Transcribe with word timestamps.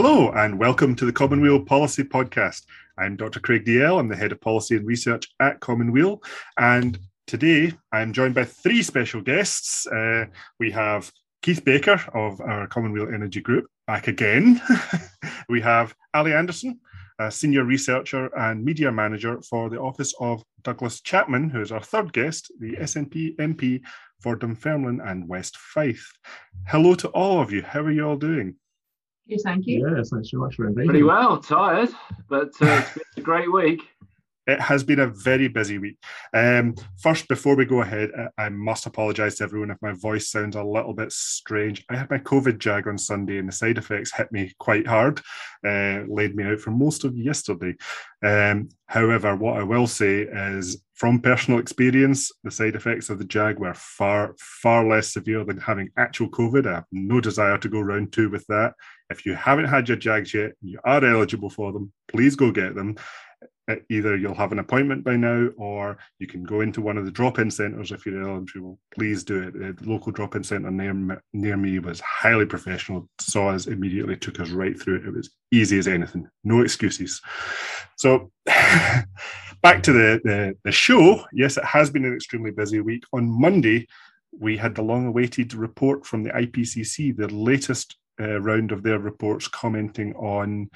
Hello, 0.00 0.30
and 0.30 0.60
welcome 0.60 0.94
to 0.94 1.04
the 1.04 1.12
Commonweal 1.12 1.60
Policy 1.60 2.04
Podcast. 2.04 2.66
I'm 2.98 3.16
Dr. 3.16 3.40
Craig 3.40 3.64
Dalzell. 3.64 3.98
I'm 3.98 4.06
the 4.06 4.14
head 4.14 4.30
of 4.30 4.40
policy 4.40 4.76
and 4.76 4.86
research 4.86 5.26
at 5.40 5.58
Commonweal. 5.58 6.22
And 6.56 6.96
today 7.26 7.72
I'm 7.90 8.12
joined 8.12 8.36
by 8.36 8.44
three 8.44 8.84
special 8.84 9.20
guests. 9.20 9.88
Uh, 9.88 10.26
we 10.60 10.70
have 10.70 11.10
Keith 11.42 11.64
Baker 11.64 12.00
of 12.14 12.40
our 12.40 12.68
Commonweal 12.68 13.12
Energy 13.12 13.40
Group 13.40 13.66
back 13.88 14.06
again. 14.06 14.62
we 15.48 15.60
have 15.62 15.96
Ali 16.14 16.32
Anderson, 16.32 16.78
a 17.18 17.28
senior 17.28 17.64
researcher 17.64 18.30
and 18.38 18.64
media 18.64 18.92
manager 18.92 19.42
for 19.50 19.68
the 19.68 19.80
office 19.80 20.14
of 20.20 20.44
Douglas 20.62 21.00
Chapman, 21.00 21.50
who 21.50 21.60
is 21.60 21.72
our 21.72 21.82
third 21.82 22.12
guest, 22.12 22.52
the 22.60 22.76
SNP 22.76 23.34
MP 23.38 23.80
for 24.20 24.36
Dunfermline 24.36 25.00
and 25.00 25.26
West 25.26 25.56
Fife. 25.56 26.12
Hello 26.68 26.94
to 26.94 27.08
all 27.08 27.40
of 27.40 27.50
you. 27.50 27.62
How 27.62 27.80
are 27.80 27.90
you 27.90 28.06
all 28.06 28.16
doing? 28.16 28.54
Yes, 29.28 29.42
thank 29.42 29.66
you. 29.66 29.94
Yes, 29.94 30.08
thanks 30.08 30.30
so 30.30 30.38
much 30.38 30.54
for 30.56 30.66
inviting 30.66 30.88
Pretty 30.88 31.04
well, 31.04 31.38
tired, 31.38 31.90
but 32.30 32.48
uh, 32.62 32.82
it's 32.82 32.94
been 32.94 33.04
a 33.18 33.20
great 33.20 33.52
week. 33.52 33.82
It 34.46 34.58
has 34.58 34.82
been 34.82 35.00
a 35.00 35.06
very 35.06 35.48
busy 35.48 35.76
week. 35.76 35.98
Um, 36.32 36.74
first, 37.02 37.28
before 37.28 37.54
we 37.54 37.66
go 37.66 37.82
ahead, 37.82 38.10
I 38.38 38.48
must 38.48 38.86
apologise 38.86 39.36
to 39.36 39.44
everyone 39.44 39.70
if 39.70 39.76
my 39.82 39.92
voice 39.92 40.30
sounds 40.30 40.56
a 40.56 40.64
little 40.64 40.94
bit 40.94 41.12
strange. 41.12 41.84
I 41.90 41.96
had 41.96 42.08
my 42.08 42.16
COVID 42.16 42.58
jag 42.58 42.88
on 42.88 42.96
Sunday, 42.96 43.36
and 43.36 43.46
the 43.46 43.52
side 43.52 43.76
effects 43.76 44.14
hit 44.14 44.32
me 44.32 44.54
quite 44.58 44.86
hard, 44.86 45.20
uh, 45.66 46.04
laid 46.08 46.34
me 46.34 46.44
out 46.44 46.60
for 46.60 46.70
most 46.70 47.04
of 47.04 47.14
yesterday. 47.14 47.74
Um, 48.24 48.70
however, 48.86 49.36
what 49.36 49.58
I 49.58 49.62
will 49.62 49.86
say 49.86 50.22
is, 50.22 50.82
from 50.98 51.20
personal 51.20 51.60
experience, 51.60 52.32
the 52.42 52.50
side 52.50 52.74
effects 52.74 53.08
of 53.08 53.20
the 53.20 53.24
jag 53.24 53.60
were 53.60 53.72
far, 53.72 54.34
far 54.36 54.84
less 54.84 55.12
severe 55.12 55.44
than 55.44 55.56
having 55.56 55.90
actual 55.96 56.28
COVID. 56.28 56.66
I 56.66 56.74
have 56.74 56.86
no 56.90 57.20
desire 57.20 57.56
to 57.56 57.68
go 57.68 57.80
round 57.80 58.12
two 58.12 58.28
with 58.28 58.44
that. 58.48 58.74
If 59.08 59.24
you 59.24 59.34
haven't 59.34 59.66
had 59.66 59.86
your 59.86 59.96
jags 59.96 60.34
yet, 60.34 60.54
you 60.60 60.80
are 60.82 61.04
eligible 61.04 61.50
for 61.50 61.72
them. 61.72 61.92
Please 62.08 62.34
go 62.34 62.50
get 62.50 62.74
them. 62.74 62.96
Uh, 63.68 63.76
either 63.90 64.16
you'll 64.16 64.34
have 64.34 64.50
an 64.50 64.58
appointment 64.58 65.04
by 65.04 65.14
now 65.14 65.46
or 65.56 65.98
you 66.18 66.26
can 66.26 66.42
go 66.42 66.62
into 66.62 66.80
one 66.80 66.96
of 66.96 67.04
the 67.04 67.10
drop-in 67.10 67.50
centres 67.50 67.92
if 67.92 68.06
you're 68.06 68.26
eligible 68.26 68.78
please 68.94 69.22
do 69.22 69.42
it 69.42 69.52
the 69.52 69.76
local 69.86 70.10
drop-in 70.10 70.42
centre 70.42 70.70
near, 70.70 71.22
near 71.34 71.54
me 71.54 71.78
was 71.78 72.00
highly 72.00 72.46
professional 72.46 73.06
saw 73.20 73.50
us 73.50 73.66
immediately 73.66 74.16
took 74.16 74.40
us 74.40 74.48
right 74.50 74.80
through 74.80 74.96
it 74.96 75.04
it 75.04 75.14
was 75.14 75.28
easy 75.52 75.78
as 75.78 75.86
anything 75.86 76.26
no 76.44 76.62
excuses 76.62 77.20
so 77.98 78.30
back 79.62 79.82
to 79.82 79.92
the, 79.92 80.20
the, 80.24 80.56
the 80.64 80.72
show 80.72 81.24
yes 81.32 81.56
it 81.56 81.64
has 81.64 81.90
been 81.90 82.04
an 82.04 82.14
extremely 82.14 82.50
busy 82.50 82.80
week 82.80 83.04
on 83.12 83.28
monday 83.28 83.86
we 84.38 84.56
had 84.56 84.74
the 84.74 84.82
long-awaited 84.82 85.54
report 85.54 86.04
from 86.06 86.22
the 86.22 86.30
ipcc 86.30 87.16
the 87.16 87.28
latest 87.28 87.96
uh, 88.20 88.40
round 88.40 88.72
of 88.72 88.82
their 88.82 88.98
reports 88.98 89.48
commenting 89.48 90.14
on 90.16 90.68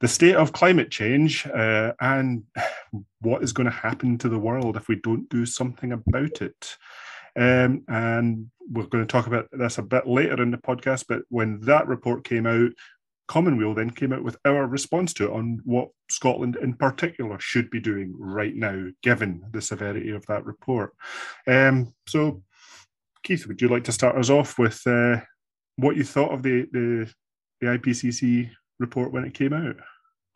the 0.00 0.08
state 0.08 0.36
of 0.36 0.52
climate 0.52 0.90
change 0.90 1.46
uh, 1.46 1.92
and 2.00 2.44
what 3.20 3.42
is 3.42 3.52
going 3.52 3.68
to 3.68 3.76
happen 3.76 4.16
to 4.18 4.28
the 4.28 4.38
world 4.38 4.76
if 4.76 4.88
we 4.88 4.96
don't 4.96 5.28
do 5.28 5.44
something 5.44 5.92
about 5.92 6.40
it. 6.42 6.76
Um, 7.36 7.84
and 7.88 8.50
we're 8.70 8.86
going 8.86 9.06
to 9.06 9.10
talk 9.10 9.26
about 9.26 9.48
this 9.52 9.78
a 9.78 9.82
bit 9.82 10.06
later 10.06 10.42
in 10.42 10.50
the 10.50 10.58
podcast. 10.58 11.04
But 11.08 11.22
when 11.28 11.60
that 11.62 11.86
report 11.86 12.24
came 12.24 12.46
out, 12.46 12.70
Commonweal 13.28 13.74
then 13.74 13.90
came 13.90 14.12
out 14.12 14.24
with 14.24 14.36
our 14.44 14.66
response 14.66 15.12
to 15.14 15.26
it 15.26 15.32
on 15.32 15.60
what 15.64 15.90
Scotland 16.10 16.56
in 16.56 16.74
particular 16.74 17.38
should 17.38 17.70
be 17.70 17.78
doing 17.78 18.14
right 18.18 18.56
now, 18.56 18.86
given 19.02 19.44
the 19.52 19.60
severity 19.60 20.10
of 20.10 20.24
that 20.26 20.44
report. 20.44 20.94
Um, 21.46 21.94
so, 22.08 22.42
Keith, 23.22 23.46
would 23.46 23.60
you 23.60 23.68
like 23.68 23.84
to 23.84 23.92
start 23.92 24.16
us 24.16 24.30
off 24.30 24.58
with 24.58 24.84
uh, 24.86 25.20
what 25.76 25.96
you 25.96 26.04
thought 26.04 26.32
of 26.32 26.42
the, 26.42 26.66
the, 26.72 27.12
the 27.60 27.66
IPCC 27.66 28.50
report 28.78 29.12
when 29.12 29.24
it 29.24 29.34
came 29.34 29.52
out? 29.52 29.76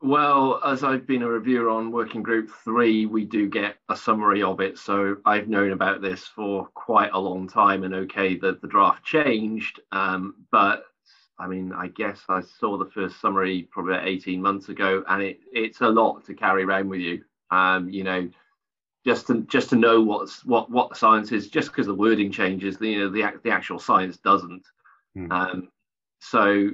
Well, 0.02 0.60
as 0.64 0.82
I've 0.82 1.06
been 1.06 1.22
a 1.22 1.28
reviewer 1.28 1.70
on 1.70 1.92
Working 1.92 2.24
Group 2.24 2.50
3, 2.64 3.06
we 3.06 3.24
do 3.24 3.48
get 3.48 3.76
a 3.88 3.96
summary 3.96 4.42
of 4.42 4.60
it. 4.60 4.76
So 4.76 5.16
I've 5.24 5.48
known 5.48 5.70
about 5.70 6.02
this 6.02 6.24
for 6.24 6.66
quite 6.74 7.12
a 7.12 7.20
long 7.20 7.48
time. 7.48 7.84
And 7.84 7.94
okay, 7.94 8.36
the, 8.36 8.58
the 8.60 8.66
draft 8.66 9.04
changed. 9.04 9.80
Um, 9.92 10.34
but 10.50 10.86
I 11.38 11.46
mean, 11.46 11.72
I 11.72 11.88
guess 11.88 12.20
I 12.28 12.40
saw 12.40 12.76
the 12.76 12.90
first 12.90 13.20
summary 13.20 13.68
probably 13.70 13.96
18 13.96 14.40
months 14.40 14.68
ago, 14.68 15.02
and 15.08 15.22
it, 15.22 15.40
it's 15.52 15.80
a 15.80 15.88
lot 15.88 16.24
to 16.26 16.34
carry 16.34 16.64
around 16.64 16.88
with 16.88 17.00
you. 17.00 17.24
Um, 17.50 17.88
you 17.88 18.04
know, 18.04 18.28
just 19.04 19.26
to 19.26 19.42
just 19.42 19.70
to 19.70 19.76
know 19.76 20.00
what's 20.00 20.44
what 20.44 20.70
what 20.70 20.90
the 20.90 20.94
science 20.94 21.32
is, 21.32 21.48
just 21.48 21.68
because 21.68 21.86
the 21.86 21.94
wording 21.94 22.30
changes, 22.30 22.78
the, 22.78 22.88
you 22.88 22.98
know, 23.00 23.08
the 23.08 23.40
the 23.42 23.50
actual 23.50 23.78
science 23.78 24.16
doesn't. 24.18 24.64
Mm. 25.16 25.32
Um, 25.32 25.68
so 26.20 26.70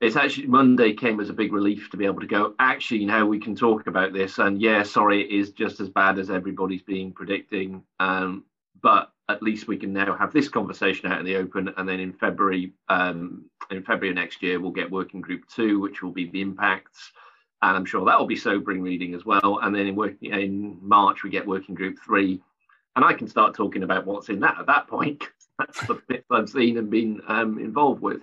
it's 0.00 0.16
actually 0.16 0.46
Monday 0.46 0.92
came 0.92 1.20
as 1.20 1.28
a 1.28 1.34
big 1.34 1.52
relief 1.52 1.90
to 1.90 1.96
be 1.96 2.04
able 2.04 2.20
to 2.20 2.26
go. 2.26 2.54
Actually, 2.58 3.04
now 3.04 3.26
we 3.26 3.40
can 3.40 3.54
talk 3.54 3.86
about 3.86 4.12
this. 4.12 4.38
And 4.38 4.60
yeah, 4.60 4.82
sorry, 4.82 5.22
it 5.22 5.30
is 5.30 5.50
just 5.50 5.80
as 5.80 5.88
bad 5.88 6.18
as 6.18 6.30
everybody's 6.30 6.82
being 6.82 7.12
predicting. 7.12 7.82
Um, 7.98 8.44
but 8.82 9.12
at 9.28 9.42
least 9.42 9.68
we 9.68 9.76
can 9.76 9.92
now 9.92 10.16
have 10.16 10.32
this 10.32 10.48
conversation 10.48 11.10
out 11.10 11.18
in 11.18 11.26
the 11.26 11.36
open. 11.36 11.72
And 11.76 11.88
then 11.88 12.00
in 12.00 12.12
February, 12.12 12.72
um, 12.88 13.44
in 13.70 13.82
February 13.82 14.14
next 14.14 14.42
year, 14.42 14.58
we'll 14.58 14.70
get 14.70 14.90
working 14.90 15.20
group 15.20 15.42
two, 15.48 15.80
which 15.80 16.02
will 16.02 16.12
be 16.12 16.30
the 16.30 16.40
impacts. 16.40 17.12
And 17.60 17.76
I'm 17.76 17.84
sure 17.84 18.04
that 18.04 18.18
will 18.18 18.26
be 18.26 18.36
sobering 18.36 18.82
reading 18.82 19.14
as 19.14 19.24
well. 19.24 19.60
And 19.62 19.74
then 19.74 19.86
in 19.86 19.96
working 19.96 20.32
in 20.32 20.78
March, 20.80 21.22
we 21.22 21.30
get 21.30 21.46
working 21.46 21.74
group 21.74 21.98
three. 22.04 22.40
And 22.96 23.04
I 23.04 23.12
can 23.12 23.28
start 23.28 23.54
talking 23.54 23.82
about 23.82 24.06
what's 24.06 24.28
in 24.28 24.40
that 24.40 24.58
at 24.58 24.66
that 24.66 24.88
point. 24.88 25.24
That's 25.58 25.86
the 25.86 26.00
bit 26.08 26.24
I've 26.30 26.48
seen 26.48 26.78
and 26.78 26.88
been 26.88 27.20
um, 27.28 27.58
involved 27.58 28.00
with. 28.00 28.22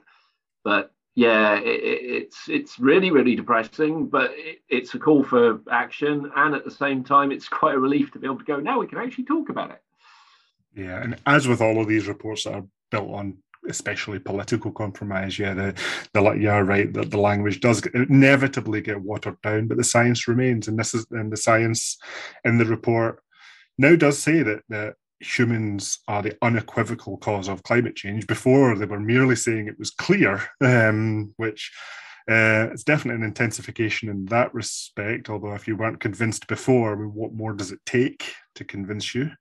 But 0.64 0.92
yeah, 1.16 1.60
it, 1.60 1.64
it's 1.64 2.50
it's 2.50 2.80
really 2.80 3.12
really 3.12 3.36
depressing, 3.36 4.08
but 4.08 4.32
it, 4.34 4.60
it's 4.68 4.94
a 4.96 5.00
call 5.00 5.24
for 5.24 5.62
action, 5.72 6.32
and 6.36 6.56
at 6.56 6.66
the 6.66 6.72
same 6.72 7.04
time, 7.04 7.32
it's 7.32 7.48
quite 7.62 7.76
a 7.76 7.80
relief 7.80 8.12
to 8.12 8.20
be 8.20 8.28
able 8.28 8.40
to 8.40 8.44
go. 8.46 8.60
Now 8.60 8.80
we 8.80 8.88
can 8.88 8.98
actually 8.98 9.26
talk 9.26 9.50
about 9.50 9.72
it. 9.72 9.82
Yeah, 10.76 11.02
and 11.02 11.18
as 11.26 11.48
with 11.48 11.62
all 11.62 11.82
of 11.82 11.88
these 11.88 12.08
reports 12.08 12.44
that 12.44 12.54
are 12.54 12.66
built 12.92 13.10
on 13.10 13.38
especially 13.68 14.20
political 14.20 14.72
compromise, 14.72 15.40
yeah, 15.40 15.54
the 15.54 15.74
the 16.14 16.32
yeah, 16.34 16.60
right, 16.60 16.92
that 16.94 17.12
the 17.12 17.18
language 17.20 17.62
does 17.62 17.86
inevitably 17.94 18.82
get 18.82 19.02
watered 19.02 19.42
down, 19.42 19.68
but 19.68 19.78
the 19.78 19.84
science 19.84 20.28
remains, 20.28 20.68
and 20.68 20.78
this 20.78 20.94
is 20.94 21.06
and 21.12 21.32
the 21.32 21.38
science 21.38 21.98
in 22.44 22.58
the 22.58 22.66
report 22.66 23.22
now 23.78 23.96
does 23.96 24.20
say 24.20 24.44
that 24.44 24.64
that 24.70 24.96
humans 25.22 26.00
are 26.10 26.22
the 26.22 26.38
unequivocal 26.42 27.18
cause 27.18 27.48
of 27.48 27.64
climate 27.64 27.96
change. 27.96 28.28
Before 28.28 28.76
they 28.76 28.86
were 28.86 29.00
merely 29.00 29.36
saying 29.38 29.68
it 29.68 29.80
was 29.80 29.92
clear, 29.92 30.42
um, 30.62 31.34
which 31.38 31.72
uh, 32.30 32.68
it's 32.74 32.84
definitely 32.84 33.22
an 33.22 33.28
intensification 33.28 34.10
in 34.10 34.26
that 34.26 34.54
respect. 34.54 35.30
Although 35.30 35.54
if 35.54 35.68
you 35.68 35.78
weren't 35.78 36.02
convinced 36.02 36.48
before, 36.48 36.92
I 36.92 36.96
mean, 36.96 37.14
what 37.14 37.34
more 37.34 37.54
does 37.54 37.72
it 37.72 37.80
take 37.86 38.34
to 38.56 38.66
convince 38.66 39.16
you? 39.16 39.32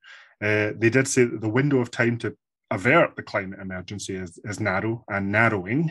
Uh, 0.45 0.73
they 0.77 0.91
did 0.91 1.09
say 1.09 1.25
that 1.25 1.41
the 1.41 1.49
window 1.49 1.79
of 1.79 1.91
time 1.91 2.19
to 2.19 2.37
avert 2.71 3.17
the 3.17 3.23
climate 3.23 3.61
emergency 3.61 4.15
is, 4.15 4.39
is 4.45 4.61
narrow 4.61 5.03
and 5.09 5.33
narrowing. 5.33 5.91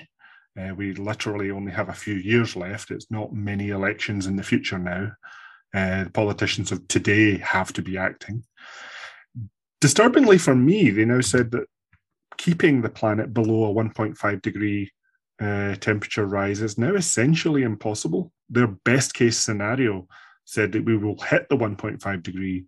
Uh, 0.59 0.75
we 0.75 0.93
literally 0.93 1.49
only 1.49 1.71
have 1.71 1.89
a 1.89 1.93
few 1.93 2.13
years 2.15 2.55
left. 2.55 2.91
It's 2.91 3.09
not 3.09 3.33
many 3.33 3.69
elections 3.69 4.27
in 4.27 4.35
the 4.35 4.43
future 4.43 4.77
now. 4.77 5.11
Uh, 5.73 6.03
the 6.03 6.11
politicians 6.11 6.71
of 6.71 6.87
today 6.87 7.37
have 7.39 7.73
to 7.73 7.81
be 7.81 7.97
acting. 7.97 8.43
Disturbingly 9.81 10.37
for 10.37 10.53
me, 10.53 10.91
they 10.91 11.05
now 11.05 11.21
said 11.21 11.49
that 11.51 11.65
keeping 12.37 12.81
the 12.81 12.89
planet 12.89 13.33
below 13.33 13.71
a 13.71 13.73
1.5 13.73 14.41
degree 14.43 14.91
uh, 15.41 15.73
temperature 15.75 16.27
rise 16.27 16.61
is 16.61 16.77
now 16.77 16.93
essentially 16.93 17.63
impossible. 17.63 18.31
Their 18.49 18.67
best 18.67 19.15
case 19.15 19.39
scenario 19.39 20.07
said 20.45 20.71
that 20.73 20.85
we 20.85 20.95
will 20.95 21.19
hit 21.19 21.49
the 21.49 21.57
1.5 21.57 22.21
degree 22.21 22.65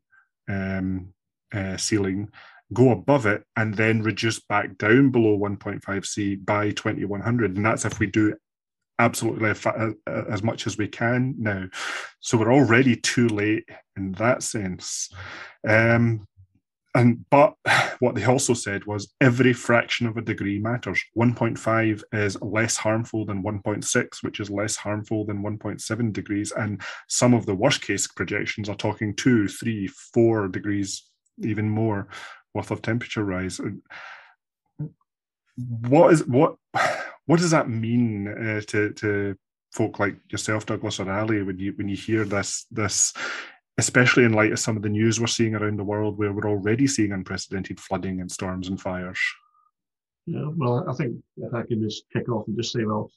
um, 0.50 1.14
uh, 1.56 1.78
ceiling, 1.78 2.30
go 2.74 2.92
above 2.92 3.26
it, 3.26 3.44
and 3.56 3.74
then 3.76 4.04
reduce 4.04 4.40
back 4.40 4.78
down 4.78 5.12
below 5.12 5.38
1.5 5.38 6.06
C 6.06 6.36
by 6.36 6.72
2100. 6.72 7.56
And 7.56 7.66
that's 7.66 7.86
if 7.86 8.00
we 8.00 8.08
do 8.08 8.36
absolutely 9.00 9.50
as 10.08 10.44
much 10.44 10.68
as 10.68 10.78
we 10.78 10.88
can 10.88 11.36
now. 11.38 11.66
So 12.20 12.38
we're 12.38 12.54
already 12.54 12.96
too 12.96 13.28
late 13.28 13.68
in 13.98 14.14
that 14.14 14.44
sense. 14.44 15.10
Um, 15.68 16.26
and 16.96 17.26
but 17.30 17.54
what 18.00 18.16
they 18.16 18.24
also 18.24 18.54
said 18.54 18.86
was 18.86 19.14
every 19.22 19.54
fraction 19.54 20.08
of 20.08 20.18
a 20.18 20.22
degree 20.22 20.58
matters 20.58 21.04
1.5 21.18 22.02
is 22.14 22.42
less 22.42 22.78
harmful 22.78 23.26
than 23.26 23.44
1.6 23.44 24.24
which 24.24 24.40
is 24.40 24.50
less 24.50 24.76
harmful 24.76 25.26
than 25.26 25.44
1.7 25.44 26.14
degrees 26.14 26.52
and 26.54 26.82
some 27.08 27.34
of 27.34 27.46
the 27.46 27.54
worst 27.54 27.82
case 27.82 28.08
projections 28.08 28.70
are 28.70 28.76
talking 28.76 29.14
two 29.16 29.48
three 29.48 29.88
four 29.88 30.48
degrees 30.48 31.04
even 31.42 31.70
more 31.70 32.08
worth 32.54 32.72
of 32.72 32.82
temperature 32.82 33.24
rise 33.24 33.60
what 35.58 36.14
is 36.14 36.26
what 36.26 36.56
what 37.26 37.40
does 37.40 37.52
that 37.52 37.70
mean 37.70 38.28
uh, 38.28 38.62
to 38.62 38.92
to 38.94 39.36
folk 39.74 40.00
like 40.00 40.18
yourself 40.30 40.66
douglas 40.66 41.00
or 41.00 41.12
ali 41.12 41.42
when 41.44 41.58
you 41.58 41.74
when 41.74 41.90
you 41.90 41.98
hear 41.98 42.24
this 42.24 42.66
this 42.72 43.14
especially 43.78 44.24
in 44.24 44.34
light 44.34 44.52
of 44.52 44.60
some 44.60 44.78
of 44.78 44.84
the 44.84 44.90
news 44.90 45.20
we're 45.20 45.28
seeing 45.28 45.56
around 45.56 45.78
the 45.78 45.84
world 45.84 46.18
where 46.18 46.32
we're 46.32 46.50
already 46.50 46.88
seeing 46.88 47.12
unprecedented 47.12 47.80
flooding 47.80 48.22
and 48.22 48.32
storms 48.32 48.70
and 48.70 48.80
fires. 48.80 49.20
Yeah, 50.26 50.48
well, 50.56 50.90
I 50.90 50.94
think 50.94 51.18
if 51.38 51.54
I 51.54 51.64
can 51.64 51.82
just 51.84 52.06
kick 52.12 52.30
off 52.30 52.48
and 52.48 52.58
just 52.58 52.72
say, 52.72 52.86
well, 52.86 53.12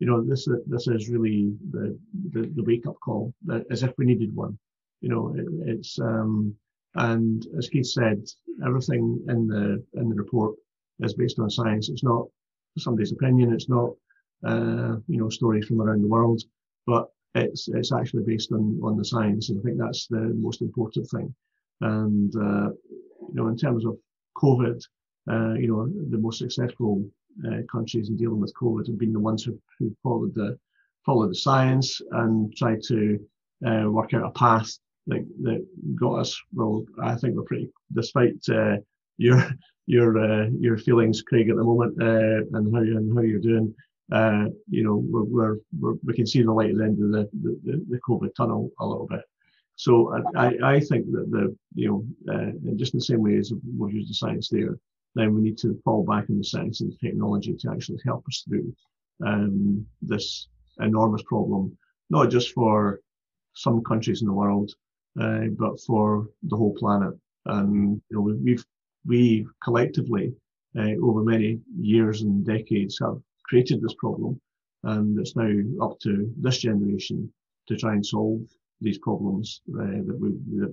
you 0.00 0.06
know, 0.06 0.24
this 0.24 0.48
this 0.66 0.86
is 0.88 1.08
really 1.08 1.52
the 1.70 1.98
the, 2.30 2.50
the 2.54 2.62
wake 2.64 2.86
up 2.86 2.96
call, 3.04 3.34
as 3.70 3.82
if 3.82 3.92
we 3.98 4.06
needed 4.06 4.34
one. 4.34 4.58
You 5.00 5.10
know, 5.10 5.34
it, 5.36 5.46
it's 5.76 5.98
um, 6.00 6.54
and 6.98 7.46
as 7.56 7.68
Keith 7.68 7.86
said, 7.86 8.24
everything 8.66 9.24
in 9.28 9.46
the 9.46 9.82
in 9.94 10.08
the 10.08 10.16
report 10.16 10.56
is 11.00 11.14
based 11.14 11.38
on 11.38 11.48
science. 11.48 11.88
It's 11.88 12.02
not 12.02 12.26
somebody's 12.76 13.12
opinion. 13.12 13.52
It's 13.52 13.68
not 13.68 13.90
uh, 14.44 14.96
you 15.06 15.18
know 15.18 15.28
stories 15.28 15.66
from 15.66 15.80
around 15.80 16.02
the 16.02 16.08
world, 16.08 16.42
but 16.86 17.08
it's 17.34 17.68
it's 17.68 17.92
actually 17.92 18.24
based 18.24 18.50
on 18.52 18.80
on 18.82 18.96
the 18.96 19.04
science, 19.04 19.48
and 19.48 19.60
I 19.60 19.62
think 19.62 19.78
that's 19.78 20.08
the 20.08 20.34
most 20.46 20.60
important 20.60 21.08
thing. 21.08 21.32
And 21.80 22.34
uh, 22.34 22.70
you 23.28 23.34
know, 23.34 23.46
in 23.48 23.56
terms 23.56 23.84
of 23.84 23.96
COVID, 24.36 24.82
uh, 25.30 25.54
you 25.54 25.68
know, 25.68 25.88
the 26.10 26.18
most 26.18 26.38
successful 26.38 27.08
uh, 27.46 27.62
countries 27.70 28.08
in 28.08 28.16
dealing 28.16 28.40
with 28.40 28.54
COVID 28.60 28.88
have 28.88 28.98
been 28.98 29.12
the 29.12 29.20
ones 29.20 29.44
who, 29.44 29.56
who 29.78 29.94
followed 30.02 30.34
the 30.34 30.58
followed 31.06 31.30
the 31.30 31.36
science 31.36 32.00
and 32.10 32.54
tried 32.56 32.82
to 32.88 33.20
uh, 33.64 33.88
work 33.88 34.14
out 34.14 34.26
a 34.26 34.30
path 34.30 34.76
that, 35.08 35.26
that 35.42 35.66
got 35.96 36.20
us. 36.20 36.40
Well, 36.52 36.84
I 37.02 37.14
think 37.16 37.34
we're 37.34 37.42
pretty, 37.42 37.68
despite 37.92 38.38
uh, 38.48 38.76
your 39.16 39.44
your 39.86 40.18
uh, 40.18 40.46
your 40.58 40.78
feelings, 40.78 41.22
Craig, 41.22 41.48
at 41.50 41.56
the 41.56 41.64
moment, 41.64 42.00
and 42.00 42.74
how 42.74 42.80
and 42.80 43.16
how 43.16 43.22
you're 43.22 43.40
doing. 43.40 43.74
you 44.70 44.84
know, 44.84 45.02
we're, 45.04 45.24
we're, 45.24 45.56
we're, 45.80 45.94
we 46.04 46.14
can 46.14 46.26
see 46.26 46.42
the 46.42 46.52
light 46.52 46.70
at 46.70 46.78
the 46.78 46.84
end 46.84 47.02
of 47.02 47.10
the, 47.10 47.28
the, 47.64 47.84
the 47.90 48.00
COVID 48.08 48.34
tunnel 48.34 48.70
a 48.80 48.86
little 48.86 49.06
bit. 49.06 49.22
So 49.76 50.12
I, 50.36 50.74
I 50.74 50.80
think 50.80 51.06
that 51.12 51.30
the, 51.30 51.56
you 51.74 51.88
know, 51.88 52.34
uh, 52.34 52.50
just 52.76 52.94
in 52.94 52.98
the 52.98 53.04
same 53.04 53.22
way 53.22 53.36
as 53.36 53.52
we've 53.78 53.94
used 53.94 54.10
the 54.10 54.14
science 54.14 54.48
there, 54.48 54.76
then 55.14 55.34
we 55.34 55.40
need 55.40 55.58
to 55.58 55.80
fall 55.84 56.04
back 56.04 56.28
on 56.28 56.38
the 56.38 56.44
science 56.44 56.80
and 56.80 56.92
the 56.92 56.96
technology 56.96 57.54
to 57.54 57.70
actually 57.70 58.00
help 58.04 58.24
us 58.26 58.44
through 58.46 58.74
um, 59.24 59.86
this 60.02 60.48
enormous 60.80 61.22
problem, 61.22 61.76
not 62.10 62.28
just 62.28 62.52
for 62.52 63.00
some 63.54 63.82
countries 63.84 64.20
in 64.20 64.26
the 64.26 64.34
world, 64.34 64.72
uh, 65.20 65.46
but 65.58 65.80
for 65.80 66.28
the 66.44 66.56
whole 66.56 66.74
planet. 66.74 67.14
And 67.46 68.00
you 68.10 68.16
know, 68.16 68.20
we've 68.42 68.64
we 69.06 69.46
collectively 69.62 70.34
uh, 70.78 70.94
over 71.02 71.22
many 71.22 71.60
years 71.78 72.22
and 72.22 72.44
decades 72.44 72.98
have 73.00 73.18
created 73.44 73.80
this 73.80 73.94
problem, 73.98 74.40
and 74.84 75.18
it's 75.18 75.36
now 75.36 75.50
up 75.82 75.98
to 76.00 76.32
this 76.38 76.58
generation 76.58 77.32
to 77.68 77.76
try 77.76 77.92
and 77.92 78.04
solve 78.04 78.40
these 78.80 78.98
problems 78.98 79.62
uh, 79.74 80.02
that 80.06 80.18
we 80.20 80.30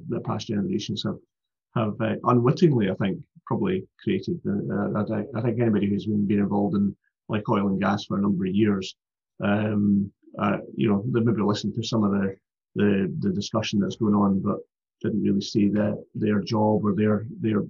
that, 0.09 0.23
past 0.25 0.47
generations 0.47 1.03
have 1.03 1.17
have 1.75 1.99
uh, 2.01 2.15
unwittingly, 2.25 2.89
I 2.89 2.95
think, 2.95 3.19
probably 3.45 3.85
created. 4.03 4.39
Uh, 4.47 5.03
I, 5.13 5.23
I, 5.37 5.41
think 5.41 5.59
anybody 5.59 5.89
who's 5.89 6.05
been, 6.05 6.25
been 6.25 6.39
involved 6.39 6.75
in 6.75 6.95
like 7.27 7.47
oil 7.49 7.67
and 7.67 7.81
gas 7.81 8.05
for 8.05 8.17
a 8.17 8.21
number 8.21 8.45
of 8.45 8.55
years, 8.55 8.95
um, 9.43 10.09
uh, 10.39 10.57
you 10.75 10.89
know, 10.89 11.03
they 11.11 11.19
maybe 11.19 11.41
listened 11.41 11.75
to 11.75 11.83
some 11.83 12.03
of 12.03 12.11
the, 12.11 12.35
the 12.75 13.13
the 13.19 13.31
discussion 13.31 13.79
that's 13.79 13.95
going 13.95 14.15
on, 14.15 14.39
but 14.39 14.57
didn't 15.01 15.23
really 15.23 15.41
see 15.41 15.69
their 15.69 16.41
job 16.41 16.85
or 16.85 16.93
their 16.95 17.25
their 17.41 17.63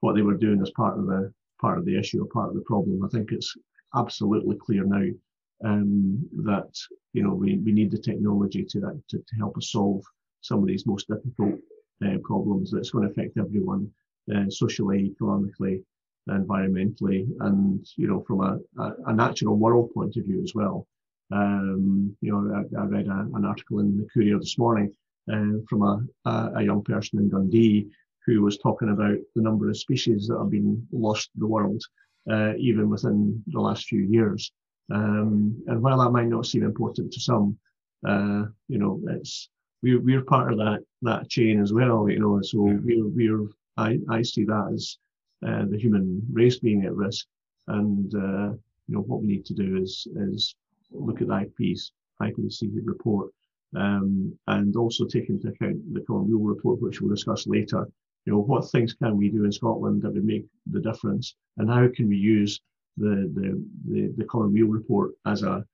what 0.00 0.14
they 0.14 0.22
were 0.22 0.36
doing 0.36 0.60
as 0.62 0.70
part 0.70 0.98
of 0.98 1.06
the 1.06 1.32
part 1.60 1.78
of 1.78 1.84
the 1.84 1.98
issue 1.98 2.22
or 2.22 2.26
part 2.26 2.50
of 2.50 2.54
the 2.54 2.62
problem. 2.62 3.04
I 3.04 3.08
think 3.08 3.32
it's 3.32 3.54
absolutely 3.94 4.56
clear 4.56 4.84
now 4.84 5.06
um, 5.64 6.28
that 6.44 6.70
you 7.12 7.22
know 7.22 7.34
we, 7.34 7.58
we 7.58 7.72
need 7.72 7.90
the 7.90 7.98
technology 7.98 8.64
to, 8.64 8.80
to, 9.08 9.18
to 9.18 9.36
help 9.36 9.56
us 9.56 9.72
solve 9.72 10.02
some 10.40 10.60
of 10.60 10.66
these 10.66 10.86
most 10.86 11.08
difficult 11.08 11.54
uh, 12.04 12.18
problems 12.22 12.70
that's 12.70 12.90
going 12.90 13.04
to 13.04 13.10
affect 13.10 13.38
everyone 13.38 13.90
uh, 14.34 14.48
socially, 14.48 15.06
economically, 15.06 15.82
environmentally, 16.28 17.26
and 17.40 17.86
you 17.96 18.06
know 18.06 18.22
from 18.26 18.40
a, 18.40 18.82
a, 18.82 18.92
a, 19.06 19.14
natural 19.14 19.56
world 19.56 19.90
point 19.92 20.16
of 20.16 20.24
view 20.24 20.42
as 20.42 20.54
well. 20.54 20.86
Um, 21.30 22.16
you 22.20 22.32
know, 22.32 22.54
I, 22.54 22.80
I 22.80 22.84
read 22.86 23.06
a, 23.06 23.28
an 23.34 23.44
article 23.44 23.80
in 23.80 23.98
the 23.98 24.06
Courier 24.12 24.38
this 24.38 24.58
morning 24.58 24.92
uh, 25.30 25.60
from 25.68 25.82
a, 25.82 26.52
a, 26.56 26.62
young 26.62 26.82
person 26.82 27.18
in 27.18 27.28
Dundee 27.28 27.86
who 28.24 28.42
was 28.42 28.58
talking 28.58 28.90
about 28.90 29.16
the 29.34 29.42
number 29.42 29.68
of 29.68 29.76
species 29.76 30.26
that 30.28 30.38
have 30.38 30.50
been 30.50 30.86
lost 30.92 31.30
in 31.34 31.40
the 31.40 31.46
world, 31.46 31.82
uh, 32.30 32.54
even 32.56 32.88
within 32.88 33.42
the 33.48 33.60
last 33.60 33.86
few 33.86 34.00
years. 34.00 34.52
Um, 34.90 35.62
and 35.66 35.82
while 35.82 35.98
that 35.98 36.10
might 36.10 36.28
not 36.28 36.46
seem 36.46 36.62
important 36.62 37.12
to 37.12 37.20
some, 37.20 37.58
uh, 38.06 38.44
you 38.68 38.78
know, 38.78 39.00
it's 39.08 39.50
we're 39.82 40.00
we're 40.00 40.24
part 40.24 40.52
of 40.52 40.58
that 40.58 40.80
that 41.02 41.28
chain 41.28 41.60
as 41.60 41.72
well. 41.72 42.08
You 42.08 42.20
know, 42.20 42.40
so 42.42 42.58
we're 42.60 43.06
we're 43.06 43.48
I 43.76 43.98
I 44.10 44.22
see 44.22 44.44
that 44.44 44.70
as 44.74 44.96
uh, 45.46 45.64
the 45.70 45.78
human 45.78 46.22
race 46.32 46.58
being 46.58 46.84
at 46.84 46.94
risk, 46.94 47.26
and 47.68 48.14
uh, 48.14 48.52
you 48.86 48.94
know 48.94 49.00
what 49.00 49.20
we 49.20 49.28
need 49.28 49.44
to 49.46 49.54
do 49.54 49.76
is 49.76 50.06
is 50.16 50.54
look 50.90 51.20
at 51.20 51.28
the 51.28 51.46
IP's 51.60 51.92
IPCC 52.22 52.80
report, 52.84 53.30
um, 53.76 54.36
and 54.46 54.76
also 54.76 55.06
take 55.06 55.28
into 55.28 55.48
account 55.48 55.76
the 55.92 56.00
Common 56.02 56.28
Weal 56.28 56.40
report, 56.40 56.80
which 56.80 57.00
we'll 57.00 57.14
discuss 57.14 57.46
later. 57.46 57.86
You 58.24 58.32
know, 58.32 58.40
what 58.40 58.70
things 58.70 58.94
can 58.94 59.16
we 59.16 59.30
do 59.30 59.44
in 59.44 59.52
Scotland 59.52 60.02
that 60.02 60.12
would 60.12 60.24
make 60.24 60.44
the 60.70 60.80
difference, 60.80 61.36
and 61.56 61.70
how 61.70 61.88
can 61.94 62.08
we 62.08 62.16
use 62.16 62.60
the, 62.96 63.30
the, 63.34 63.64
the, 63.90 64.14
the 64.16 64.24
Common 64.24 64.52
Weal 64.52 64.66
report 64.66 65.12
as 65.26 65.42
a, 65.42 65.64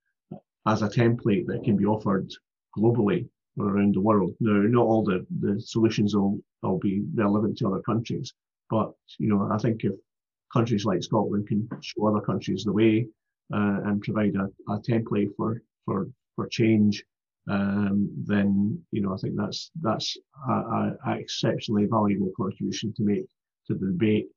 as 0.66 0.82
a 0.82 0.88
template 0.88 1.46
that 1.46 1.64
can 1.64 1.76
be 1.76 1.87
offered 1.87 2.31
globally 2.76 3.28
around 3.58 3.94
the 3.94 4.00
world. 4.00 4.34
Now, 4.40 4.52
not 4.52 4.84
all 4.84 5.05
the, 5.05 5.26
the 5.40 5.61
solutions 5.61 6.14
will, 6.14 6.38
will 6.62 6.78
be 6.78 7.05
relevant 7.14 7.58
to 7.58 7.69
other 7.69 7.82
countries, 7.82 8.32
but, 8.70 8.93
you 9.19 9.28
know, 9.28 9.49
I 9.50 9.58
think 9.58 9.84
if 9.84 9.93
countries 10.52 10.84
like 10.84 11.02
Scotland 11.02 11.49
can 11.49 11.69
show 11.81 12.06
other 12.06 12.20
countries 12.20 12.64
the 12.64 12.72
way 12.72 13.08
and 13.50 14.02
provide 14.02 14.35
a, 14.37 14.73
a 14.73 14.79
template 14.81 15.31
for, 15.37 15.62
for, 15.85 16.08
for 16.37 16.49
change, 16.49 17.05
um, 17.50 18.08
then, 18.25 18.81
you 18.91 19.02
know, 19.02 19.12
I 19.12 19.17
think 19.19 19.35
that's, 19.37 19.70
that's 19.81 20.17
a, 20.49 20.52
a 21.06 21.19
exceptionally 21.19 21.87
valuable 21.87 22.32
contribution 22.37 22.94
to 22.96 23.02
make 23.02 23.26
to 23.67 23.75
the 23.75 23.87
debate 23.87 24.29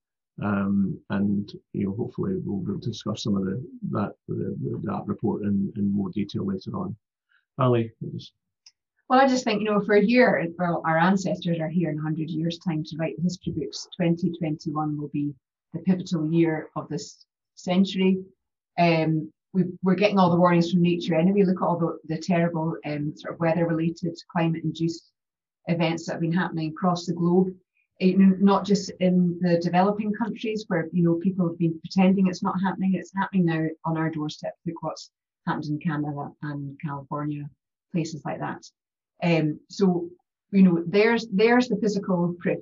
um, 0.43 0.99
and 1.09 1.51
you 1.73 1.85
know, 1.85 1.95
hopefully 1.97 2.35
we'll 2.43 2.59
be 2.59 2.71
able 2.71 2.81
to 2.81 2.89
discuss 2.89 3.23
some 3.23 3.35
of 3.35 3.45
the 3.45 3.63
that 3.91 4.13
the, 4.27 4.55
the, 4.61 4.79
that 4.83 5.03
report 5.07 5.43
in, 5.43 5.71
in 5.75 5.91
more 5.91 6.09
detail 6.11 6.45
later 6.45 6.77
on. 6.77 6.95
Ali, 7.59 7.91
just... 8.13 8.33
Well, 9.09 9.19
I 9.19 9.27
just 9.27 9.43
think 9.43 9.61
you 9.61 9.65
know, 9.65 9.81
for 9.83 9.95
a 9.95 10.03
year, 10.03 10.45
well, 10.59 10.83
our 10.85 10.97
ancestors 10.97 11.59
are 11.59 11.69
here 11.69 11.89
in 11.89 11.95
100 11.95 12.29
years' 12.29 12.59
time 12.59 12.83
to 12.83 12.97
write 12.97 13.15
history 13.21 13.53
books. 13.53 13.87
2021 13.99 14.97
will 14.97 15.09
be 15.09 15.33
the 15.73 15.79
pivotal 15.79 16.31
year 16.31 16.69
of 16.75 16.87
this 16.87 17.25
century. 17.55 18.19
Um, 18.77 19.31
we 19.53 19.63
are 19.87 19.95
getting 19.95 20.19
all 20.19 20.29
the 20.29 20.37
warnings 20.37 20.71
from 20.71 20.81
nature 20.81 21.15
anyway. 21.15 21.43
Look 21.43 21.61
at 21.61 21.65
all 21.65 21.79
the, 21.79 21.97
the 22.15 22.21
terrible 22.21 22.75
um, 22.85 23.13
sort 23.15 23.33
of 23.33 23.39
weather-related, 23.39 24.15
climate-induced 24.31 25.11
events 25.67 26.05
that 26.05 26.13
have 26.13 26.21
been 26.21 26.33
happening 26.33 26.69
across 26.69 27.05
the 27.05 27.13
globe. 27.13 27.49
Not 27.99 28.63
just 28.65 28.91
in 28.99 29.39
the 29.41 29.59
developing 29.59 30.13
countries 30.13 30.65
where 30.67 30.87
you 30.93 31.03
know 31.03 31.15
people 31.15 31.47
have 31.47 31.57
been 31.57 31.79
pretending 31.79 32.27
it's 32.27 32.43
not 32.43 32.61
happening. 32.61 32.93
It's 32.93 33.11
happening 33.15 33.45
now 33.45 33.67
on 33.85 33.97
our 33.97 34.11
doorstep 34.11 34.53
look 34.67 34.83
what's 34.83 35.09
happened 35.47 35.65
in 35.65 35.79
canada 35.79 36.29
and 36.43 36.77
california 36.79 37.49
places 37.91 38.21
like 38.23 38.39
that. 38.39 38.61
Um, 39.23 39.59
so 39.69 40.09
you 40.51 40.61
know 40.61 40.83
there's 40.85 41.25
there's 41.33 41.69
the 41.69 41.77
physical 41.77 42.35
proof. 42.39 42.59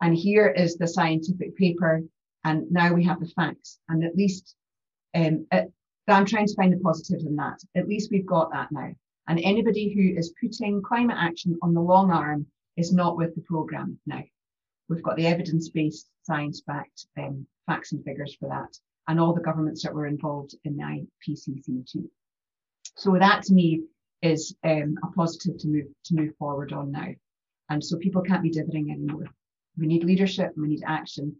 And 0.00 0.14
here 0.14 0.48
is 0.48 0.76
the 0.76 0.86
scientific 0.86 1.56
paper. 1.56 2.02
And 2.44 2.70
now 2.70 2.92
we 2.92 3.04
have 3.04 3.20
the 3.20 3.26
facts. 3.26 3.78
And 3.88 4.04
at 4.04 4.16
least 4.16 4.54
um, 5.14 5.46
at, 5.50 5.68
i'm 6.08 6.26
trying 6.26 6.46
to 6.46 6.54
find 6.54 6.72
the 6.72 6.78
positive 6.78 7.20
in 7.26 7.36
that 7.36 7.58
at 7.74 7.88
least 7.88 8.10
we've 8.10 8.26
got 8.26 8.50
that 8.52 8.70
now 8.72 8.90
and 9.28 9.40
anybody 9.40 9.92
who 9.92 10.18
is 10.18 10.32
putting 10.40 10.82
climate 10.82 11.16
action 11.18 11.58
on 11.62 11.74
the 11.74 11.80
long 11.80 12.10
arm 12.10 12.46
is 12.76 12.92
not 12.92 13.16
with 13.16 13.34
the 13.34 13.42
program 13.42 13.98
now 14.06 14.22
We've 14.88 15.02
got 15.02 15.16
the 15.16 15.26
evidence-based, 15.26 16.08
science-backed 16.22 17.06
um, 17.18 17.46
facts 17.66 17.92
and 17.92 18.02
figures 18.04 18.34
for 18.40 18.48
that, 18.48 18.74
and 19.06 19.20
all 19.20 19.34
the 19.34 19.42
governments 19.42 19.82
that 19.82 19.94
were 19.94 20.06
involved 20.06 20.54
in 20.64 20.76
the 20.76 21.06
IPCC 21.28 21.90
too. 21.90 22.10
So 22.96 23.12
that 23.18 23.42
to 23.44 23.54
me 23.54 23.82
is 24.22 24.56
um, 24.64 24.98
a 25.04 25.08
positive 25.12 25.58
to 25.58 25.68
move 25.68 25.86
to 26.06 26.14
move 26.14 26.34
forward 26.38 26.72
on 26.72 26.90
now. 26.90 27.08
And 27.68 27.84
so 27.84 27.98
people 27.98 28.22
can't 28.22 28.42
be 28.42 28.50
dithering 28.50 28.90
anymore. 28.90 29.28
We 29.76 29.86
need 29.86 30.04
leadership. 30.04 30.52
We 30.56 30.68
need 30.68 30.82
action. 30.86 31.36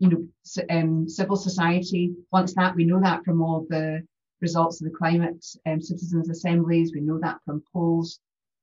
You 0.00 0.08
know, 0.08 0.64
um, 0.70 1.08
civil 1.08 1.36
society 1.36 2.14
wants 2.32 2.54
that. 2.54 2.74
We 2.74 2.84
know 2.84 3.00
that 3.00 3.24
from 3.24 3.40
all 3.40 3.66
the 3.68 4.02
results 4.40 4.80
of 4.80 4.90
the 4.90 4.96
climate 4.96 5.44
um, 5.66 5.80
citizens 5.80 6.28
assemblies. 6.28 6.92
We 6.92 7.00
know 7.00 7.18
that 7.20 7.38
from 7.44 7.62
polls. 7.72 8.18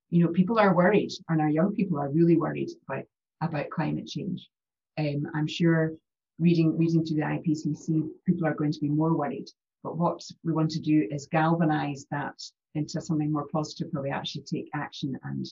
You 0.10 0.24
know, 0.24 0.32
people 0.32 0.60
are 0.60 0.76
worried, 0.76 1.12
and 1.30 1.40
our 1.40 1.50
young 1.50 1.74
people 1.74 2.00
are 2.00 2.10
really 2.10 2.38
worried 2.38 2.70
about 2.88 3.06
about 3.42 3.70
climate 3.70 4.08
change. 4.08 4.50
Um, 4.98 5.28
I'm 5.34 5.48
sure 5.48 5.94
reading 6.40 6.78
reading 6.78 7.06
to 7.06 7.16
the 7.16 7.22
IPCC, 7.22 8.10
people 8.26 8.48
are 8.48 8.56
going 8.56 8.72
to 8.72 8.80
be 8.80 8.90
more 8.90 9.16
worried. 9.16 9.48
But 9.84 9.98
what 9.98 10.22
we 10.44 10.54
want 10.54 10.72
to 10.72 10.80
do 10.80 11.08
is 11.12 11.28
galvanize 11.28 12.06
that 12.12 12.42
into 12.76 13.02
something 13.02 13.32
more 13.32 13.48
positive, 13.52 13.88
where 13.92 14.04
we 14.04 14.10
actually 14.10 14.44
take 14.44 14.70
action 14.74 15.18
and 15.24 15.46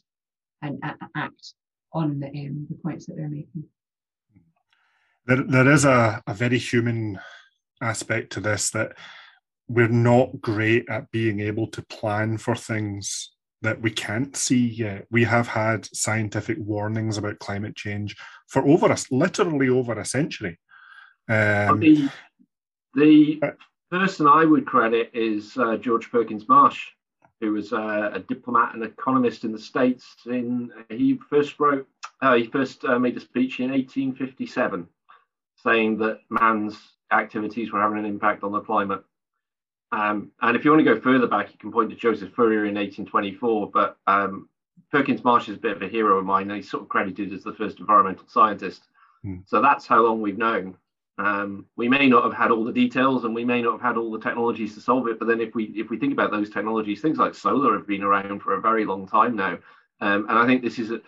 and 0.61 0.79
act 1.15 1.53
on 1.93 2.19
the, 2.19 2.27
um, 2.27 2.67
the 2.69 2.75
points 2.83 3.05
that 3.05 3.15
they're 3.15 3.29
making. 3.29 3.63
There, 5.25 5.43
there 5.43 5.71
is 5.71 5.85
a, 5.85 6.21
a 6.27 6.33
very 6.33 6.57
human 6.57 7.19
aspect 7.81 8.31
to 8.33 8.39
this 8.39 8.69
that 8.71 8.93
we're 9.67 9.87
not 9.87 10.41
great 10.41 10.87
at 10.89 11.11
being 11.11 11.39
able 11.39 11.67
to 11.67 11.81
plan 11.83 12.37
for 12.37 12.55
things 12.55 13.31
that 13.61 13.81
we 13.81 13.89
can't 13.89 14.35
see 14.35 14.67
yet. 14.67 15.07
We 15.09 15.23
have 15.23 15.47
had 15.47 15.89
scientific 15.95 16.57
warnings 16.59 17.17
about 17.17 17.39
climate 17.39 17.75
change 17.75 18.15
for 18.47 18.65
over 18.67 18.91
us, 18.91 19.11
literally 19.11 19.69
over 19.69 19.99
a 19.99 20.05
century. 20.05 20.59
Um, 21.27 21.79
the 21.79 22.09
the 22.93 23.39
uh, 23.41 23.51
person 23.89 24.27
I 24.27 24.45
would 24.45 24.65
credit 24.65 25.09
is 25.13 25.57
uh, 25.57 25.77
George 25.77 26.11
Perkins 26.11 26.47
Marsh, 26.47 26.85
who 27.41 27.53
was 27.53 27.73
uh, 27.73 28.11
a 28.13 28.19
diplomat 28.19 28.75
and 28.75 28.83
economist 28.83 29.43
in 29.43 29.51
the 29.51 29.59
States. 29.59 30.05
In 30.27 30.71
he 30.89 31.19
first 31.29 31.59
wrote, 31.59 31.87
uh, 32.21 32.35
he 32.35 32.45
first 32.45 32.85
uh, 32.85 32.99
made 32.99 33.17
a 33.17 33.19
speech 33.19 33.59
in 33.59 33.71
1857, 33.71 34.87
saying 35.65 35.97
that 35.97 36.19
man's 36.29 36.77
activities 37.11 37.71
were 37.71 37.81
having 37.81 37.97
an 37.97 38.05
impact 38.05 38.43
on 38.43 38.51
the 38.51 38.61
climate. 38.61 39.03
Um, 39.91 40.31
and 40.41 40.55
if 40.55 40.65
you 40.65 40.71
want 40.71 40.85
to 40.85 40.93
go 40.93 40.99
further 40.99 41.27
back, 41.27 41.51
you 41.51 41.57
can 41.57 41.71
point 41.71 41.89
to 41.89 41.95
Joseph 41.95 42.33
Fourier 42.33 42.65
in 42.65 42.75
1824. 42.75 43.71
But 43.71 43.97
um, 44.07 44.49
Perkins 44.91 45.23
Marsh 45.23 45.49
is 45.49 45.57
a 45.57 45.59
bit 45.59 45.75
of 45.75 45.81
a 45.81 45.87
hero 45.87 46.17
of 46.17 46.25
mine, 46.25 46.49
and 46.49 46.57
he's 46.57 46.69
sort 46.69 46.83
of 46.83 46.89
credited 46.89 47.33
as 47.33 47.43
the 47.43 47.53
first 47.53 47.79
environmental 47.79 48.27
scientist. 48.27 48.83
Mm. 49.25 49.43
So 49.45 49.61
that's 49.61 49.87
how 49.87 50.01
long 50.01 50.21
we've 50.21 50.37
known. 50.37 50.77
Um, 51.17 51.65
we 51.77 51.87
may 51.87 52.07
not 52.07 52.25
have 52.25 52.33
had 52.33 52.51
all 52.51 52.65
the 52.65 52.73
details, 52.73 53.23
and 53.23 53.33
we 53.33 53.45
may 53.45 53.61
not 53.61 53.73
have 53.73 53.81
had 53.81 53.97
all 53.97 54.11
the 54.11 54.19
technologies 54.19 54.73
to 54.75 54.81
solve 54.81 55.07
it. 55.07 55.17
But 55.17 55.27
then, 55.27 55.39
if 55.39 55.55
we 55.55 55.65
if 55.75 55.89
we 55.89 55.97
think 55.97 56.11
about 56.11 56.31
those 56.31 56.49
technologies, 56.49 57.01
things 57.01 57.17
like 57.17 57.33
solar 57.33 57.77
have 57.77 57.87
been 57.87 58.03
around 58.03 58.41
for 58.41 58.55
a 58.55 58.61
very 58.61 58.83
long 58.83 59.07
time 59.07 59.35
now. 59.35 59.57
Um, 60.01 60.27
and 60.29 60.37
I 60.37 60.45
think 60.45 60.61
this 60.61 60.77
is 60.77 60.91
a, 60.91 61.01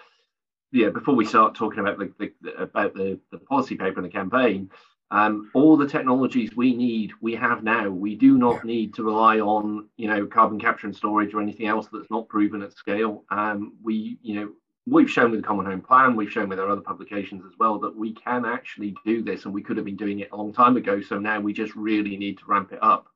yeah. 0.71 0.89
Before 0.89 1.15
we 1.15 1.25
start 1.25 1.55
talking 1.55 1.79
about 1.79 1.97
the, 1.99 2.11
the 2.41 2.51
about 2.61 2.93
the, 2.93 3.19
the 3.31 3.37
policy 3.37 3.75
paper 3.75 3.99
and 3.99 4.05
the 4.05 4.09
campaign, 4.09 4.69
um, 5.11 5.49
all 5.53 5.77
the 5.77 5.87
technologies 5.87 6.55
we 6.55 6.73
need, 6.75 7.11
we 7.21 7.35
have 7.35 7.63
now. 7.63 7.89
We 7.89 8.15
do 8.15 8.37
not 8.37 8.65
need 8.65 8.93
to 8.95 9.03
rely 9.03 9.39
on, 9.39 9.87
you 9.95 10.07
know, 10.07 10.25
carbon 10.25 10.59
capture 10.59 10.87
and 10.87 10.95
storage 10.95 11.33
or 11.33 11.41
anything 11.41 11.67
else 11.67 11.87
that's 11.91 12.11
not 12.11 12.27
proven 12.27 12.61
at 12.61 12.73
scale. 12.73 13.23
Um, 13.29 13.73
we, 13.81 14.17
you 14.21 14.35
know, 14.35 14.51
we've 14.85 15.09
shown 15.09 15.31
with 15.31 15.41
the 15.41 15.47
Common 15.47 15.65
Home 15.65 15.81
Plan, 15.81 16.15
we've 16.15 16.31
shown 16.31 16.49
with 16.49 16.59
our 16.59 16.69
other 16.69 16.81
publications 16.81 17.43
as 17.45 17.53
well 17.57 17.79
that 17.79 17.95
we 17.95 18.13
can 18.13 18.45
actually 18.45 18.95
do 19.05 19.23
this, 19.23 19.45
and 19.45 19.53
we 19.53 19.61
could 19.61 19.77
have 19.77 19.85
been 19.85 19.95
doing 19.95 20.19
it 20.19 20.29
a 20.31 20.35
long 20.35 20.53
time 20.53 20.75
ago. 20.75 21.01
So 21.01 21.19
now 21.19 21.39
we 21.39 21.53
just 21.53 21.75
really 21.75 22.17
need 22.17 22.39
to 22.39 22.45
ramp 22.45 22.73
it 22.73 22.79
up. 22.81 23.07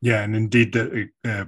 Yeah, 0.00 0.22
and 0.22 0.34
indeed, 0.34 0.76
uh, 1.24 1.44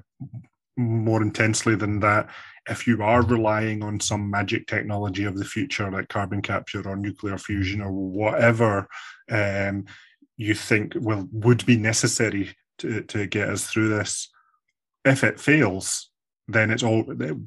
more 0.76 1.22
intensely 1.22 1.74
than 1.74 2.00
that, 2.00 2.30
if 2.68 2.86
you 2.86 3.02
are 3.02 3.22
relying 3.22 3.82
on 3.82 4.00
some 4.00 4.30
magic 4.30 4.66
technology 4.66 5.24
of 5.24 5.38
the 5.38 5.44
future 5.44 5.90
like 5.90 6.08
carbon 6.08 6.42
capture 6.42 6.86
or 6.88 6.96
nuclear 6.96 7.38
fusion 7.38 7.80
or 7.80 7.92
whatever 7.92 8.86
um, 9.30 9.84
you 10.36 10.54
think 10.54 10.94
will 10.96 11.28
would 11.32 11.64
be 11.66 11.76
necessary 11.76 12.54
to, 12.78 13.02
to 13.02 13.26
get 13.26 13.48
us 13.48 13.66
through 13.66 13.88
this. 13.88 14.30
If 15.04 15.24
it 15.24 15.40
fails 15.40 16.10
then 16.48 16.70
it's 16.70 16.84
all 16.84 17.02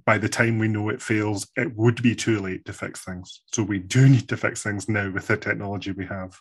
by 0.05 0.17
the 0.17 0.27
time 0.27 0.59
we 0.59 0.67
know 0.67 0.89
it 0.89 1.01
fails 1.01 1.47
it 1.55 1.73
would 1.77 2.01
be 2.01 2.13
too 2.15 2.39
late 2.39 2.65
to 2.65 2.73
fix 2.73 3.03
things. 3.03 3.41
So 3.53 3.63
we 3.63 3.79
do 3.79 4.07
need 4.09 4.27
to 4.29 4.37
fix 4.37 4.63
things 4.63 4.89
now 4.89 5.09
with 5.09 5.27
the 5.27 5.37
technology 5.37 5.91
we 5.91 6.05
have. 6.05 6.37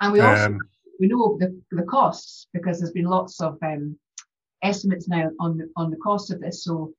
And 0.00 0.12
we 0.12 0.20
also 0.20 0.46
um, 0.46 0.58
we 1.00 1.08
know 1.08 1.36
the, 1.38 1.60
the 1.70 1.84
costs 1.84 2.48
because 2.52 2.78
there's 2.78 2.92
been 2.92 3.06
lots 3.06 3.40
of 3.40 3.58
um, 3.62 3.98
estimates 4.62 5.08
now 5.08 5.30
on 5.40 5.58
the, 5.58 5.70
on 5.76 5.90
the 5.90 5.96
cost 5.96 6.30
of 6.30 6.40
this. 6.40 6.64
So, 6.64 6.92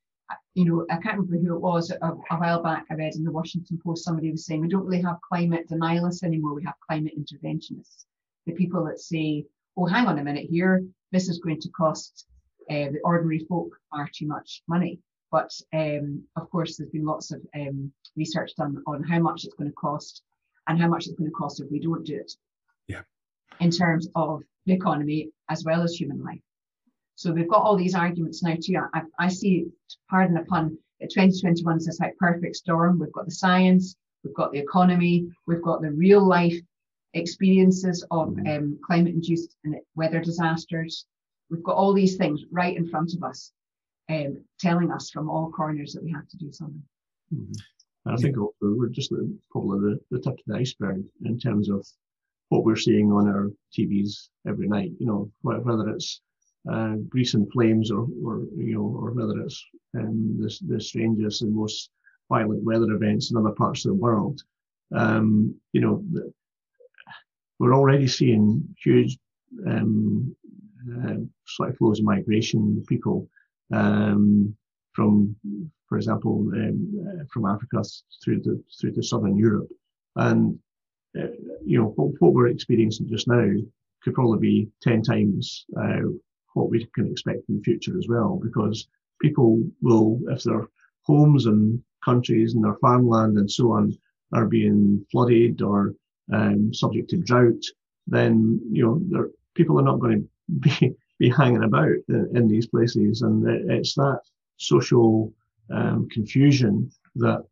you 0.60 0.66
know, 0.66 0.86
I 0.89 0.98
can't 0.98 1.18
remember 1.18 1.38
who 1.38 1.56
it 1.56 1.62
was 1.62 1.89
a, 1.89 1.98
a, 2.01 2.36
while 2.36 2.62
back. 2.62 2.86
I 2.92 2.96
read 2.96 3.16
in 3.16 3.24
the 3.24 3.32
Washington 3.32 3.80
Post 3.82 4.04
somebody 4.04 4.30
was 4.30 4.46
saying 4.46 4.60
we 4.60 4.68
don't 4.68 4.86
really 4.86 5.01
have 5.04 5.22
climate 5.22 5.70
denialists 5.70 6.22
anymore. 6.22 6.54
We 6.54 6.66
have 6.66 6.74
climate 6.86 7.13
interventionists, 7.18 8.04
the 8.46 8.51
people 8.51 8.84
that 8.84 9.00
say, 9.00 9.46
"Oh, 9.78 9.86
hang 9.86 10.08
on 10.08 10.20
a 10.20 10.24
minute 10.24 10.48
here. 10.50 10.86
This 11.13 11.30
is 11.30 11.39
going 11.39 11.62
to 11.62 11.70
cost 11.70 12.25
uh, 12.70 12.92
the 12.92 13.00
ordinary 13.06 13.39
folk 13.48 13.70
far 13.89 14.10
too 14.13 14.28
much 14.28 14.62
money." 14.68 15.00
But 15.32 15.50
um, 15.74 16.24
of 16.36 16.50
course, 16.50 16.75
there's 16.75 16.89
been 16.89 17.06
lots 17.06 17.32
of 17.32 17.39
um, 17.56 17.94
research 18.18 18.51
done 18.58 18.84
on 18.86 19.01
how 19.04 19.20
much 19.20 19.46
it's 19.46 19.56
going 19.56 19.70
to 19.70 19.75
cost 19.75 20.24
and 20.68 20.78
how 20.78 20.89
much 20.89 21.08
it's 21.08 21.16
going 21.16 21.30
to 21.30 21.36
cost 21.36 21.62
if 21.62 21.72
we 21.72 21.80
don't 21.80 22.06
do 22.06 22.18
it. 22.18 22.34
Yeah. 22.88 23.04
In 23.62 23.72
terms 23.72 24.10
of 24.13 24.44
the 24.66 24.74
economy 24.74 25.30
as 25.48 25.63
well 25.63 25.84
as 25.84 25.94
human 25.94 26.22
life. 26.22 26.42
So 27.20 27.34
we've 27.34 27.50
got 27.50 27.64
all 27.64 27.76
these 27.76 27.96
arguments 27.96 28.42
now 28.42 28.56
too. 28.56 28.82
I, 28.94 29.02
I 29.20 29.28
see, 29.28 29.66
pardon 30.10 30.36
the 30.36 30.46
pun, 30.46 30.78
2021 31.02 31.76
is 31.76 31.86
this 31.86 32.00
like 32.00 32.16
perfect 32.16 32.56
storm. 32.56 32.98
We've 32.98 33.12
got 33.12 33.26
the 33.26 33.32
science, 33.32 33.98
we've 34.24 34.34
got 34.34 34.54
the 34.54 34.60
economy, 34.60 35.28
we've 35.46 35.62
got 35.62 35.82
the 35.82 35.92
real 35.92 36.26
life 36.26 36.56
experiences 37.14 38.06
of 38.10 38.30
mm-hmm. 38.30 38.48
um, 38.48 38.80
climate 38.86 39.16
induced 39.16 39.58
and 39.66 39.76
weather 39.96 40.22
disasters. 40.22 41.06
We've 41.52 41.62
got 41.62 41.76
all 41.76 41.94
these 41.94 42.16
things 42.16 42.46
right 42.52 42.78
in 42.78 42.88
front 42.88 43.14
of 43.14 43.22
us, 43.22 43.52
um, 44.10 44.42
telling 44.58 44.90
us 44.90 45.10
from 45.10 45.30
all 45.30 45.52
corners 45.52 45.92
that 45.92 46.04
we 46.06 46.14
have 46.14 46.30
to 46.30 46.38
do 46.38 46.54
something. 46.54 46.84
Mm-hmm. 47.36 48.14
I 48.14 48.16
think 48.16 48.38
also 48.38 48.54
we're 48.62 48.88
just 48.88 49.12
probably 49.52 49.80
the, 49.82 50.00
the 50.10 50.22
tip 50.22 50.40
of 50.40 50.46
the 50.48 50.56
iceberg 50.56 51.04
in 51.26 51.38
terms 51.38 51.70
of 51.70 51.86
what 52.48 52.64
we're 52.64 52.78
seeing 52.78 53.12
on 53.12 53.28
our 53.28 53.50
TVs 53.78 54.30
every 54.48 54.70
night. 54.70 54.92
You 55.00 55.06
know, 55.06 55.32
whether 55.42 55.90
it's 55.90 56.22
uh, 56.72 56.96
Greece 57.10 57.34
in 57.34 57.50
flames, 57.52 57.92
or, 57.92 58.08
or 58.24 58.44
you 58.56 58.76
know, 58.76 58.82
or 58.82 59.12
whether 59.12 59.40
it's 59.42 59.64
um, 59.98 60.38
the, 60.40 60.76
the 60.76 60.82
strangest 60.82 61.42
and 61.42 61.54
most 61.54 61.90
violent 62.30 62.64
weather 62.64 62.92
events 62.92 63.32
in 63.32 63.38
other 63.38 63.52
parts 63.52 63.86
of 63.86 63.90
the 63.90 63.96
world. 63.96 64.42
Um, 64.96 65.56
you 65.74 65.82
know, 65.82 66.04
the, 66.12 66.32
we're 67.60 67.76
already 67.76 68.08
seeing 68.08 68.64
huge 68.84 69.18
um, 69.68 70.36
uh, 71.06 71.16
slight 71.46 71.78
flows 71.78 72.00
of 72.00 72.06
migration 72.06 72.84
people 72.88 73.28
um, 73.74 74.56
from, 74.94 75.36
for 75.88 75.98
example, 75.98 76.50
um, 76.54 77.08
uh, 77.08 77.24
from 77.32 77.46
Africa 77.46 77.84
through 78.24 78.42
to 78.44 78.64
through 78.80 78.94
to 78.94 79.04
southern 79.04 79.38
Europe, 79.38 79.70
and 80.16 80.58
uh, 81.20 81.28
you 81.66 81.80
know 81.80 81.94
what, 81.96 82.14
what, 82.20 82.34
we're 82.34 82.48
experiencing 82.48 83.08
just 83.10 83.28
now 83.28 83.48
could 84.04 84.14
probably 84.14 84.40
be 84.40 84.70
ten 84.82 85.02
times 85.02 85.66
uh, 85.80 86.02
what 86.53 86.70
we 86.70 86.88
can 86.96 87.08
expect 87.08 87.48
in 87.50 87.58
the 87.58 87.63
future 87.63 87.98
as 87.98 88.08
well, 88.08 88.39
because 88.41 88.88
people 89.22 89.63
will, 89.82 90.20
if 90.29 90.44
their 90.44 90.68
homes 91.03 91.46
and 91.46 91.82
countries 92.03 92.53
and 92.53 92.63
their 92.63 92.77
farmland 92.82 93.38
and 93.38 93.50
so 93.50 93.72
on 93.72 93.96
are 94.34 94.46
being 94.46 95.06
flooded 95.12 95.62
or 95.62 95.94
um, 96.34 96.74
subject 96.74 97.10
to 97.10 97.18
drought, 97.18 97.63
then 98.08 98.60
you 98.72 98.84
know 98.84 99.27
people 99.56 99.79
are 99.79 99.84
not 99.84 100.00
going 100.00 100.27
to 100.63 100.70
be 100.79 100.96
be 101.20 101.29
hanging 101.29 101.63
about 101.63 101.96
in, 102.08 102.32
in 102.36 102.48
these 102.48 102.68
places, 102.68 103.22
and 103.22 103.46
it's 103.70 103.94
that 103.96 104.22
social 104.58 105.34
um, 105.72 106.08
confusion 106.10 106.89
that 107.15 107.44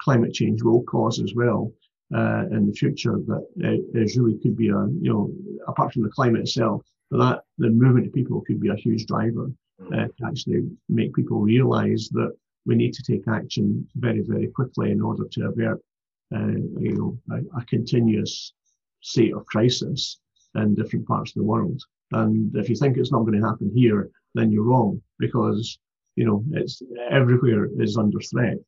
climate 0.00 0.32
change 0.32 0.62
will 0.62 0.82
cause 0.84 1.20
as 1.20 1.34
well 1.34 1.72
uh, 2.14 2.44
in 2.52 2.66
the 2.66 2.72
future. 2.72 3.18
That 3.26 3.46
it, 3.56 3.84
it 3.94 4.16
really 4.16 4.38
could 4.38 4.56
be 4.56 4.68
a 4.68 4.86
you 5.00 5.12
know 5.12 5.32
apart 5.66 5.92
from 5.92 6.02
the 6.02 6.10
climate 6.10 6.42
itself, 6.42 6.82
that 7.10 7.42
the 7.58 7.70
movement 7.70 8.06
of 8.06 8.12
people 8.12 8.40
could 8.40 8.60
be 8.60 8.68
a 8.68 8.76
huge 8.76 9.06
driver 9.06 9.50
uh, 9.92 10.06
to 10.06 10.26
actually 10.26 10.68
make 10.88 11.14
people 11.14 11.40
realise 11.40 12.08
that 12.10 12.32
we 12.64 12.74
need 12.74 12.92
to 12.94 13.02
take 13.02 13.28
action 13.28 13.86
very, 13.96 14.22
very 14.22 14.48
quickly 14.48 14.90
in 14.90 15.00
order 15.00 15.24
to 15.30 15.46
avert, 15.46 15.80
uh, 16.34 16.48
you 16.78 16.94
know, 16.96 17.18
a, 17.30 17.60
a, 17.60 17.64
continuous 17.66 18.52
state 19.00 19.32
of 19.34 19.46
crisis 19.46 20.18
in 20.56 20.74
different 20.74 21.06
parts 21.06 21.30
of 21.30 21.34
the 21.36 21.44
world. 21.44 21.80
And 22.12 22.54
if 22.56 22.68
you 22.68 22.74
think 22.74 22.96
it's 22.96 23.12
not 23.12 23.20
going 23.20 23.40
to 23.40 23.46
happen 23.46 23.70
here, 23.74 24.10
then 24.34 24.50
you're 24.50 24.64
wrong 24.64 25.00
because 25.18 25.78
you 26.16 26.24
know 26.24 26.42
it's 26.52 26.82
everywhere 27.10 27.68
is 27.78 27.96
under 27.96 28.20
threat, 28.20 28.58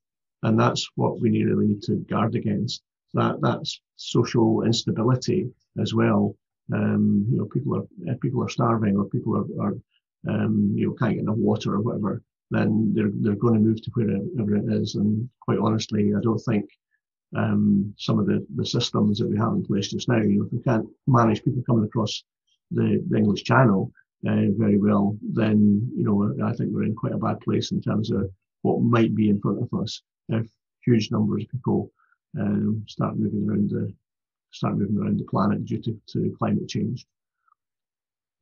and 0.42 0.59
that's 0.59 0.88
what 0.97 1.21
we 1.21 1.42
really 1.42 1.66
need 1.66 1.83
to 1.83 1.97
guard 2.11 2.35
against. 2.35 2.83
That 3.14 3.40
that's 3.40 3.80
social 3.97 4.62
instability 4.62 5.50
as 5.80 5.95
well 5.95 6.35
um, 6.73 7.27
you 7.31 7.39
know, 7.39 7.47
people 7.47 7.77
are 7.77 7.87
if 8.13 8.21
people 8.21 8.43
are 8.43 8.49
starving 8.49 8.97
or 8.97 9.05
people 9.07 9.37
are, 9.37 9.67
are 9.67 9.75
um, 10.29 10.73
you 10.77 10.87
know 10.87 10.95
can't 10.95 11.15
get 11.15 11.23
enough 11.23 11.37
water 11.37 11.75
or 11.75 11.81
whatever, 11.81 12.23
then 12.51 12.93
they're 12.95 13.11
they're 13.21 13.35
going 13.35 13.55
to 13.55 13.61
move 13.61 13.83
to 13.83 13.91
wherever 13.95 14.57
it 14.57 14.81
is. 14.81 14.95
And 14.95 15.29
quite 15.41 15.59
honestly, 15.59 16.13
I 16.17 16.21
don't 16.21 16.39
think 16.39 16.69
um, 17.37 17.95
some 17.99 18.19
of 18.19 18.27
the, 18.27 18.47
the 18.57 18.67
systems 18.67 19.19
that 19.19 19.29
we 19.29 19.37
have 19.39 19.53
in 19.53 19.65
place 19.65 19.89
just 19.89 20.09
now, 20.09 20.17
you 20.19 20.39
know, 20.39 20.47
if 20.47 20.53
we 20.53 20.63
can't 20.63 20.87
manage 21.07 21.45
people 21.45 21.63
coming 21.67 21.85
across 21.85 22.25
the, 22.71 23.05
the 23.09 23.17
English 23.17 23.45
Channel 23.45 23.93
uh, 24.27 24.47
very 24.57 24.79
well, 24.79 25.17
then 25.23 25.91
you 25.97 26.05
know 26.05 26.35
I 26.45 26.53
think 26.53 26.71
we're 26.73 26.85
in 26.85 26.95
quite 26.95 27.13
a 27.13 27.19
bad 27.19 27.41
place 27.41 27.73
in 27.73 27.81
terms 27.81 28.11
of 28.11 28.31
what 28.63 28.81
might 28.83 29.15
be 29.15 29.31
in 29.31 29.41
front 29.41 29.63
of 29.63 29.81
us 29.81 30.03
if 30.29 30.47
huge 30.85 31.11
numbers 31.11 31.45
of 31.45 31.51
people 31.51 31.91
um, 32.39 32.85
start 32.87 33.17
moving 33.17 33.49
around 33.49 33.71
the 33.71 33.93
start 34.50 34.76
moving 34.76 34.99
around 34.99 35.19
the 35.19 35.25
planet 35.25 35.64
due 35.64 35.81
to, 35.83 36.00
to 36.09 36.35
climate 36.38 36.69
change. 36.69 37.07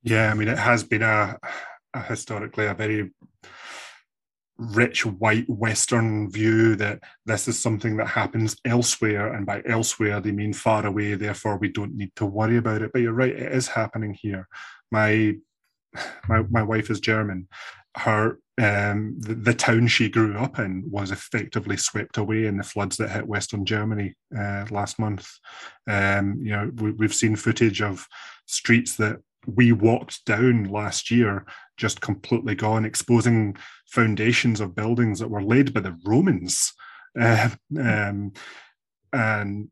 Yeah, 0.02 0.30
I 0.30 0.34
mean, 0.34 0.48
it 0.48 0.58
has 0.58 0.84
been 0.84 1.02
a, 1.02 1.38
a 1.94 2.02
historically 2.02 2.66
a 2.66 2.74
very 2.74 3.10
rich 4.58 5.04
white 5.04 5.48
Western 5.48 6.30
view 6.30 6.76
that 6.76 7.00
this 7.26 7.46
is 7.48 7.60
something 7.60 7.96
that 7.96 8.06
happens 8.06 8.56
elsewhere, 8.64 9.34
and 9.34 9.44
by 9.44 9.62
elsewhere 9.66 10.20
they 10.20 10.32
mean 10.32 10.52
far 10.52 10.86
away. 10.86 11.14
Therefore, 11.14 11.58
we 11.58 11.68
don't 11.68 11.96
need 11.96 12.12
to 12.16 12.26
worry 12.26 12.56
about 12.56 12.82
it. 12.82 12.92
But 12.92 13.02
you're 13.02 13.12
right; 13.12 13.34
it 13.34 13.52
is 13.52 13.68
happening 13.68 14.14
here. 14.14 14.48
My 14.90 15.34
my 16.28 16.42
my 16.50 16.62
wife 16.62 16.90
is 16.90 17.00
German. 17.00 17.48
Her 17.96 18.38
um, 18.58 19.16
the, 19.18 19.34
the, 19.34 19.54
town 19.54 19.86
she 19.86 20.08
grew 20.08 20.36
up 20.38 20.58
in 20.58 20.82
was 20.90 21.10
effectively 21.10 21.76
swept 21.76 22.16
away 22.16 22.46
in 22.46 22.56
the 22.56 22.64
floods 22.64 22.96
that 22.96 23.10
hit 23.10 23.26
Western 23.26 23.66
Germany 23.66 24.14
uh, 24.36 24.64
last 24.70 24.98
month. 24.98 25.28
Um, 25.86 26.38
you 26.42 26.52
know, 26.52 26.70
we, 26.76 26.92
we've 26.92 27.14
seen 27.14 27.36
footage 27.36 27.82
of 27.82 28.06
streets 28.46 28.96
that 28.96 29.18
we 29.46 29.72
walked 29.72 30.24
down 30.24 30.64
last 30.64 31.10
year 31.10 31.44
just 31.76 32.00
completely 32.00 32.54
gone, 32.54 32.86
exposing 32.86 33.56
foundations 33.86 34.60
of 34.60 34.74
buildings 34.74 35.18
that 35.18 35.30
were 35.30 35.42
laid 35.42 35.74
by 35.74 35.80
the 35.80 35.96
Romans. 36.04 36.72
Uh, 37.18 37.50
um, 37.78 38.32
and 39.12 39.68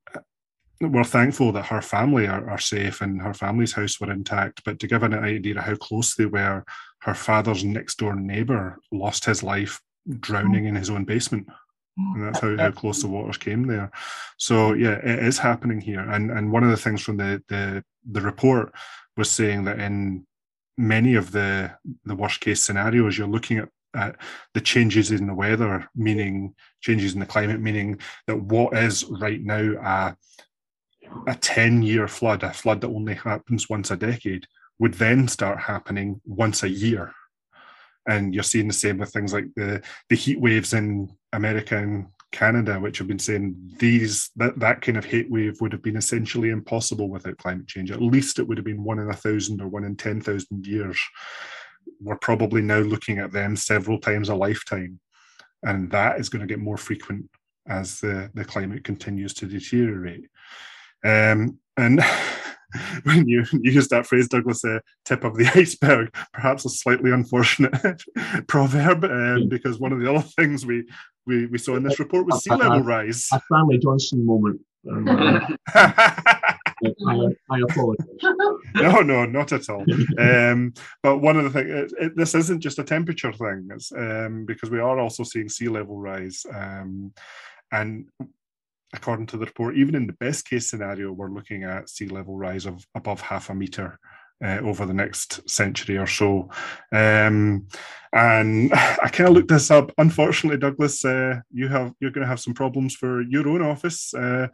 we're 0.81 1.05
thankful 1.05 1.53
that 1.53 1.67
her 1.67 1.81
family 1.81 2.27
are, 2.27 2.49
are, 2.51 2.59
safe 2.59 3.01
and 3.01 3.23
her 3.23 3.35
family's 3.35 3.73
house 3.73 4.01
were 4.01 4.11
intact. 4.11 4.63
But 4.65 4.79
to 4.81 4.87
give 4.87 5.03
an 5.03 5.15
idea 5.15 5.59
of 5.59 5.65
how 5.65 5.77
close 5.77 6.15
they 6.15 6.27
were, 6.27 6.65
her 7.05 7.15
father's 7.15 7.65
next 7.65 7.99
door 7.99 8.15
neighbour 8.15 8.79
lost 8.91 9.27
his 9.27 9.43
life 9.43 9.81
drowning 10.21 10.65
in 10.65 10.75
his 10.75 10.89
own 10.89 11.05
basement. 11.05 11.47
And 11.97 12.25
that's 12.25 12.41
how, 12.41 12.57
how 12.57 12.71
close 12.71 13.03
the 13.03 13.09
waters 13.09 13.37
came 13.37 13.67
there. 13.67 13.93
So 14.39 14.73
yeah, 14.73 14.95
it 14.95 15.23
is 15.23 15.39
happening 15.39 15.81
here. 15.81 16.01
And 16.01 16.31
and 16.31 16.51
one 16.51 16.65
of 16.65 16.71
the 16.71 16.77
things 16.77 17.03
from 17.03 17.19
the 17.19 17.43
the, 17.49 17.85
the 18.11 18.21
report 18.21 18.73
was 19.17 19.31
saying 19.31 19.65
that 19.65 19.79
in 19.79 20.27
many 20.79 21.15
of 21.15 21.31
the 21.31 21.73
the 22.05 22.17
worst 22.17 22.41
case 22.41 22.63
scenarios, 22.63 23.17
you're 23.17 23.29
looking 23.29 23.59
at 23.95 24.17
the 24.55 24.61
changes 24.61 25.11
in 25.11 25.27
the 25.27 25.35
weather, 25.35 25.89
meaning 25.95 26.55
changes 26.81 27.13
in 27.15 27.21
the 27.21 27.27
climate, 27.27 27.61
meaning 27.61 28.01
that 28.27 28.41
what 28.41 28.77
is 28.77 29.05
right 29.05 29.43
now 29.43 29.75
a 29.83 30.17
a 31.29 31.35
10 31.35 31.83
year 31.83 32.09
flood, 32.09 32.43
a 32.43 32.53
flood 32.53 32.81
that 32.81 32.89
only 32.89 33.15
happens 33.15 33.69
once 33.69 33.91
a 33.91 33.97
decade, 33.97 34.47
would 34.85 34.93
then 34.93 35.27
start 35.27 35.59
happening 35.59 36.21
once 36.27 36.63
a 36.63 36.69
year. 36.69 37.11
And 38.07 38.35
you're 38.35 38.43
seeing 38.43 38.69
the 38.69 38.75
same 38.75 38.99
with 38.99 39.09
things 39.09 39.33
like 39.33 39.47
the, 39.57 39.81
the 40.11 40.15
heat 40.15 40.39
waves 40.39 40.75
in 40.75 41.09
America 41.33 41.79
and 41.79 42.09
Canada, 42.33 42.79
which 42.79 42.99
have 42.99 43.09
been 43.09 43.19
saying 43.19 43.57
these 43.79 44.29
that, 44.37 44.61
that 44.61 44.83
kind 44.83 44.99
of 44.99 45.07
heat 45.07 45.31
wave 45.31 45.59
would 45.63 45.73
have 45.73 45.83
been 45.83 45.97
essentially 45.97 46.51
impossible 46.51 47.09
without 47.09 47.39
climate 47.39 47.67
change. 47.67 47.91
At 47.91 48.03
least 48.03 48.39
it 48.39 48.47
would 48.47 48.59
have 48.59 48.67
been 48.67 48.85
one 48.85 48.99
in 48.99 49.09
a 49.09 49.15
thousand 49.15 49.63
or 49.63 49.69
one 49.69 49.85
in 49.85 49.97
10,000 49.97 50.67
years. 50.67 51.01
We're 51.99 52.17
probably 52.17 52.61
now 52.61 52.81
looking 52.81 53.21
at 53.21 53.33
them 53.33 53.57
several 53.57 53.99
times 53.99 54.29
a 54.29 54.35
lifetime. 54.35 55.01
And 55.63 55.91
that 55.93 56.21
is 56.21 56.29
going 56.29 56.47
to 56.47 56.53
get 56.53 56.61
more 56.61 56.77
frequent 56.77 57.31
as 57.67 58.01
the, 58.01 58.31
the 58.35 58.45
climate 58.45 58.85
continues 58.85 59.33
to 59.35 59.47
deteriorate. 59.47 60.29
Um, 61.03 61.59
and 61.77 62.03
when 63.05 63.29
you 63.29 63.45
use 63.53 63.89
that 63.89 64.07
phrase, 64.07 64.29
Douglas, 64.29 64.65
uh, 64.65 64.81
tip 65.05 65.25
of 65.25 65.37
the 65.37 65.47
iceberg, 65.55 66.15
perhaps 66.33 66.65
a 66.65 66.69
slightly 66.69 67.11
unfortunate 67.11 68.03
proverb, 68.49 69.05
um, 69.05 69.49
because 69.49 69.79
one 69.79 69.93
of 69.93 70.01
the 70.01 70.13
other 70.13 70.27
things 70.37 70.67
we, 70.67 70.85
we, 71.27 71.47
we 71.47 71.59
saw 71.59 71.77
in 71.77 71.83
this 71.83 71.99
report 71.99 72.27
was 72.27 72.43
sea 72.43 72.51
level 72.51 72.83
rise. 72.83 73.29
A 73.33 73.41
Stanley 73.47 73.79
Johnson 73.79 74.25
moment. 74.25 74.61
Um, 74.91 75.09
I, 75.09 76.27
I, 77.51 77.61
apologize. 77.71 78.07
No, 78.75 79.01
no, 79.01 79.25
not 79.25 79.53
at 79.53 79.71
all. 79.71 79.83
Um, 80.19 80.75
but 81.03 81.19
one 81.19 81.39
of 81.39 81.45
the 81.45 81.51
things, 81.51 81.71
it, 81.71 81.93
it, 81.99 82.17
this 82.17 82.35
isn't 82.35 82.61
just 82.61 82.79
a 82.79 82.85
temperature 82.85 83.33
thing, 83.33 83.69
it's, 83.73 83.91
um, 83.93 84.45
because 84.45 84.71
we 84.71 84.81
are 84.81 84.99
also 84.99 85.23
seeing 85.23 85.49
sea 85.49 85.69
level 85.69 85.99
rise. 85.99 86.45
Um, 86.53 87.15
and 87.73 88.09
according 88.95 89.27
to 89.27 89.37
the 89.37 89.47
report, 89.47 89.77
even 89.77 89.95
in 89.95 90.07
the 90.07 90.15
best 90.15 90.49
case 90.49 90.71
scenario, 90.71 91.13
we're 91.13 91.29
looking 91.29 91.65
at 91.65 91.89
sea 91.89 92.09
level 92.09 92.37
rise 92.37 92.67
of 92.67 92.87
above 92.95 93.21
half 93.21 93.51
a 93.51 93.55
meter 93.55 93.99
uh, 94.43 94.59
over 94.63 94.85
the 94.87 94.95
next 94.95 95.49
century 95.49 95.97
or 95.97 96.07
so. 96.07 96.49
Um, 96.93 97.67
and 98.13 98.73
I 98.75 99.09
kind 99.11 99.29
of 99.29 99.35
looked 99.35 99.49
this 99.49 99.71
up. 99.71 99.91
Unfortunately, 99.99 100.59
Douglas, 100.59 101.05
uh, 101.05 101.41
you 101.53 101.69
have 101.69 101.93
you're 102.01 102.11
going 102.11 102.23
to 102.23 102.29
have 102.29 102.41
some 102.41 102.55
problems 102.55 102.95
for 102.95 103.23
your 103.23 103.49
own 103.49 103.63
office, 103.63 104.15
uh, 104.15 104.49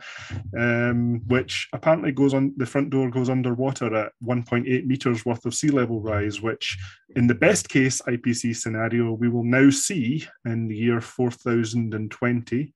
um, 0.57 1.21
which 1.27 1.69
apparently 1.73 2.13
goes 2.13 2.35
on 2.35 2.55
the 2.57 2.67
front 2.67 2.91
door 2.91 3.11
goes 3.11 3.31
underwater 3.31 3.95
at 3.95 4.13
1.8 4.25 4.87
meters 4.87 5.25
worth 5.27 5.45
of 5.45 5.55
sea 5.55 5.69
level 5.69 6.01
rise, 6.01 6.41
which 6.41 6.79
in 7.17 7.27
the 7.27 7.35
best 7.35 7.69
case 7.69 8.01
IPC 8.03 8.57
scenario 8.57 9.13
we 9.13 9.29
will 9.29 9.45
now 9.45 9.71
see 9.71 10.27
in 10.45 10.69
the 10.69 10.77
year 10.77 11.01
4020. 11.01 12.73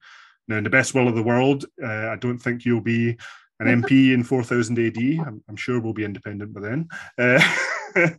Now, 0.48 0.58
in 0.58 0.64
the 0.64 0.70
best 0.70 0.94
will 0.94 1.08
of 1.08 1.14
the 1.14 1.22
world, 1.22 1.64
uh, 1.82 2.08
I 2.08 2.16
don't 2.16 2.38
think 2.38 2.64
you'll 2.64 2.80
be 2.80 3.16
an 3.60 3.82
MP 3.82 4.12
in 4.14 4.24
4000 4.24 4.78
AD. 4.78 4.96
I'm, 5.26 5.42
I'm, 5.48 5.56
sure 5.56 5.80
we'll 5.80 5.92
be 5.92 6.04
independent 6.04 6.52
by 6.52 6.60
then. 6.60 6.88
Uh, 7.18 8.10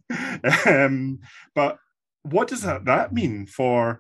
um, 0.66 1.20
but 1.54 1.78
what 2.24 2.48
does 2.48 2.64
that, 2.64 2.86
that 2.86 3.14
mean 3.14 3.46
for 3.46 4.00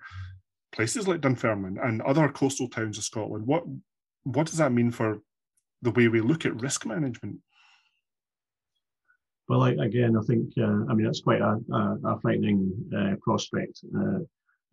places 0.72 1.08
like 1.08 1.22
Dunfermline 1.22 1.78
and 1.82 2.02
other 2.02 2.28
coastal 2.30 2.68
towns 2.68 2.98
of 2.98 3.04
Scotland? 3.04 3.46
What 3.46 3.64
what 4.24 4.48
does 4.48 4.58
that 4.58 4.72
mean 4.72 4.92
for 4.92 5.20
the 5.84 5.92
way 5.92 6.08
we 6.08 6.20
look 6.20 6.46
at 6.46 6.60
risk 6.60 6.86
management? 6.86 7.38
Well, 9.48 9.62
I, 9.62 9.72
again, 9.72 10.18
I 10.18 10.22
think 10.26 10.52
uh, 10.58 10.86
I 10.90 10.94
mean 10.94 11.06
that's 11.06 11.22
quite 11.22 11.42
a, 11.42 11.60
a, 11.72 11.98
a 12.06 12.20
frightening 12.20 12.74
uh, 12.96 13.16
prospect. 13.22 13.80
Uh, 13.96 14.20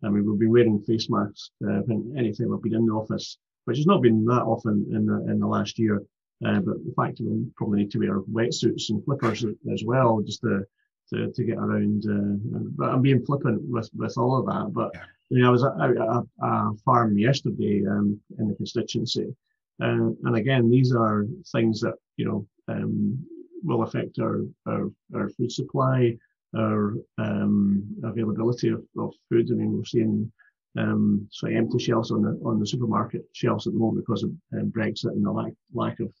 I 0.03 0.09
mean, 0.09 0.29
we've 0.29 0.39
been 0.39 0.51
wearing 0.51 0.81
face 0.81 1.09
masks 1.09 1.51
uh, 1.65 1.81
anytime 2.17 2.53
I've 2.53 2.61
been 2.61 2.75
in 2.75 2.85
the 2.85 2.93
office, 2.93 3.37
which 3.65 3.77
has 3.77 3.85
not 3.85 4.01
been 4.01 4.25
that 4.25 4.43
often 4.43 4.85
in 4.91 5.05
the 5.05 5.31
in 5.31 5.39
the 5.39 5.47
last 5.47 5.79
year. 5.79 6.03
Uh, 6.45 6.59
but 6.59 6.83
the 6.83 6.93
fact 6.97 7.17
that 7.17 7.25
we 7.25 7.45
probably 7.55 7.79
need 7.79 7.91
to 7.91 7.99
wear 7.99 8.19
wetsuits 8.21 8.89
and 8.89 9.03
flippers 9.05 9.45
as 9.71 9.83
well, 9.85 10.21
just 10.21 10.41
to 10.41 10.65
to, 11.09 11.31
to 11.31 11.43
get 11.43 11.57
around. 11.57 12.03
Uh, 12.05 12.59
but 12.75 12.89
I'm 12.89 13.01
being 13.01 13.25
flippant 13.25 13.61
with 13.63 13.89
with 13.95 14.17
all 14.17 14.37
of 14.37 14.45
that. 14.47 14.73
But 14.73 14.93
you 15.29 15.41
know, 15.41 15.47
I 15.47 15.51
was 15.51 15.63
out 15.63 15.81
at 15.81 15.97
a, 15.97 16.23
a 16.41 16.73
farm 16.83 17.17
yesterday 17.17 17.83
um, 17.89 18.19
in 18.39 18.49
the 18.49 18.55
constituency, 18.55 19.33
uh, 19.81 20.09
and 20.23 20.35
again, 20.35 20.69
these 20.69 20.93
are 20.93 21.25
things 21.51 21.79
that 21.81 21.95
you 22.17 22.25
know 22.25 22.47
um, 22.67 23.25
will 23.63 23.83
affect 23.83 24.19
our, 24.19 24.41
our 24.67 24.91
our 25.15 25.29
food 25.29 25.51
supply 25.51 26.17
our 26.57 26.93
um, 27.17 27.83
availability 28.03 28.69
of, 28.69 28.83
of 28.97 29.13
food. 29.29 29.49
I 29.51 29.55
mean, 29.55 29.75
we're 29.75 29.85
seeing 29.85 30.31
um, 30.77 31.27
so 31.31 31.47
empty 31.47 31.79
shelves 31.79 32.11
on 32.11 32.21
the 32.23 32.39
on 32.45 32.59
the 32.59 32.67
supermarket 32.67 33.25
shelves 33.33 33.67
at 33.67 33.73
the 33.73 33.79
moment 33.79 34.05
because 34.05 34.23
of 34.23 34.31
um, 34.57 34.71
Brexit 34.71 35.11
and 35.11 35.25
the 35.25 35.31
lack 35.31 35.53
lack 35.73 35.99
of 35.99 36.11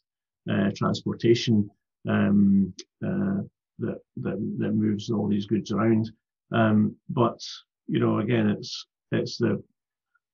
uh, 0.49 0.71
transportation 0.75 1.69
um, 2.07 2.73
uh, 3.05 3.41
that, 3.79 3.99
that 4.17 4.55
that 4.59 4.71
moves 4.73 5.09
all 5.09 5.27
these 5.27 5.45
goods 5.45 5.71
around. 5.71 6.11
Um, 6.51 6.95
but 7.09 7.39
you 7.87 7.99
know, 7.99 8.19
again, 8.19 8.49
it's 8.49 8.85
it's 9.11 9.37
the, 9.37 9.61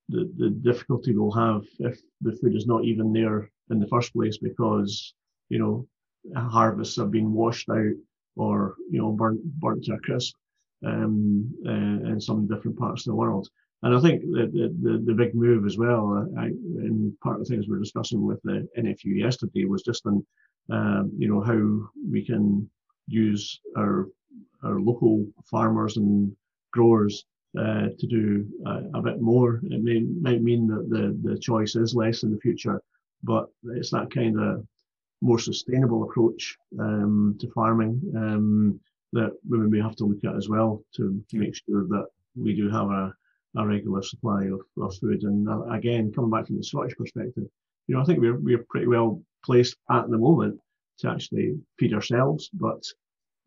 the 0.09 0.31
the 0.37 0.49
difficulty 0.49 1.15
we'll 1.15 1.31
have 1.31 1.63
if 1.79 1.99
the 2.21 2.33
food 2.33 2.55
is 2.55 2.67
not 2.67 2.83
even 2.83 3.13
there 3.13 3.49
in 3.69 3.79
the 3.79 3.87
first 3.87 4.13
place 4.13 4.37
because 4.37 5.13
you 5.49 5.59
know 5.59 5.87
harvests 6.35 6.97
have 6.97 7.11
been 7.11 7.31
washed 7.31 7.69
out 7.69 7.93
or 8.39 8.75
you 8.89 8.99
know 8.99 9.11
burnt 9.11 9.43
burnt 9.59 9.83
to 9.83 9.93
a 9.93 9.99
crisp 9.99 10.35
um, 10.85 11.53
uh, 11.65 12.11
in 12.11 12.19
some 12.19 12.47
different 12.47 12.77
parts 12.77 13.05
of 13.05 13.11
the 13.11 13.15
world. 13.15 13.49
And 13.83 13.95
I 13.95 13.99
think 14.01 14.21
the 14.21 14.73
the, 14.81 15.03
the 15.05 15.13
big 15.13 15.35
move 15.35 15.65
as 15.65 15.77
well, 15.77 16.27
I, 16.37 16.45
and 16.45 17.17
part 17.21 17.39
of 17.39 17.47
the 17.47 17.53
things 17.53 17.67
we 17.67 17.75
are 17.75 17.79
discussing 17.79 18.25
with 18.25 18.41
the 18.43 18.67
NFU 18.77 19.17
yesterday 19.17 19.65
was 19.65 19.83
just 19.83 20.05
on, 20.05 20.25
um, 20.71 21.11
you 21.17 21.27
know, 21.29 21.41
how 21.41 21.89
we 22.09 22.25
can 22.25 22.69
use 23.07 23.59
our 23.77 24.07
our 24.63 24.79
local 24.79 25.25
farmers 25.49 25.97
and 25.97 26.35
growers 26.71 27.25
uh, 27.57 27.87
to 27.97 28.07
do 28.07 28.45
a, 28.65 28.99
a, 28.99 29.01
bit 29.01 29.21
more. 29.21 29.61
It 29.63 29.81
may 29.81 30.01
might 30.21 30.43
mean 30.43 30.67
that 30.67 30.89
the 30.89 31.17
the 31.29 31.39
choice 31.39 31.75
is 31.75 31.95
less 31.95 32.23
in 32.23 32.31
the 32.31 32.39
future, 32.39 32.81
but 33.23 33.47
it's 33.63 33.91
that 33.91 34.11
kind 34.11 34.39
of 34.39 34.65
more 35.21 35.39
sustainable 35.39 36.03
approach 36.03 36.57
um, 36.79 37.37
to 37.39 37.49
farming 37.51 38.01
um, 38.15 38.79
that 39.11 39.31
we 39.47 39.57
may 39.57 39.81
have 39.81 39.95
to 39.95 40.05
look 40.05 40.23
at 40.23 40.35
as 40.35 40.49
well 40.49 40.83
to, 40.95 41.23
make 41.33 41.55
sure 41.55 41.87
that 41.87 42.05
we 42.35 42.55
do 42.55 42.69
have 42.69 42.89
a, 42.89 43.13
a 43.57 43.67
regular 43.67 44.03
supply 44.03 44.45
of, 44.45 44.61
of 44.81 44.95
food. 44.97 45.23
And 45.23 45.49
uh, 45.49 45.63
again, 45.65 46.11
coming 46.13 46.29
back 46.29 46.47
from 46.47 46.57
the 46.57 46.63
Scottish 46.63 46.95
perspective, 46.95 47.45
you 47.87 47.95
know, 47.95 48.01
I 48.01 48.05
think 48.05 48.19
we're, 48.19 48.39
we're 48.39 48.65
pretty 48.69 48.87
well 48.87 49.21
placed 49.43 49.75
at 49.89 50.09
the 50.09 50.17
moment 50.17 50.59
to 50.99 51.09
actually 51.09 51.57
feed 51.79 51.93
ourselves. 51.93 52.49
But 52.53 52.83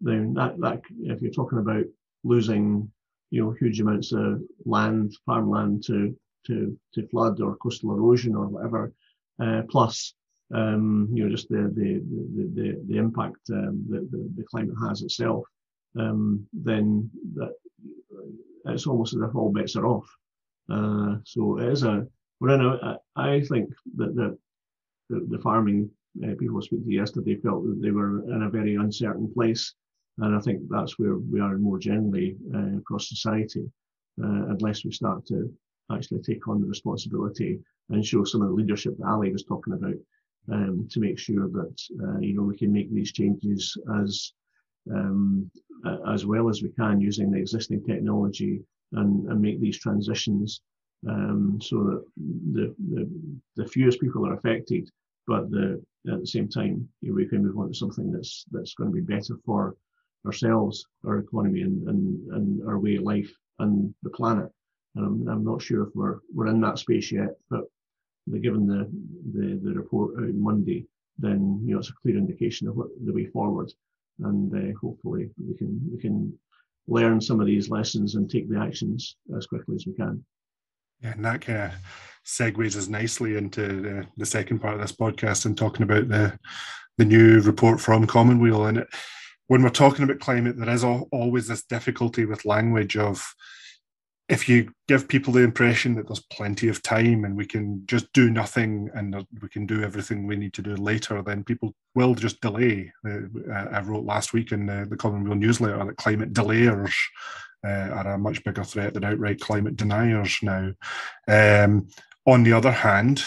then 0.00 0.34
that, 0.34 0.58
that 0.60 0.82
if 1.02 1.22
you're 1.22 1.30
talking 1.30 1.58
about 1.58 1.84
losing, 2.24 2.90
you 3.30 3.42
know, 3.42 3.52
huge 3.52 3.80
amounts 3.80 4.12
of 4.12 4.42
land, 4.64 5.16
farmland 5.24 5.84
to, 5.84 6.16
to, 6.48 6.76
to 6.94 7.06
flood 7.08 7.40
or 7.40 7.56
coastal 7.56 7.92
erosion 7.92 8.34
or 8.34 8.46
whatever, 8.46 8.92
uh, 9.40 9.62
plus 9.70 10.14
um, 10.54 11.08
you 11.12 11.24
know, 11.24 11.30
just 11.30 11.48
the 11.48 11.72
the 11.74 12.02
the, 12.36 12.50
the, 12.54 12.82
the 12.88 12.98
impact 12.98 13.38
um, 13.52 13.84
that 13.88 14.10
the, 14.10 14.30
the, 14.36 14.44
climate 14.44 14.76
has 14.86 15.02
itself, 15.02 15.44
um, 15.98 16.46
then 16.52 17.10
that 17.34 17.52
it's 18.66 18.86
almost 18.86 19.14
as 19.14 19.22
if 19.22 19.34
all 19.34 19.52
bets 19.52 19.76
are 19.76 19.86
off. 19.86 20.06
Uh, 20.70 21.16
so 21.24 21.58
it 21.58 21.68
is 21.68 21.82
a 21.84 22.06
we're 22.40 22.54
in 22.54 22.60
a. 22.60 22.98
I 23.16 23.40
think 23.40 23.70
that 23.96 24.14
the 24.14 24.36
the, 25.08 25.26
the 25.30 25.38
farming 25.38 25.90
uh, 26.22 26.34
people 26.38 26.58
I 26.58 26.60
spoke 26.60 26.84
to 26.84 26.92
yesterday 26.92 27.36
felt 27.36 27.64
that 27.64 27.80
they 27.80 27.90
were 27.90 28.22
in 28.30 28.42
a 28.42 28.50
very 28.50 28.74
uncertain 28.74 29.32
place, 29.32 29.74
and 30.18 30.36
I 30.36 30.40
think 30.40 30.62
that's 30.68 30.98
where 30.98 31.16
we 31.16 31.40
are 31.40 31.56
more 31.56 31.78
generally 31.78 32.36
uh, 32.54 32.76
across 32.78 33.08
society, 33.08 33.64
uh, 34.22 34.48
unless 34.50 34.84
we 34.84 34.92
start 34.92 35.26
to 35.26 35.50
actually 35.90 36.20
take 36.20 36.46
on 36.48 36.60
the 36.60 36.66
responsibility 36.66 37.58
and 37.90 38.04
show 38.04 38.24
some 38.24 38.42
of 38.42 38.48
the 38.48 38.54
leadership 38.54 38.96
that 38.98 39.06
Ali 39.06 39.32
was 39.32 39.44
talking 39.44 39.74
about 39.74 39.94
um, 40.50 40.88
to 40.90 41.00
make 41.00 41.18
sure 41.18 41.48
that 41.48 41.80
uh, 42.02 42.18
you 42.18 42.34
know 42.34 42.42
we 42.42 42.56
can 42.56 42.72
make 42.72 42.92
these 42.92 43.12
changes 43.12 43.76
as 44.00 44.32
um, 44.92 45.50
as 46.08 46.26
well 46.26 46.48
as 46.48 46.62
we 46.62 46.70
can 46.70 47.00
using 47.00 47.30
the 47.30 47.38
existing 47.38 47.84
technology 47.84 48.62
and, 48.92 49.26
and 49.28 49.40
make 49.40 49.60
these 49.60 49.78
transitions 49.78 50.60
um, 51.08 51.58
so 51.60 51.76
that 51.84 52.04
the, 52.52 52.74
the, 52.94 53.08
the 53.56 53.68
fewest 53.68 54.00
people 54.00 54.26
are 54.26 54.34
affected, 54.34 54.88
but 55.26 55.50
the, 55.50 55.82
at 56.12 56.20
the 56.20 56.26
same 56.26 56.48
time, 56.48 56.88
you 57.00 57.10
know, 57.10 57.14
we 57.14 57.26
can 57.26 57.44
move 57.44 57.58
on 57.58 57.68
to 57.68 57.74
something 57.74 58.12
that's 58.12 58.44
that's 58.50 58.74
going 58.74 58.90
to 58.90 58.94
be 58.94 59.00
better 59.00 59.36
for 59.44 59.76
ourselves, 60.26 60.84
our 61.06 61.18
economy, 61.18 61.62
and, 61.62 61.88
and, 61.88 62.32
and 62.32 62.68
our 62.68 62.78
way 62.78 62.96
of 62.96 63.02
life 63.02 63.30
and 63.58 63.92
the 64.02 64.10
planet. 64.10 64.48
And 64.94 65.04
I'm, 65.06 65.28
I'm 65.28 65.44
not 65.44 65.62
sure 65.62 65.84
if 65.84 65.94
we're 65.94 66.18
we're 66.34 66.48
in 66.48 66.60
that 66.60 66.78
space 66.78 67.10
yet, 67.10 67.30
but 67.50 67.64
given 68.40 68.66
the, 68.66 68.90
the, 69.32 69.60
the 69.62 69.74
report 69.74 70.14
out 70.18 70.34
Monday, 70.34 70.86
then 71.18 71.60
you 71.64 71.72
know 71.72 71.78
it's 71.78 71.90
a 71.90 71.94
clear 72.02 72.16
indication 72.16 72.68
of 72.68 72.76
what 72.76 72.88
the 73.04 73.12
way 73.12 73.26
forward, 73.26 73.72
and 74.20 74.52
uh, 74.54 74.78
hopefully 74.80 75.30
we 75.44 75.56
can 75.56 75.80
we 75.92 76.00
can 76.00 76.32
learn 76.88 77.20
some 77.20 77.40
of 77.40 77.46
these 77.46 77.70
lessons 77.70 78.14
and 78.14 78.28
take 78.28 78.48
the 78.48 78.58
actions 78.58 79.16
as 79.36 79.46
quickly 79.46 79.74
as 79.74 79.86
we 79.86 79.92
can. 79.94 80.24
Yeah, 81.00 81.12
and 81.12 81.24
that 81.24 81.40
kind 81.40 81.58
of 81.58 81.72
segues 82.24 82.76
us 82.76 82.88
nicely 82.88 83.36
into 83.36 83.82
the, 83.82 84.06
the 84.16 84.26
second 84.26 84.60
part 84.60 84.74
of 84.74 84.80
this 84.80 84.92
podcast 84.92 85.46
and 85.46 85.56
talking 85.56 85.82
about 85.82 86.08
the 86.08 86.38
the 86.98 87.04
new 87.04 87.40
report 87.40 87.80
from 87.80 88.06
Commonweal. 88.06 88.66
And 88.66 88.78
it, 88.78 88.88
when 89.48 89.62
we're 89.62 89.70
talking 89.70 90.04
about 90.04 90.20
climate, 90.20 90.56
there 90.56 90.70
is 90.70 90.84
always 90.84 91.48
this 91.48 91.64
difficulty 91.64 92.24
with 92.24 92.44
language 92.44 92.96
of 92.96 93.24
if 94.32 94.48
you 94.48 94.72
give 94.88 95.08
people 95.08 95.30
the 95.30 95.42
impression 95.42 95.94
that 95.94 96.08
there's 96.08 96.24
plenty 96.32 96.68
of 96.68 96.82
time 96.82 97.26
and 97.26 97.36
we 97.36 97.44
can 97.44 97.82
just 97.84 98.10
do 98.14 98.30
nothing 98.30 98.88
and 98.94 99.14
we 99.42 99.48
can 99.50 99.66
do 99.66 99.82
everything 99.82 100.26
we 100.26 100.36
need 100.36 100.54
to 100.54 100.62
do 100.62 100.74
later, 100.74 101.22
then 101.22 101.44
people 101.44 101.74
will 101.94 102.14
just 102.14 102.40
delay. 102.40 102.90
Uh, 103.06 103.52
I 103.52 103.80
wrote 103.82 104.06
last 104.06 104.32
week 104.32 104.50
in 104.50 104.64
the, 104.64 104.86
the 104.88 104.96
Commonweal 104.96 105.34
newsletter 105.34 105.84
that 105.84 105.98
climate 105.98 106.32
delayers 106.32 106.94
uh, 107.62 107.90
are 107.92 108.14
a 108.14 108.18
much 108.18 108.42
bigger 108.42 108.64
threat 108.64 108.94
than 108.94 109.04
outright 109.04 109.38
climate 109.38 109.76
deniers 109.76 110.38
now. 110.42 110.72
Um, 111.28 111.88
on 112.24 112.42
the 112.42 112.54
other 112.54 112.72
hand, 112.72 113.22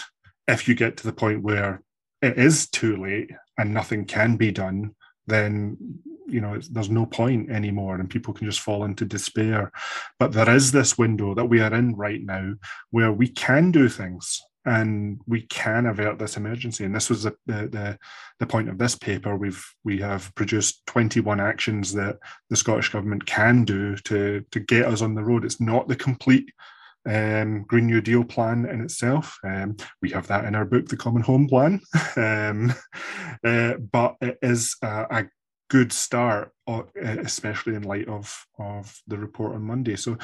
if 0.47 0.67
you 0.67 0.73
get 0.73 0.97
to 0.97 1.03
the 1.03 1.13
point 1.13 1.43
where 1.43 1.83
it 2.23 2.39
is 2.39 2.67
too 2.67 2.97
late 2.97 3.29
and 3.59 3.75
nothing 3.75 4.05
can 4.05 4.37
be 4.37 4.51
done, 4.51 4.95
then 5.27 5.77
you 6.27 6.41
know 6.41 6.59
there's 6.71 6.89
no 6.89 7.05
point 7.05 7.49
anymore 7.49 7.95
and 7.95 8.09
people 8.09 8.33
can 8.33 8.47
just 8.47 8.59
fall 8.59 8.83
into 8.83 9.05
despair 9.05 9.71
but 10.19 10.31
there 10.31 10.49
is 10.49 10.71
this 10.71 10.97
window 10.97 11.33
that 11.35 11.45
we 11.45 11.61
are 11.61 11.73
in 11.73 11.95
right 11.95 12.21
now 12.23 12.53
where 12.91 13.11
we 13.11 13.27
can 13.27 13.71
do 13.71 13.87
things 13.87 14.41
and 14.65 15.21
we 15.27 15.43
can 15.43 15.85
avert 15.85 16.17
this 16.17 16.37
emergency 16.37 16.83
and 16.83 16.95
this 16.95 17.09
was 17.09 17.23
the, 17.23 17.35
the, 17.45 17.97
the 18.39 18.47
point 18.47 18.67
of 18.67 18.77
this 18.77 18.95
paper 18.95 19.35
we've 19.35 19.63
we 19.83 19.99
have 19.99 20.33
produced 20.35 20.85
21 20.87 21.39
actions 21.39 21.93
that 21.93 22.17
the 22.49 22.55
scottish 22.55 22.89
government 22.89 23.25
can 23.25 23.63
do 23.63 23.95
to 23.97 24.43
to 24.51 24.59
get 24.59 24.85
us 24.85 25.01
on 25.01 25.13
the 25.13 25.23
road 25.23 25.45
it's 25.45 25.61
not 25.61 25.87
the 25.87 25.95
complete 25.95 26.51
um, 27.07 27.63
Green 27.67 27.85
New 27.85 28.01
Deal 28.01 28.23
plan 28.23 28.65
in 28.65 28.81
itself. 28.81 29.37
Um, 29.43 29.77
we 30.01 30.09
have 30.09 30.27
that 30.27 30.45
in 30.45 30.55
our 30.55 30.65
book, 30.65 30.87
The 30.87 30.97
Common 30.97 31.21
Home 31.21 31.47
Plan. 31.47 31.79
um, 32.15 32.73
uh, 33.43 33.73
but 33.91 34.15
it 34.21 34.37
is 34.41 34.75
a, 34.81 35.05
a 35.11 35.25
good 35.69 35.91
start, 35.91 36.51
uh, 36.67 36.83
especially 37.03 37.75
in 37.75 37.83
light 37.83 38.07
of, 38.07 38.45
of 38.59 39.01
the 39.07 39.17
report 39.17 39.53
on 39.53 39.63
Monday. 39.63 39.95
So, 39.95 40.17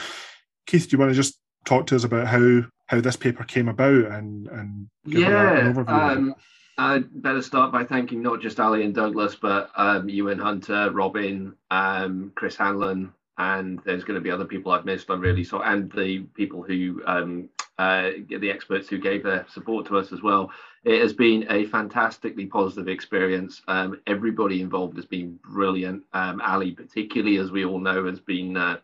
Keith, 0.65 0.89
do 0.89 0.95
you 0.95 0.99
want 0.99 1.12
to 1.12 1.15
just 1.15 1.39
talk 1.65 1.88
to 1.88 1.95
us 1.95 2.04
about 2.04 2.27
how, 2.27 2.62
how 2.88 3.01
this 3.01 3.15
paper 3.15 3.43
came 3.43 3.67
about 3.67 4.06
and, 4.06 4.47
and 4.47 4.89
yeah, 5.06 5.58
an 5.58 5.73
overview? 5.73 5.89
Um, 5.89 6.36
I'd 6.77 7.21
better 7.21 7.41
start 7.41 7.71
by 7.71 7.84
thanking 7.84 8.21
not 8.21 8.41
just 8.41 8.60
Ali 8.60 8.84
and 8.84 8.95
Douglas, 8.95 9.36
but 9.36 9.69
um, 9.75 10.10
Ewan 10.10 10.39
Hunter, 10.39 10.89
Robin, 10.91 11.54
um, 11.69 12.32
Chris 12.36 12.56
Hanlon, 12.56 13.13
and 13.38 13.80
there's 13.86 14.04
going 14.04 14.15
to 14.15 14.21
be 14.21 14.32
other 14.32 14.45
people 14.45 14.71
I've 14.71 14.86
missed. 14.86 15.10
I'm 15.10 15.21
really 15.21 15.43
sorry, 15.43 15.65
and 15.67 15.91
the 15.91 16.19
people 16.34 16.63
who 16.63 17.01
um, 17.06 17.49
uh, 17.82 18.12
the 18.30 18.52
experts 18.52 18.88
who 18.88 19.00
gave 19.00 19.24
their 19.24 19.44
support 19.50 19.88
to 19.88 19.98
us 19.98 20.12
as 20.12 20.22
well. 20.22 20.52
It 20.84 21.02
has 21.02 21.13
been 21.13 21.48
a 21.50 21.65
fantastically 21.65 22.46
positive 22.46 22.88
experience. 22.88 23.63
Um, 23.67 24.00
everybody 24.06 24.62
involved 24.62 24.98
has 24.98 25.06
been 25.08 25.39
brilliant. 25.44 26.04
Um, 26.13 26.41
Ali, 26.41 26.74
particularly, 26.74 27.38
as 27.38 27.50
we 27.50 27.65
all 27.65 27.80
know, 27.80 28.06
has 28.06 28.20
been 28.20 28.56
uh, 28.56 28.78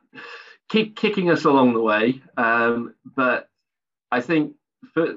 kick, 0.68 0.96
kicking 0.96 1.30
us 1.30 1.46
along 1.46 1.76
the 1.76 1.80
way. 1.80 2.24
Um, 2.38 2.96
but 3.16 3.50
I 4.12 4.20
think 4.20 4.56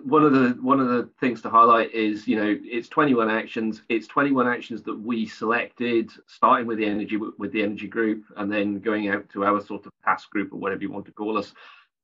one 0.04 0.24
of 0.24 0.32
the 0.32 0.58
one 0.60 0.80
of 0.80 0.88
the 0.88 1.08
things 1.18 1.40
to 1.42 1.48
highlight 1.48 1.94
is 1.94 2.28
you 2.28 2.36
know 2.36 2.58
it's 2.64 2.88
21 2.88 3.30
actions 3.30 3.82
it's 3.88 4.06
21 4.06 4.48
actions 4.48 4.82
that 4.82 4.98
we 4.98 5.26
selected 5.26 6.10
starting 6.26 6.66
with 6.66 6.78
the 6.78 6.86
energy 6.86 7.16
with 7.16 7.52
the 7.52 7.62
energy 7.62 7.86
group 7.86 8.24
and 8.38 8.50
then 8.50 8.80
going 8.80 9.10
out 9.10 9.28
to 9.28 9.44
our 9.44 9.60
sort 9.60 9.84
of 9.84 9.92
task 10.02 10.30
group 10.30 10.52
or 10.52 10.56
whatever 10.56 10.80
you 10.80 10.90
want 10.90 11.04
to 11.04 11.12
call 11.12 11.36
us 11.36 11.52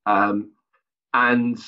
um, 0.05 0.51
and 1.16 1.59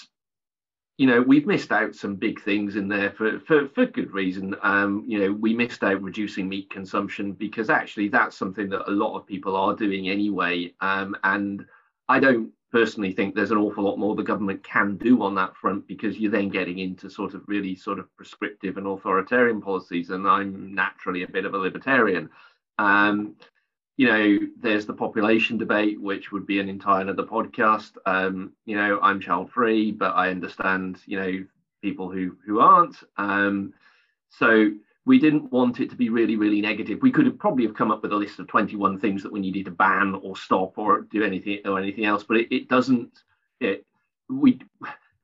you 0.99 1.07
know 1.07 1.23
we've 1.23 1.47
missed 1.47 1.73
out 1.73 1.95
some 1.95 2.15
big 2.15 2.41
things 2.43 2.77
in 2.77 2.89
there 2.89 3.11
for 3.13 3.41
for, 3.41 3.69
for 3.69 3.87
good 3.87 4.13
reason 4.13 4.55
um, 4.63 5.05
you 5.07 5.19
know 5.19 5.33
we 5.33 5.55
missed 5.55 5.83
out 5.83 6.03
reducing 6.03 6.49
meat 6.49 6.69
consumption 6.71 7.33
because 7.33 7.71
actually 7.71 8.09
that's 8.09 8.37
something 8.37 8.69
that 8.69 8.89
a 8.89 8.93
lot 8.93 9.17
of 9.17 9.27
people 9.27 9.57
are 9.57 9.75
doing 9.75 10.09
anyway 10.09 10.73
um, 10.81 11.17
and 11.25 11.65
i 12.09 12.21
don't 12.21 12.53
personally 12.71 13.13
think 13.13 13.35
there's 13.35 13.51
an 13.51 13.59
awful 13.59 13.85
lot 13.85 13.99
more 13.99 14.15
the 14.15 14.23
government 14.23 14.63
can 14.63 14.97
do 14.97 15.23
on 15.23 15.35
that 15.35 15.57
front 15.57 15.87
because 15.87 16.19
you're 16.19 16.31
then 16.31 16.49
getting 16.49 16.79
into 16.79 17.09
sort 17.09 17.35
of 17.35 17.43
really 17.47 17.75
sort 17.75 17.99
of 17.99 18.15
prescriptive 18.17 18.77
and 18.77 18.87
authoritarian 18.87 19.61
policies. 19.61 20.11
And 20.11 20.29
I'm 20.29 20.75
naturally 20.75 21.23
a 21.23 21.29
bit 21.29 21.47
of 21.47 21.55
a 21.55 21.59
libertarian. 21.59 22.29
Um, 22.79 23.37
you 23.99 24.07
know, 24.07 24.39
there's 24.61 24.87
the 24.87 24.95
population 24.95 25.59
debate, 25.59 26.01
which 26.01 26.31
would 26.31 26.47
be 26.47 26.61
an 26.61 26.69
entire 26.69 27.03
another 27.03 27.25
podcast. 27.25 27.97
Um, 28.07 28.53
you 28.65 28.77
know, 28.77 29.01
I'm 29.03 29.21
child 29.21 29.51
free, 29.51 29.91
but 29.91 30.15
I 30.15 30.31
understand, 30.31 31.01
you 31.05 31.19
know, 31.21 31.45
people 31.83 32.09
who 32.09 32.37
who 32.47 32.61
aren't. 32.61 32.97
Um, 33.17 33.75
so 34.31 34.71
we 35.05 35.19
didn't 35.19 35.51
want 35.51 35.81
it 35.81 35.91
to 35.91 35.97
be 35.97 36.11
really, 36.11 36.37
really 36.37 36.61
negative. 36.61 37.01
We 37.03 37.11
could 37.11 37.27
have 37.27 37.41
probably 37.41 37.67
have 37.67 37.75
come 37.75 37.91
up 37.91 38.03
with 38.03 38.13
a 38.13 38.17
list 38.17 38.39
of 38.39 38.47
21 38.47 39.01
things 39.01 39.21
that 39.25 39.33
we 39.33 39.41
needed 39.41 39.65
to 39.65 39.73
ban 39.73 40.15
or 40.23 40.37
stop 40.37 40.79
or 40.79 41.01
do 41.01 41.25
anything 41.25 41.59
or 41.65 41.77
anything 41.77 42.05
else, 42.05 42.23
but 42.23 42.37
it, 42.37 42.55
it 42.55 42.69
doesn't. 42.69 43.11
It, 43.59 43.85
we 44.31 44.61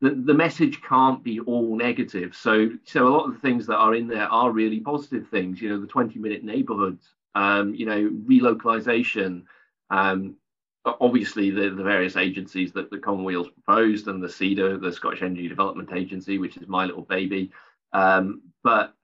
the, 0.00 0.10
the 0.10 0.34
message 0.34 0.82
can't 0.82 1.22
be 1.22 1.38
all 1.38 1.76
negative. 1.76 2.34
So 2.34 2.70
so 2.82 3.06
a 3.06 3.10
lot 3.10 3.26
of 3.26 3.34
the 3.34 3.40
things 3.40 3.68
that 3.68 3.76
are 3.76 3.94
in 3.94 4.08
there 4.08 4.26
are 4.26 4.50
really 4.50 4.80
positive 4.80 5.28
things. 5.28 5.62
You 5.62 5.68
know, 5.68 5.80
the 5.80 5.86
20 5.86 6.18
minute 6.18 6.42
neighborhoods, 6.42 7.06
um, 7.34 7.74
you 7.74 7.86
know, 7.86 8.10
relocalization. 8.26 9.44
Um, 9.90 10.36
obviously 10.84 11.50
the, 11.50 11.70
the 11.70 11.82
various 11.82 12.16
agencies 12.16 12.72
that 12.72 12.90
the 12.90 12.98
Commonweal's 12.98 13.48
proposed 13.48 14.08
and 14.08 14.22
the 14.22 14.28
SEDA, 14.28 14.80
the 14.80 14.92
Scottish 14.92 15.22
Energy 15.22 15.48
Development 15.48 15.90
Agency, 15.94 16.38
which 16.38 16.56
is 16.56 16.68
my 16.68 16.84
little 16.84 17.02
baby. 17.02 17.50
Um, 17.92 18.42
but 18.62 18.94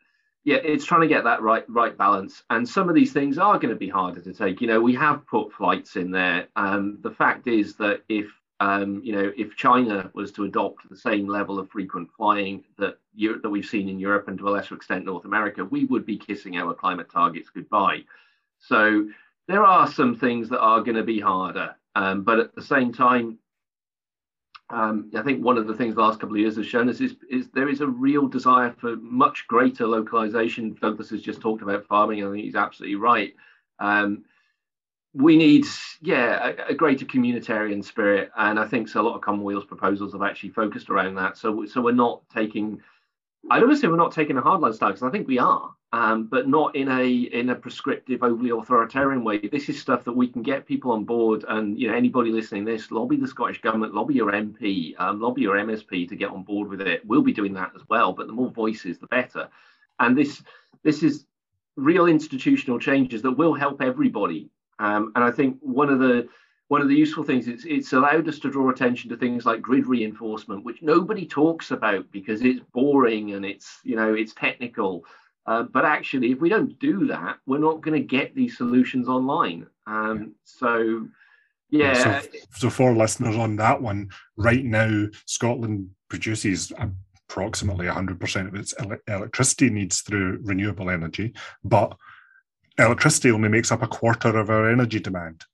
yeah, 0.44 0.56
it's 0.56 0.84
trying 0.84 1.02
to 1.02 1.08
get 1.08 1.24
that 1.24 1.42
right 1.42 1.64
right 1.68 1.96
balance. 1.96 2.42
And 2.50 2.68
some 2.68 2.88
of 2.88 2.94
these 2.94 3.12
things 3.12 3.38
are 3.38 3.58
going 3.58 3.74
to 3.74 3.78
be 3.78 3.88
harder 3.88 4.20
to 4.20 4.32
take. 4.32 4.60
You 4.60 4.66
know, 4.66 4.80
we 4.80 4.94
have 4.94 5.26
put 5.26 5.52
flights 5.52 5.96
in 5.96 6.10
there. 6.10 6.48
Um, 6.56 6.98
the 7.02 7.10
fact 7.10 7.46
is 7.46 7.76
that 7.76 8.02
if 8.08 8.26
um, 8.60 9.00
you 9.02 9.12
know, 9.14 9.32
if 9.36 9.56
China 9.56 10.10
was 10.12 10.30
to 10.32 10.44
adopt 10.44 10.88
the 10.88 10.96
same 10.96 11.26
level 11.26 11.58
of 11.58 11.70
frequent 11.70 12.10
flying 12.14 12.62
that 12.78 12.98
Europe, 13.14 13.42
that 13.42 13.50
we've 13.50 13.64
seen 13.64 13.88
in 13.88 13.98
Europe 13.98 14.28
and 14.28 14.38
to 14.38 14.48
a 14.48 14.50
lesser 14.50 14.74
extent 14.74 15.06
North 15.06 15.24
America, 15.24 15.64
we 15.64 15.86
would 15.86 16.04
be 16.04 16.18
kissing 16.18 16.58
our 16.58 16.74
climate 16.74 17.10
targets 17.10 17.48
goodbye. 17.48 18.04
So 18.58 19.08
there 19.48 19.64
are 19.64 19.90
some 19.90 20.14
things 20.14 20.50
that 20.50 20.60
are 20.60 20.82
going 20.82 20.96
to 20.96 21.02
be 21.02 21.18
harder, 21.18 21.74
um, 21.94 22.22
but 22.22 22.38
at 22.38 22.54
the 22.54 22.62
same 22.62 22.92
time, 22.92 23.38
um, 24.68 25.10
I 25.16 25.22
think 25.22 25.42
one 25.42 25.56
of 25.58 25.66
the 25.66 25.74
things 25.74 25.94
the 25.94 26.02
last 26.02 26.20
couple 26.20 26.36
of 26.36 26.40
years 26.40 26.56
has 26.56 26.66
shown 26.66 26.88
us 26.88 27.00
is, 27.00 27.16
is 27.28 27.48
there 27.48 27.68
is 27.68 27.80
a 27.80 27.86
real 27.86 28.28
desire 28.28 28.72
for 28.78 28.94
much 28.96 29.46
greater 29.48 29.86
localization. 29.86 30.76
Douglas 30.80 31.10
has 31.10 31.22
just 31.22 31.40
talked 31.40 31.62
about 31.62 31.86
farming, 31.86 32.24
I 32.24 32.30
think 32.30 32.44
he's 32.44 32.54
absolutely 32.54 32.96
right. 32.96 33.34
Um, 33.80 34.24
we 35.14 35.36
need, 35.36 35.66
yeah, 36.00 36.52
a, 36.68 36.70
a, 36.70 36.74
greater 36.74 37.04
communitarian 37.04 37.84
spirit, 37.84 38.30
and 38.36 38.58
I 38.58 38.66
think 38.66 38.88
so. 38.88 39.00
A 39.00 39.02
lot 39.02 39.16
of 39.16 39.22
Commonweal's 39.22 39.64
proposals 39.64 40.12
have 40.12 40.22
actually 40.22 40.50
focused 40.50 40.88
around 40.88 41.16
that. 41.16 41.36
So, 41.36 41.66
so 41.66 41.80
we're 41.80 41.92
not 41.92 42.22
taking. 42.32 42.80
I 43.50 43.58
don't 43.58 43.68
want 43.68 43.78
to 43.78 43.80
say 43.80 43.88
we're 43.88 43.96
not 43.96 44.12
taking 44.12 44.36
a 44.36 44.42
hardline 44.42 44.74
stance 44.74 45.00
because 45.00 45.02
I 45.02 45.10
think 45.10 45.26
we 45.26 45.38
are. 45.38 45.74
um, 45.92 46.26
but 46.26 46.48
not 46.48 46.76
in 46.76 46.88
a 46.88 47.04
in 47.04 47.50
a 47.50 47.54
prescriptive, 47.54 48.22
overly 48.22 48.50
authoritarian 48.50 49.24
way. 49.24 49.38
This 49.38 49.68
is 49.68 49.80
stuff 49.80 50.04
that 50.04 50.12
we 50.12 50.28
can 50.28 50.42
get 50.42 50.66
people 50.66 50.92
on 50.92 51.04
board, 51.04 51.44
and 51.48 51.78
you 51.78 51.88
know 51.88 51.94
anybody 51.94 52.30
listening 52.30 52.64
this, 52.64 52.92
lobby 52.92 53.16
the 53.16 53.26
Scottish 53.26 53.60
government, 53.60 53.94
lobby 53.94 54.14
your 54.14 54.30
MP, 54.30 54.94
um, 55.00 55.20
lobby 55.20 55.42
your 55.42 55.56
MSP 55.56 56.08
to 56.08 56.16
get 56.16 56.30
on 56.30 56.44
board 56.44 56.68
with 56.68 56.80
it. 56.80 57.04
We'll 57.04 57.22
be 57.22 57.32
doing 57.32 57.54
that 57.54 57.72
as 57.74 57.82
well, 57.88 58.12
but 58.12 58.28
the 58.28 58.32
more 58.32 58.50
voices, 58.50 58.98
the 58.98 59.08
better. 59.08 59.48
And 59.98 60.16
this 60.16 60.42
this 60.84 61.02
is 61.02 61.26
real 61.76 62.06
institutional 62.06 62.78
changes 62.78 63.22
that 63.22 63.32
will 63.32 63.54
help 63.54 63.82
everybody. 63.82 64.48
Um, 64.80 65.12
and 65.14 65.22
I 65.22 65.30
think 65.30 65.58
one 65.60 65.90
of 65.90 66.00
the 66.00 66.26
one 66.68 66.80
of 66.80 66.88
the 66.88 66.94
useful 66.94 67.22
things 67.22 67.48
it's 67.48 67.64
it's 67.64 67.92
allowed 67.92 68.28
us 68.28 68.38
to 68.40 68.50
draw 68.50 68.70
attention 68.70 69.10
to 69.10 69.16
things 69.16 69.44
like 69.44 69.60
grid 69.60 69.86
reinforcement, 69.86 70.64
which 70.64 70.82
nobody 70.82 71.26
talks 71.26 71.70
about 71.70 72.10
because 72.10 72.42
it's 72.42 72.60
boring 72.72 73.32
and 73.32 73.44
it's 73.44 73.80
you 73.84 73.94
know 73.94 74.14
it's 74.14 74.32
technical. 74.32 75.04
Uh, 75.46 75.64
but 75.64 75.84
actually, 75.84 76.32
if 76.32 76.40
we 76.40 76.48
don't 76.48 76.78
do 76.78 77.06
that, 77.08 77.38
we're 77.46 77.58
not 77.58 77.80
going 77.80 78.00
to 78.00 78.06
get 78.06 78.34
these 78.34 78.56
solutions 78.56 79.08
online. 79.08 79.66
Um, 79.86 80.34
so, 80.44 81.08
yeah. 81.70 82.20
So, 82.20 82.28
so, 82.54 82.70
for 82.70 82.94
listeners 82.94 83.36
on 83.36 83.56
that 83.56 83.80
one, 83.80 84.10
right 84.36 84.64
now, 84.64 85.06
Scotland 85.26 85.90
produces 86.08 86.72
approximately 87.28 87.86
100% 87.86 88.46
of 88.46 88.54
its 88.54 88.74
ele- 88.78 88.98
electricity 89.08 89.70
needs 89.70 90.02
through 90.02 90.40
renewable 90.42 90.90
energy, 90.90 91.32
but 91.64 91.96
electricity 92.84 93.30
only 93.30 93.48
makes 93.48 93.70
up 93.72 93.82
a 93.82 93.88
quarter 93.88 94.36
of 94.38 94.50
our 94.50 94.70
energy 94.70 95.00
demand. 95.00 95.44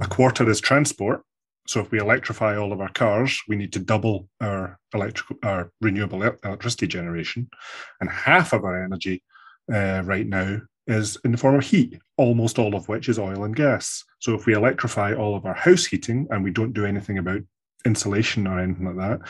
A 0.00 0.06
quarter 0.06 0.48
is 0.48 0.60
transport. 0.60 1.22
So 1.66 1.80
if 1.80 1.90
we 1.90 1.98
electrify 1.98 2.56
all 2.56 2.72
of 2.72 2.80
our 2.80 2.92
cars, 2.92 3.40
we 3.48 3.56
need 3.56 3.72
to 3.72 3.78
double 3.78 4.28
our 4.40 4.78
electrical, 4.92 5.36
our 5.42 5.70
renewable 5.80 6.22
electricity 6.22 6.86
generation, 6.86 7.48
and 8.00 8.10
half 8.10 8.52
of 8.52 8.64
our 8.64 8.84
energy 8.84 9.22
uh, 9.72 10.02
right 10.04 10.26
now 10.26 10.60
is 10.86 11.16
in 11.24 11.32
the 11.32 11.38
form 11.38 11.54
of 11.54 11.64
heat, 11.64 11.98
almost 12.18 12.58
all 12.58 12.74
of 12.74 12.88
which 12.88 13.08
is 13.08 13.18
oil 13.18 13.44
and 13.44 13.56
gas. 13.56 14.04
So 14.18 14.34
if 14.34 14.44
we 14.44 14.54
electrify 14.54 15.14
all 15.14 15.34
of 15.34 15.46
our 15.46 15.54
house 15.54 15.86
heating 15.86 16.26
and 16.30 16.44
we 16.44 16.50
don't 16.50 16.74
do 16.74 16.84
anything 16.84 17.16
about 17.16 17.40
insulation 17.86 18.46
or 18.46 18.60
anything 18.60 18.84
like 18.84 18.96
that, 18.96 19.20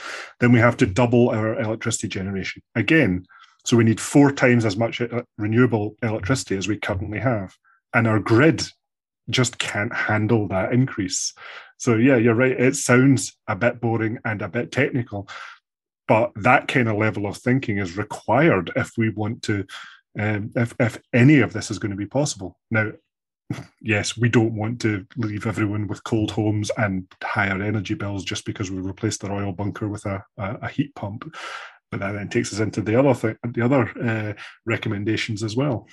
then 0.41 0.53
we 0.53 0.59
have 0.59 0.77
to 0.79 0.87
double 0.87 1.31
our 1.31 1.61
electricity 1.61 2.09
generation 2.09 2.63
again. 2.75 3.27
So 3.65 3.77
we 3.77 3.85
need 3.85 4.01
four 4.01 4.31
times 4.31 4.65
as 4.65 4.77
much 4.77 5.01
uh, 5.01 5.23
renewable 5.39 5.97
electricity 6.03 6.57
as 6.57 6.69
we 6.69 6.77
currently 6.77 7.19
have. 7.19 7.55
And 7.95 8.07
our 8.07 8.19
grid 8.19 8.63
just 9.31 9.59
can't 9.59 9.95
handle 9.95 10.49
that 10.49 10.73
increase. 10.73 11.33
So 11.79 11.97
yeah, 11.97 12.17
you're 12.17 12.35
right. 12.35 12.59
It 12.59 12.77
sounds 12.77 13.37
a 13.49 13.57
bit 13.57 13.81
boring 13.81 14.19
and 14.25 14.43
a 14.43 14.49
bit 14.49 14.71
technical, 14.71 15.29
but 16.07 16.33
that 16.37 16.69
kind 16.69 16.89
of 16.89 16.97
level 16.97 17.27
of 17.27 17.39
thinking 17.39 17.79
is 17.79 17.97
required 17.97 18.71
if 18.77 18.93
we 18.99 19.11
want 19.11 19.43
to 19.45 19.65
um, 20.19 20.53
if, 20.55 20.75
if 20.79 21.01
any 21.13 21.41
of 21.41 21.53
this 21.53 21.71
is 21.71 21.79
going 21.79 21.91
to 21.91 21.97
be 21.97 22.07
possible. 22.07 22.59
Now, 22.71 22.93
yes, 23.81 24.17
we 24.17 24.29
don't 24.29 24.55
want 24.55 24.81
to 24.83 25.07
leave 25.17 25.47
everyone 25.47 25.87
with 25.87 26.05
cold 26.05 26.31
homes 26.31 26.71
and 26.77 27.07
higher 27.23 27.61
energy 27.61 27.95
bills 27.95 28.25
just 28.25 28.45
because 28.45 28.71
we 28.71 28.79
replaced 28.79 29.21
their 29.23 29.33
oil 29.33 29.53
bunker 29.53 29.89
with 29.89 30.05
a, 30.07 30.25
a, 30.39 30.55
a 30.63 30.69
heat 30.69 30.95
pump. 30.95 31.35
But 31.95 32.01
that 32.01 32.13
then 32.13 32.29
takes 32.29 32.53
us 32.53 32.59
into 32.59 32.83
the 32.83 32.99
other 32.99 33.15
thing, 33.15 33.37
the 33.45 33.63
other 33.63 33.89
uh, 34.03 34.33
recommendations 34.67 35.45
as 35.45 35.55
well. 35.55 35.87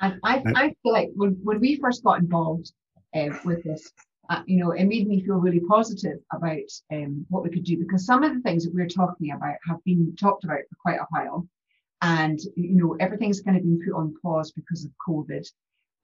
And 0.00 0.20
I, 0.22 0.44
I 0.54 0.76
feel 0.80 0.92
like 0.92 1.10
when, 1.16 1.32
when 1.42 1.58
we 1.58 1.80
first 1.80 2.04
got 2.04 2.20
involved 2.20 2.70
uh, 3.12 3.30
with 3.44 3.64
this, 3.64 3.90
uh, 4.30 4.42
you 4.46 4.58
know, 4.58 4.70
it 4.70 4.84
made 4.84 5.08
me 5.08 5.24
feel 5.24 5.38
really 5.38 5.58
positive 5.58 6.18
about 6.32 6.70
um, 6.92 7.26
what 7.30 7.42
we 7.42 7.50
could 7.50 7.64
do 7.64 7.78
because 7.78 8.06
some 8.06 8.22
of 8.22 8.32
the 8.32 8.40
things 8.42 8.64
that 8.64 8.72
we're 8.72 8.86
talking 8.86 9.32
about 9.32 9.56
have 9.66 9.82
been 9.84 10.14
talked 10.14 10.44
about 10.44 10.60
for 10.70 10.76
quite 10.80 11.00
a 11.00 11.06
while. 11.10 11.48
And, 12.00 12.38
you 12.54 12.76
know, 12.76 12.96
everything's 13.00 13.40
kind 13.40 13.56
of 13.56 13.64
been 13.64 13.80
put 13.84 13.98
on 13.98 14.14
pause 14.22 14.52
because 14.52 14.84
of 14.84 14.92
COVID. 15.08 15.44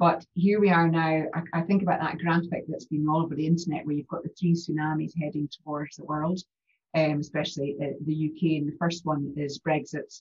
But 0.01 0.27
here 0.35 0.59
we 0.59 0.71
are 0.71 0.89
now. 0.89 1.23
I, 1.35 1.43
I 1.53 1.61
think 1.63 1.83
about 1.83 2.01
that 2.01 2.19
graphic 2.19 2.65
that's 2.67 2.87
been 2.87 3.07
all 3.09 3.23
over 3.23 3.37
the 3.37 3.47
internet 3.47 3.87
where 3.87 3.95
you've 3.95 4.09
got 4.09 4.25
the 4.25 4.31
three 4.31 4.55
tsunamis 4.55 5.13
heading 5.21 5.49
towards 5.63 5.95
the 5.95 6.05
world, 6.05 6.41
um, 6.95 7.21
especially 7.21 7.77
the, 7.79 8.31
UK. 8.31 8.59
And 8.59 8.69
the 8.69 8.77
first 8.79 9.05
one 9.05 9.33
is 9.37 9.59
Brexit. 9.59 10.21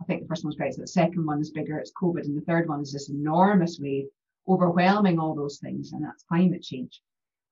I 0.00 0.04
think 0.04 0.22
the 0.22 0.28
first 0.28 0.44
one's 0.44 0.56
Brexit. 0.56 0.78
The 0.78 0.86
second 0.86 1.24
one 1.24 1.40
is 1.40 1.50
bigger, 1.50 1.78
it's 1.78 1.92
COVID. 2.00 2.24
And 2.24 2.36
the 2.36 2.44
third 2.44 2.68
one 2.68 2.80
is 2.80 2.92
this 2.92 3.08
enormous 3.08 3.78
wave 3.80 4.06
overwhelming 4.48 5.18
all 5.18 5.34
those 5.34 5.58
things, 5.58 5.92
and 5.92 6.04
that's 6.04 6.24
climate 6.24 6.62
change. 6.62 7.00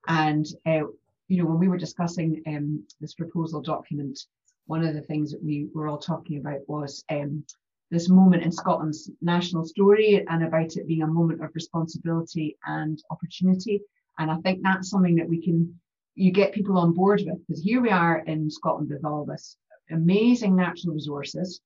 And, 0.09 0.47
uh, 0.67 0.87
you 1.29 1.39
know, 1.39 1.45
when 1.45 1.59
we 1.59 1.69
were 1.69 1.79
discussing 1.79 2.43
um, 2.47 2.85
this 3.01 3.15
proposal 3.15 3.61
document, 3.61 4.19
one 4.67 4.85
of 4.85 4.95
the 4.95 5.03
things 5.03 5.31
that 5.33 5.43
we 5.43 5.69
were 5.75 5.89
all 5.89 5.99
talking 5.99 6.39
about 6.39 6.61
was 6.69 7.05
um, 7.11 7.45
this 7.91 8.09
moment 8.09 8.43
in 8.43 8.53
Scotland's 8.53 9.11
national 9.21 9.65
story 9.65 10.25
and 10.29 10.45
about 10.45 10.77
it 10.77 10.87
being 10.87 11.03
a 11.03 11.07
moment 11.07 11.43
of 11.43 11.55
responsibility 11.55 12.57
and 12.67 13.03
opportunity. 13.11 13.83
And 14.19 14.31
I 14.31 14.37
think 14.39 14.61
that's 14.63 14.91
something 14.91 15.17
that 15.17 15.29
we 15.29 15.43
can 15.43 15.79
you 16.15 16.33
get 16.33 16.53
people 16.53 16.79
on 16.79 16.93
board 16.93 17.23
with 17.25 17.39
because 17.47 17.63
here 17.63 17.81
we 17.81 17.91
are 17.91 18.19
in 18.19 18.51
Scotland 18.51 18.91
with 18.91 19.05
all 19.05 19.25
this 19.25 19.57
amazing 19.91 20.57
natural 20.57 20.95
resources 20.95 21.61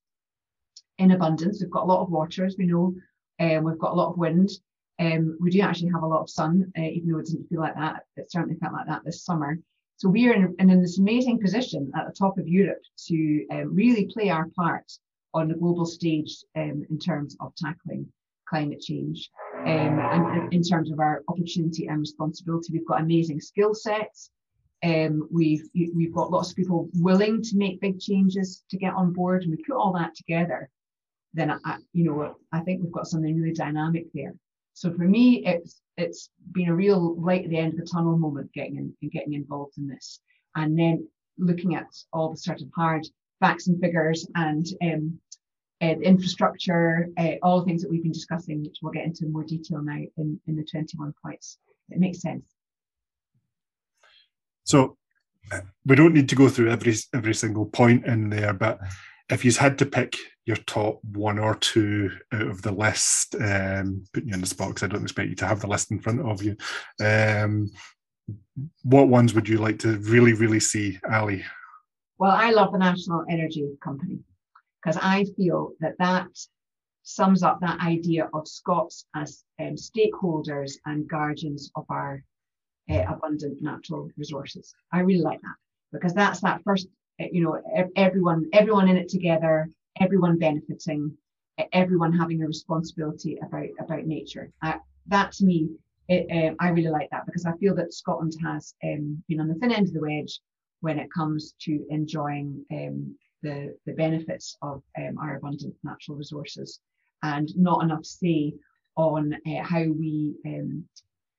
in 0.97 1.11
abundance. 1.11 1.61
We've 1.61 1.69
got 1.69 1.83
a 1.83 1.91
lot 1.91 2.01
of 2.01 2.09
water, 2.09 2.45
as 2.45 2.55
we 2.57 2.67
know, 2.67 2.95
and 3.39 3.59
um, 3.59 3.63
we've 3.65 3.79
got 3.79 3.91
a 3.91 3.95
lot 3.95 4.11
of 4.11 4.17
wind. 4.17 4.49
Um, 4.97 5.37
we 5.41 5.51
do 5.51 5.61
actually 5.61 5.91
have 5.91 6.03
a 6.03 6.07
lot 6.07 6.21
of 6.21 6.29
sun, 6.29 6.71
uh, 6.77 6.81
even 6.81 7.09
though 7.09 7.19
it 7.19 7.25
didn't 7.25 7.49
feel 7.49 7.59
like 7.59 7.75
that. 7.75 8.03
It 8.15 8.31
certainly 8.31 8.57
felt 8.59 8.73
like 8.73 8.87
that 8.87 9.03
this 9.03 9.23
summer. 9.25 9.59
So 9.97 10.09
we 10.09 10.27
are 10.27 10.33
in, 10.33 10.55
in 10.59 10.81
this 10.81 10.99
amazing 10.99 11.39
position 11.39 11.91
at 11.95 12.07
the 12.07 12.13
top 12.13 12.37
of 12.37 12.47
Europe 12.47 12.81
to 13.07 13.45
um, 13.51 13.73
really 13.73 14.05
play 14.05 14.29
our 14.29 14.47
part 14.55 14.91
on 15.33 15.49
the 15.49 15.55
global 15.55 15.85
stage 15.85 16.43
um, 16.55 16.85
in 16.89 16.97
terms 16.97 17.35
of 17.39 17.53
tackling 17.55 18.07
climate 18.47 18.81
change. 18.81 19.29
Um, 19.65 19.99
and 19.99 20.53
in 20.53 20.61
terms 20.61 20.91
of 20.91 20.99
our 20.99 21.23
opportunity 21.27 21.87
and 21.87 21.99
responsibility, 21.99 22.73
we've 22.73 22.87
got 22.87 23.01
amazing 23.01 23.39
skill 23.39 23.73
sets. 23.73 24.29
Um, 24.83 25.27
we've 25.31 25.63
we've 25.73 26.13
got 26.13 26.31
lots 26.31 26.51
of 26.51 26.55
people 26.55 26.89
willing 26.95 27.41
to 27.41 27.57
make 27.57 27.81
big 27.81 27.99
changes 27.99 28.63
to 28.69 28.77
get 28.77 28.93
on 28.93 29.13
board, 29.13 29.43
and 29.43 29.51
we 29.51 29.63
put 29.63 29.75
all 29.75 29.93
that 29.93 30.15
together. 30.15 30.69
Then 31.33 31.51
I, 31.51 31.77
you 31.93 32.03
know, 32.03 32.35
I 32.51 32.59
think 32.59 32.81
we've 32.81 32.91
got 32.91 33.07
something 33.07 33.35
really 33.35 33.53
dynamic 33.53 34.05
there. 34.13 34.33
So 34.73 34.93
for 34.93 35.05
me, 35.05 35.45
it's 35.45 35.81
it's 35.97 36.29
been 36.51 36.69
a 36.69 36.75
real 36.75 37.19
light 37.19 37.45
at 37.45 37.49
the 37.49 37.57
end 37.57 37.73
of 37.73 37.79
the 37.79 37.85
tunnel 37.85 38.17
moment 38.17 38.53
getting 38.53 38.75
in, 38.75 39.09
getting 39.09 39.33
involved 39.33 39.77
in 39.77 39.87
this, 39.87 40.19
and 40.55 40.77
then 40.77 41.07
looking 41.37 41.75
at 41.75 41.87
all 42.13 42.29
the 42.31 42.37
sort 42.37 42.61
of 42.61 42.67
hard 42.75 43.07
facts 43.39 43.67
and 43.67 43.79
figures 43.81 44.27
and 44.35 44.65
um, 44.81 45.19
uh, 45.81 45.87
infrastructure, 46.01 47.09
uh, 47.17 47.33
all 47.43 47.59
the 47.59 47.65
things 47.65 47.81
that 47.81 47.91
we've 47.91 48.03
been 48.03 48.11
discussing, 48.11 48.63
which 48.63 48.77
we'll 48.81 48.93
get 48.93 49.05
into 49.05 49.27
more 49.27 49.43
detail 49.43 49.81
now 49.81 49.99
in, 50.17 50.39
in 50.47 50.55
the 50.55 50.63
21 50.63 51.13
points. 51.23 51.57
It 51.89 51.99
makes 51.99 52.21
sense. 52.21 52.45
So 54.63 54.97
we 55.85 55.95
don't 55.95 56.13
need 56.13 56.29
to 56.29 56.35
go 56.35 56.49
through 56.49 56.71
every 56.71 56.95
every 57.13 57.35
single 57.35 57.67
point 57.67 58.05
in 58.05 58.29
there, 58.29 58.53
but 58.53 58.79
if 59.29 59.45
you 59.45 59.51
had 59.51 59.77
to 59.79 59.85
pick 59.85 60.15
your 60.45 60.57
top 60.57 60.99
one 61.03 61.39
or 61.39 61.55
two 61.55 62.11
out 62.31 62.47
of 62.47 62.61
the 62.61 62.71
list, 62.71 63.35
um, 63.35 64.03
putting 64.13 64.29
you 64.29 64.35
in 64.35 64.41
the 64.41 64.47
spot 64.47 64.69
because 64.69 64.83
I 64.83 64.87
don't 64.87 65.03
expect 65.03 65.29
you 65.29 65.35
to 65.35 65.47
have 65.47 65.61
the 65.61 65.67
list 65.67 65.91
in 65.91 65.99
front 65.99 66.21
of 66.21 66.41
you. 66.43 66.55
Um, 67.03 67.71
what 68.83 69.07
ones 69.07 69.33
would 69.33 69.49
you 69.49 69.57
like 69.57 69.79
to 69.79 69.97
really, 69.99 70.33
really 70.33 70.59
see, 70.59 70.99
Ali? 71.11 71.43
Well, 72.17 72.31
I 72.31 72.51
love 72.51 72.71
the 72.71 72.77
National 72.77 73.23
Energy 73.29 73.67
Company 73.83 74.19
because 74.85 75.01
I 75.01 75.25
feel 75.35 75.71
that 75.79 75.97
that 75.97 76.27
sums 77.01 77.41
up 77.41 77.59
that 77.61 77.79
idea 77.79 78.29
of 78.33 78.47
Scots 78.47 79.05
as 79.15 79.43
um, 79.59 79.75
stakeholders 79.75 80.73
and 80.85 81.07
guardians 81.07 81.71
of 81.75 81.85
our 81.89 82.23
uh, 82.91 83.03
abundant 83.09 83.61
natural 83.63 84.09
resources. 84.15 84.75
I 84.91 84.99
really 84.99 85.23
like 85.23 85.41
that 85.41 85.55
because 85.91 86.13
that's 86.13 86.41
that 86.41 86.61
first 86.63 86.87
you 87.19 87.41
know 87.41 87.89
everyone 87.95 88.45
everyone 88.53 88.89
in 88.89 88.97
it 88.97 89.07
together 89.07 89.69
everyone 90.01 90.37
benefiting 90.37 91.15
everyone 91.71 92.11
having 92.11 92.43
a 92.43 92.47
responsibility 92.47 93.39
about 93.41 93.69
about 93.79 94.05
nature 94.05 94.51
uh, 94.61 94.73
that 95.07 95.31
to 95.31 95.45
me 95.45 95.69
it, 96.09 96.27
uh, 96.29 96.53
i 96.59 96.67
really 96.67 96.89
like 96.89 97.09
that 97.11 97.25
because 97.25 97.45
i 97.45 97.53
feel 97.53 97.73
that 97.73 97.93
scotland 97.93 98.33
has 98.43 98.75
um, 98.83 99.23
been 99.29 99.39
on 99.39 99.47
the 99.47 99.55
thin 99.55 99.71
end 99.71 99.87
of 99.87 99.93
the 99.93 100.01
wedge 100.01 100.41
when 100.81 100.99
it 100.99 101.07
comes 101.13 101.55
to 101.61 101.85
enjoying 101.89 102.65
um, 102.73 103.15
the 103.41 103.75
the 103.85 103.93
benefits 103.93 104.57
of 104.61 104.81
um, 104.97 105.17
our 105.19 105.37
abundant 105.37 105.75
natural 105.83 106.17
resources 106.17 106.79
and 107.23 107.49
not 107.57 107.83
enough 107.83 108.05
say 108.05 108.53
on 108.97 109.33
uh, 109.33 109.63
how 109.63 109.83
we 109.83 110.35
um, 110.45 110.83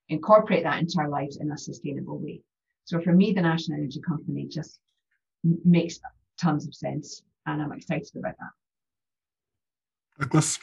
incorporate 0.09 0.63
that 0.63 0.79
into 0.81 0.99
our 0.99 1.09
lives 1.09 1.39
in 1.39 1.51
a 1.51 1.59
sustainable 1.59 2.19
way 2.19 2.41
so 2.85 3.01
for 3.01 3.13
me 3.13 3.33
the 3.33 3.41
national 3.41 3.79
energy 3.79 4.01
company 4.01 4.47
just 4.47 4.79
makes 5.65 5.99
tons 6.39 6.67
of 6.67 6.75
sense, 6.75 7.23
and 7.47 7.63
I'm 7.63 7.73
excited 7.73 8.17
about 8.17 8.35
that. 8.39 8.51
Douglas. 10.21 10.59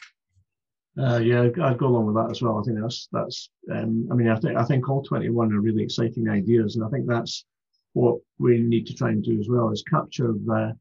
Uh, 0.98 1.18
yeah, 1.18 1.50
I'd 1.64 1.78
go 1.80 1.88
along 1.88 2.06
with 2.06 2.16
that 2.16 2.30
as 2.30 2.42
well. 2.42 2.60
I 2.60 2.64
think 2.64 2.80
that's 2.80 3.08
that's. 3.12 3.50
Um, 3.72 4.08
I 4.12 4.16
mean, 4.16 4.28
I 4.28 4.36
think 4.36 4.58
I 4.58 4.64
think 4.64 4.88
all 4.88 5.02
21 5.02 5.52
are 5.52 5.60
really 5.60 5.84
exciting 5.84 6.30
ideas, 6.30 6.76
and 6.76 6.86
I 6.86 6.90
think 6.90 7.08
that's 7.08 7.46
what 7.94 8.20
we 8.38 8.60
need 8.60 8.86
to 8.88 8.94
try 8.94 9.10
and 9.10 9.24
do 9.24 9.40
as 9.40 9.50
well 9.50 9.70
is 9.72 9.84
capture 9.84 10.34
the 10.46 10.76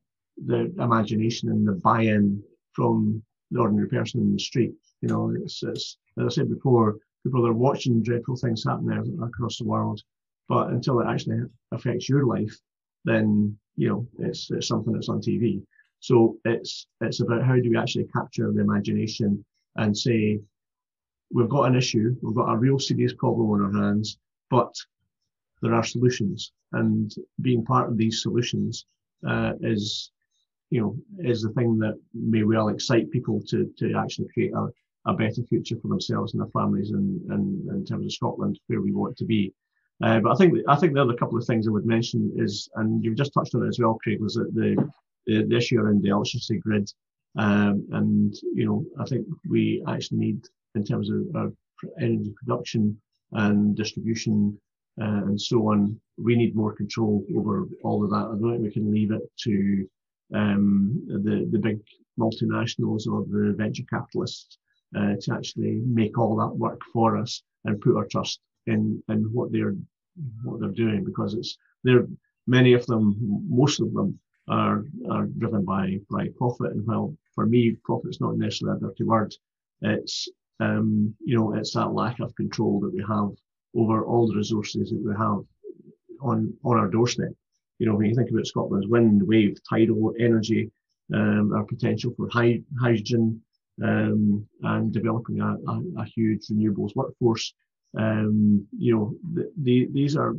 the 0.46 0.72
imagination 0.78 1.50
and 1.50 1.66
the 1.66 1.72
buy-in 1.72 2.42
from 2.72 3.22
the 3.50 3.60
ordinary 3.60 3.88
person 3.88 4.20
in 4.20 4.32
the 4.32 4.38
street. 4.38 4.72
You 5.00 5.08
know, 5.08 5.34
it's, 5.42 5.62
it's 5.62 5.98
as 6.18 6.26
I 6.26 6.28
said 6.28 6.48
before, 6.48 6.96
people 7.24 7.46
are 7.46 7.52
watching 7.52 8.02
dreadful 8.02 8.36
things 8.36 8.64
happening 8.64 9.18
across 9.22 9.58
the 9.58 9.64
world, 9.64 10.02
but 10.48 10.68
until 10.68 11.00
it 11.00 11.06
actually 11.06 11.42
affects 11.70 12.08
your 12.08 12.26
life, 12.26 12.56
then 13.04 13.56
you 13.76 13.88
know 13.88 14.06
it's, 14.18 14.50
it's 14.50 14.68
something 14.68 14.92
that's 14.92 15.08
on 15.08 15.20
TV. 15.20 15.62
So 16.00 16.36
it's 16.44 16.86
it's 17.00 17.20
about 17.20 17.44
how 17.44 17.54
do 17.54 17.70
we 17.70 17.76
actually 17.76 18.06
capture 18.12 18.52
the 18.52 18.60
imagination 18.60 19.44
and 19.76 19.96
say 19.96 20.40
we've 21.32 21.48
got 21.48 21.68
an 21.68 21.76
issue, 21.76 22.14
we've 22.22 22.34
got 22.34 22.52
a 22.52 22.58
real 22.58 22.78
serious 22.78 23.14
problem 23.14 23.50
on 23.50 23.62
our 23.62 23.82
hands, 23.82 24.18
but 24.50 24.74
there 25.62 25.74
are 25.74 25.84
solutions, 25.84 26.52
and 26.72 27.14
being 27.40 27.64
part 27.64 27.88
of 27.88 27.96
these 27.96 28.22
solutions 28.22 28.86
uh, 29.26 29.52
is 29.60 30.10
you 30.72 30.80
know 30.80 30.96
is 31.30 31.42
the 31.42 31.50
thing 31.50 31.78
that 31.78 32.00
may 32.14 32.44
well 32.44 32.68
excite 32.68 33.10
people 33.10 33.40
to 33.48 33.70
to 33.78 33.94
actually 33.94 34.26
create 34.32 34.54
a, 34.54 34.66
a 35.10 35.12
better 35.12 35.42
future 35.50 35.76
for 35.80 35.88
themselves 35.88 36.32
and 36.32 36.40
their 36.40 36.50
families 36.58 36.92
and, 36.92 37.20
and, 37.30 37.68
in 37.68 37.84
terms 37.84 38.06
of 38.06 38.12
Scotland 38.12 38.58
where 38.68 38.80
we 38.80 38.92
want 38.92 39.14
to 39.18 39.26
be. 39.26 39.52
Uh, 40.02 40.18
but 40.20 40.32
I 40.32 40.34
think 40.36 40.54
I 40.66 40.76
think 40.76 40.94
the 40.94 41.02
other 41.02 41.14
couple 41.14 41.36
of 41.36 41.44
things 41.44 41.68
I 41.68 41.72
would 41.72 41.84
mention 41.84 42.32
is, 42.36 42.70
and 42.76 43.04
you've 43.04 43.18
just 43.18 43.34
touched 43.34 43.54
on 43.54 43.64
it 43.64 43.68
as 43.68 43.78
well, 43.78 43.98
Craig, 44.02 44.20
was 44.20 44.34
that 44.34 44.54
the 44.54 44.70
the, 45.26 45.44
the 45.44 45.56
issue 45.56 45.78
around 45.78 46.02
the 46.02 46.08
electricity 46.08 46.58
grid, 46.58 46.90
um, 47.36 47.86
and 47.92 48.34
you 48.54 48.64
know 48.64 48.82
I 48.98 49.04
think 49.04 49.26
we 49.46 49.84
actually 49.86 50.18
need 50.18 50.40
in 50.74 50.84
terms 50.84 51.10
of 51.10 51.20
our 51.36 51.52
energy 52.00 52.32
production 52.40 52.98
and 53.32 53.76
distribution 53.76 54.58
uh, 55.00 55.24
and 55.28 55.40
so 55.40 55.68
on, 55.68 56.00
we 56.16 56.34
need 56.34 56.56
more 56.56 56.74
control 56.74 57.24
over 57.36 57.68
all 57.84 58.02
of 58.02 58.10
that. 58.10 58.26
I 58.30 58.40
don't 58.40 58.52
think 58.52 58.62
we 58.62 58.72
can 58.72 58.90
leave 58.90 59.12
it 59.12 59.22
to 59.44 59.86
um, 60.34 61.02
the 61.06 61.48
the 61.50 61.58
big 61.58 61.78
multinationals 62.18 63.06
or 63.06 63.24
the 63.24 63.54
venture 63.56 63.84
capitalists 63.88 64.58
uh, 64.96 65.14
to 65.20 65.32
actually 65.32 65.82
make 65.86 66.18
all 66.18 66.36
that 66.36 66.56
work 66.56 66.80
for 66.92 67.16
us 67.16 67.42
and 67.64 67.80
put 67.80 67.96
our 67.96 68.06
trust 68.06 68.40
in 68.66 69.02
in 69.08 69.22
what 69.32 69.52
they're 69.52 69.76
what 70.44 70.60
they're 70.60 70.70
doing 70.70 71.04
because 71.04 71.34
it's 71.34 71.56
they're 71.84 72.06
many 72.46 72.72
of 72.72 72.84
them 72.86 73.16
most 73.48 73.80
of 73.80 73.92
them 73.94 74.18
are 74.48 74.84
are 75.10 75.26
driven 75.38 75.64
by 75.64 75.98
by 76.10 76.28
profit. 76.36 76.72
And 76.72 76.86
while 76.86 77.16
for 77.34 77.46
me 77.46 77.76
profit's 77.84 78.20
not 78.20 78.36
necessarily 78.36 78.78
a 78.78 78.80
dirty 78.80 79.04
word 79.04 79.34
it's 79.82 80.28
um, 80.60 81.14
you 81.24 81.36
know 81.36 81.54
it's 81.54 81.74
that 81.74 81.92
lack 81.92 82.20
of 82.20 82.34
control 82.36 82.80
that 82.80 82.94
we 82.94 83.04
have 83.08 83.30
over 83.74 84.04
all 84.04 84.28
the 84.28 84.36
resources 84.36 84.90
that 84.90 85.02
we 85.04 85.12
have 85.16 85.44
on 86.20 86.54
on 86.64 86.78
our 86.78 86.88
doorstep 86.88 87.32
you 87.82 87.88
know 87.88 87.96
when 87.96 88.06
you 88.06 88.14
think 88.14 88.30
about 88.30 88.46
Scotland's 88.46 88.86
wind 88.86 89.20
wave 89.26 89.58
tidal 89.68 90.14
energy 90.20 90.70
um, 91.12 91.52
our 91.52 91.64
potential 91.64 92.14
for 92.16 92.28
high, 92.28 92.60
hydrogen 92.80 93.42
um, 93.82 94.46
and 94.62 94.92
developing 94.92 95.40
a, 95.40 95.56
a, 95.68 95.82
a, 95.98 96.04
huge 96.04 96.46
renewables 96.46 96.94
workforce. 96.94 97.52
Um, 97.98 98.64
you 98.78 98.94
know, 98.94 99.14
the, 99.34 99.52
the, 99.62 99.88
these 99.92 100.16
are 100.16 100.36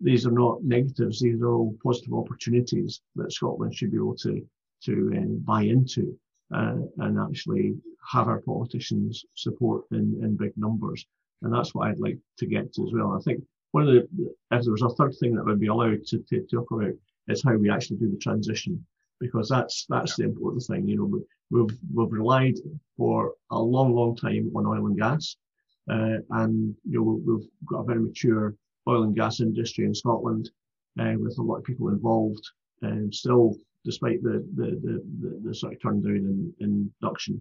these 0.00 0.26
are 0.28 0.30
not 0.44 0.62
negatives; 0.62 1.20
these 1.20 1.40
are 1.40 1.48
all 1.48 1.76
positive 1.82 2.14
opportunities 2.14 3.00
that 3.16 3.32
Scotland 3.32 3.74
should 3.74 3.90
be 3.90 3.96
able 3.96 4.16
to 4.18 4.46
to 4.84 4.92
um, 5.16 5.42
buy 5.44 5.62
into 5.62 6.16
uh, 6.54 6.76
and 6.98 7.18
actually 7.18 7.74
have 8.12 8.28
our 8.28 8.42
politicians 8.42 9.24
support 9.34 9.82
in, 9.90 10.20
in 10.22 10.36
big 10.36 10.52
numbers. 10.56 11.04
And 11.42 11.52
that's 11.52 11.74
what 11.74 11.88
I'd 11.88 11.98
like 11.98 12.18
to 12.38 12.46
get 12.46 12.72
to 12.74 12.86
as 12.86 12.92
well. 12.94 13.18
I 13.18 13.20
think 13.22 13.42
one 13.72 13.88
of 13.88 13.94
the 13.94 14.08
if 14.50 14.62
there 14.62 14.72
was 14.72 14.82
a 14.82 14.90
third 14.90 15.14
thing 15.18 15.34
that 15.34 15.44
would 15.44 15.60
be 15.60 15.66
allowed 15.66 16.04
to, 16.06 16.18
to 16.18 16.46
talk 16.46 16.70
about 16.70 16.92
is 17.28 17.42
how 17.42 17.56
we 17.56 17.70
actually 17.70 17.96
do 17.96 18.10
the 18.10 18.18
transition 18.18 18.84
because 19.20 19.48
that's 19.48 19.86
that's 19.88 20.16
the 20.16 20.24
important 20.24 20.62
thing. 20.64 20.86
You 20.86 20.96
know, 20.96 21.22
we've 21.50 21.78
we've 21.94 22.12
relied 22.12 22.54
for 22.96 23.34
a 23.50 23.58
long, 23.58 23.94
long 23.94 24.16
time 24.16 24.50
on 24.54 24.66
oil 24.66 24.86
and 24.86 24.98
gas, 24.98 25.36
uh, 25.90 26.18
and 26.30 26.74
you 26.84 26.98
know 26.98 27.20
we've 27.24 27.48
got 27.66 27.80
a 27.80 27.84
very 27.84 28.00
mature 28.00 28.54
oil 28.88 29.02
and 29.04 29.16
gas 29.16 29.40
industry 29.40 29.84
in 29.84 29.94
Scotland, 29.94 30.50
uh, 31.00 31.14
with 31.18 31.38
a 31.38 31.42
lot 31.42 31.56
of 31.56 31.64
people 31.64 31.88
involved, 31.88 32.44
and 32.82 33.14
still, 33.14 33.56
despite 33.84 34.22
the 34.22 34.44
the 34.54 34.70
the, 34.82 35.02
the, 35.20 35.40
the 35.44 35.54
sort 35.54 35.74
of 35.74 35.82
turn 35.82 36.02
down 36.02 36.16
in, 36.16 36.54
in 36.60 36.92
production, 37.00 37.40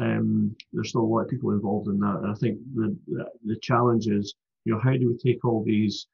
um, 0.00 0.54
there's 0.72 0.90
still 0.90 1.02
a 1.02 1.12
lot 1.12 1.22
of 1.22 1.28
people 1.28 1.52
involved 1.52 1.88
in 1.88 1.98
that. 2.00 2.18
And 2.22 2.30
I 2.30 2.34
think 2.34 2.58
the, 2.74 2.96
the 3.06 3.26
the 3.44 3.56
challenge 3.62 4.08
is, 4.08 4.34
you 4.64 4.72
know, 4.72 4.80
how 4.80 4.92
do 4.92 5.08
we 5.08 5.16
take 5.16 5.44
all 5.44 5.62
these 5.64 6.06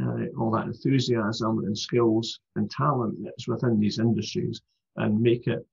uh, 0.00 0.26
all 0.38 0.50
that 0.50 0.66
enthusiasm 0.66 1.64
and 1.64 1.76
skills 1.76 2.40
and 2.56 2.70
talent 2.70 3.16
that's 3.24 3.48
within 3.48 3.80
these 3.80 3.98
industries 3.98 4.60
and 4.96 5.20
make 5.20 5.46
it 5.46 5.66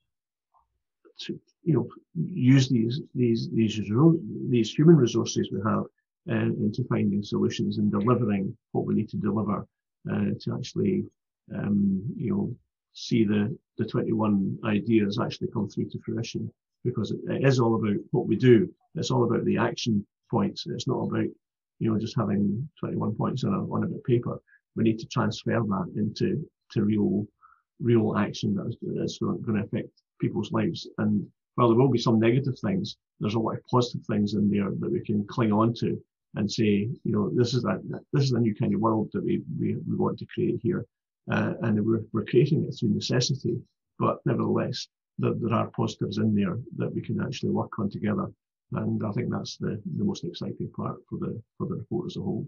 to 1.19 1.37
you 1.63 1.73
know 1.73 1.87
use 2.15 2.69
these 2.69 3.01
these 3.13 3.49
these 3.51 3.79
these 4.49 4.73
human 4.73 4.95
resources 4.95 5.49
we 5.51 5.59
have 5.65 5.83
uh, 6.29 6.51
into 6.63 6.85
finding 6.89 7.21
solutions 7.21 7.77
and 7.79 7.91
delivering 7.91 8.55
what 8.71 8.85
we 8.85 8.95
need 8.95 9.09
to 9.09 9.17
deliver 9.17 9.67
uh, 10.09 10.29
to 10.39 10.55
actually 10.55 11.03
um, 11.53 12.01
you 12.15 12.31
know 12.31 12.55
see 12.93 13.25
the 13.25 13.55
the 13.77 13.85
21 13.85 14.57
ideas 14.65 15.19
actually 15.19 15.47
come 15.47 15.67
through 15.67 15.89
to 15.89 15.99
fruition. 15.99 16.51
Because 16.83 17.11
it, 17.11 17.19
it 17.27 17.45
is 17.45 17.59
all 17.59 17.75
about 17.75 17.95
what 18.11 18.27
we 18.27 18.35
do. 18.35 18.69
It's 18.95 19.09
all 19.09 19.23
about 19.23 19.45
the 19.45 19.57
action 19.57 20.05
points. 20.29 20.65
It's 20.67 20.87
not 20.87 21.07
about 21.07 21.27
you 21.79 21.91
know, 21.91 21.99
just 21.99 22.17
having 22.17 22.69
21 22.79 23.15
points 23.15 23.43
on 23.43 23.53
a, 23.53 23.73
on 23.73 23.83
a 23.83 23.87
bit 23.87 23.97
of 23.97 24.03
paper. 24.03 24.41
We 24.75 24.83
need 24.83 24.99
to 24.99 25.07
transfer 25.07 25.51
that 25.51 25.93
into 25.95 26.47
to 26.71 26.83
real 26.83 27.27
real 27.79 28.15
action 28.17 28.55
that 28.55 28.67
is, 28.67 28.77
that's 28.81 29.17
going 29.19 29.55
to 29.55 29.63
affect 29.63 29.89
people's 30.21 30.51
lives. 30.51 30.87
And 30.97 31.25
while 31.55 31.69
there 31.69 31.77
will 31.77 31.89
be 31.89 31.99
some 31.99 32.19
negative 32.19 32.57
things, 32.59 32.97
there's 33.19 33.35
a 33.35 33.39
lot 33.39 33.55
of 33.55 33.65
positive 33.69 34.05
things 34.05 34.33
in 34.33 34.49
there 34.49 34.71
that 34.79 34.91
we 34.91 35.01
can 35.01 35.25
cling 35.25 35.51
on 35.51 35.73
to 35.75 36.01
and 36.35 36.51
say, 36.51 36.89
you 37.03 37.11
know, 37.11 37.29
this 37.35 37.53
is 37.53 37.61
that 37.63 37.81
this 38.11 38.23
is 38.23 38.31
a 38.31 38.39
new 38.39 38.55
kind 38.55 38.73
of 38.73 38.81
world 38.81 39.09
that 39.13 39.23
we 39.23 39.41
we, 39.59 39.75
we 39.75 39.95
want 39.95 40.17
to 40.19 40.25
create 40.33 40.59
here, 40.61 40.85
uh, 41.31 41.53
and 41.61 41.85
we're 41.85 42.03
we're 42.11 42.25
creating 42.25 42.63
it 42.63 42.71
through 42.71 42.89
necessity. 42.89 43.55
But 43.99 44.17
nevertheless, 44.25 44.87
there, 45.19 45.33
there 45.35 45.53
are 45.53 45.67
positives 45.67 46.17
in 46.17 46.33
there 46.33 46.57
that 46.77 46.93
we 46.93 47.01
can 47.01 47.21
actually 47.21 47.51
work 47.51 47.77
on 47.77 47.89
together 47.89 48.31
and 48.75 49.03
I 49.03 49.11
think 49.11 49.29
that's 49.31 49.57
the, 49.57 49.81
the 49.97 50.03
most 50.03 50.23
exciting 50.23 50.69
part 50.75 50.97
for 51.09 51.19
the 51.19 51.41
for 51.57 51.67
the 51.67 51.75
report 51.75 52.07
as 52.07 52.17
a 52.17 52.21
whole. 52.21 52.47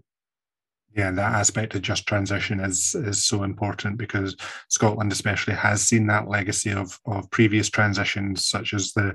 Yeah, 0.96 1.10
that 1.10 1.34
aspect 1.34 1.74
of 1.74 1.82
just 1.82 2.06
transition 2.06 2.58
is 2.60 2.94
is 2.94 3.24
so 3.24 3.42
important 3.42 3.98
because 3.98 4.34
Scotland, 4.68 5.12
especially, 5.12 5.52
has 5.54 5.82
seen 5.82 6.06
that 6.06 6.28
legacy 6.28 6.72
of 6.72 6.98
of 7.04 7.30
previous 7.30 7.68
transitions, 7.68 8.46
such 8.46 8.72
as 8.72 8.92
the 8.92 9.14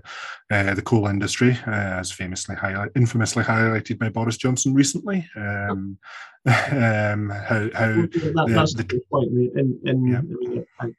uh, 0.51 0.75
the 0.75 0.81
coal 0.83 1.07
industry, 1.07 1.57
uh, 1.65 1.71
as 1.71 2.11
famously 2.11 2.55
highlight, 2.55 2.91
infamously 2.95 3.43
highlighted 3.43 3.97
by 3.97 4.09
Boris 4.09 4.37
Johnson 4.37 4.75
recently. 4.75 5.27
Um, 5.35 5.97
um, 6.45 7.29
how 7.29 7.69
how 7.73 7.93
that, 7.93 8.43
the, 8.47 8.53
that's 8.53 8.75
the, 8.75 8.83
the 8.83 9.01
point. 9.11 9.31
In, 9.31 9.79
in, 9.85 10.07
yeah. 10.07 10.17
I 10.17 10.21
mean, 10.21 10.65
I, 10.79 10.91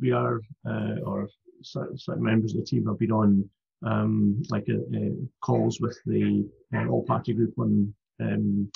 we 0.00 0.12
are, 0.12 0.40
uh, 0.66 1.00
or 1.04 1.28
certain 1.62 2.22
members 2.22 2.54
of 2.54 2.60
the 2.60 2.66
team 2.66 2.86
have 2.86 2.98
been 2.98 3.12
on 3.12 3.48
um, 3.84 4.42
like 4.50 4.68
a, 4.68 4.78
a 4.96 5.12
calls 5.42 5.80
with 5.80 5.98
the 6.06 6.48
uh, 6.74 6.86
all 6.86 7.04
party 7.04 7.32
group 7.32 7.54
on 7.58 7.92
um, 8.20 8.70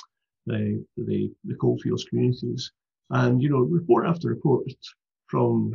the, 0.45 0.83
the 0.97 1.31
the 1.45 1.55
coalfields 1.55 2.05
communities, 2.05 2.71
and 3.11 3.41
you 3.41 3.49
know 3.49 3.59
report 3.59 4.05
after 4.05 4.29
report 4.29 4.63
from 5.27 5.73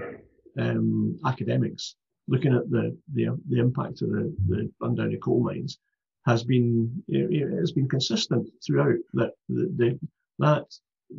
um, 0.58 1.18
academics 1.26 1.96
looking 2.28 2.54
at 2.54 2.70
the, 2.70 2.96
the 3.14 3.38
the 3.48 3.58
impact 3.58 4.02
of 4.02 4.10
the 4.10 4.34
the 4.48 4.70
rundown 4.80 5.12
of 5.12 5.20
coal 5.20 5.42
mines 5.42 5.78
has 6.26 6.44
been 6.44 7.02
it 7.08 7.58
has 7.58 7.72
been 7.72 7.88
consistent 7.88 8.48
throughout 8.64 8.98
that 9.14 9.32
the, 9.48 9.72
the 9.76 9.98
that 10.38 10.66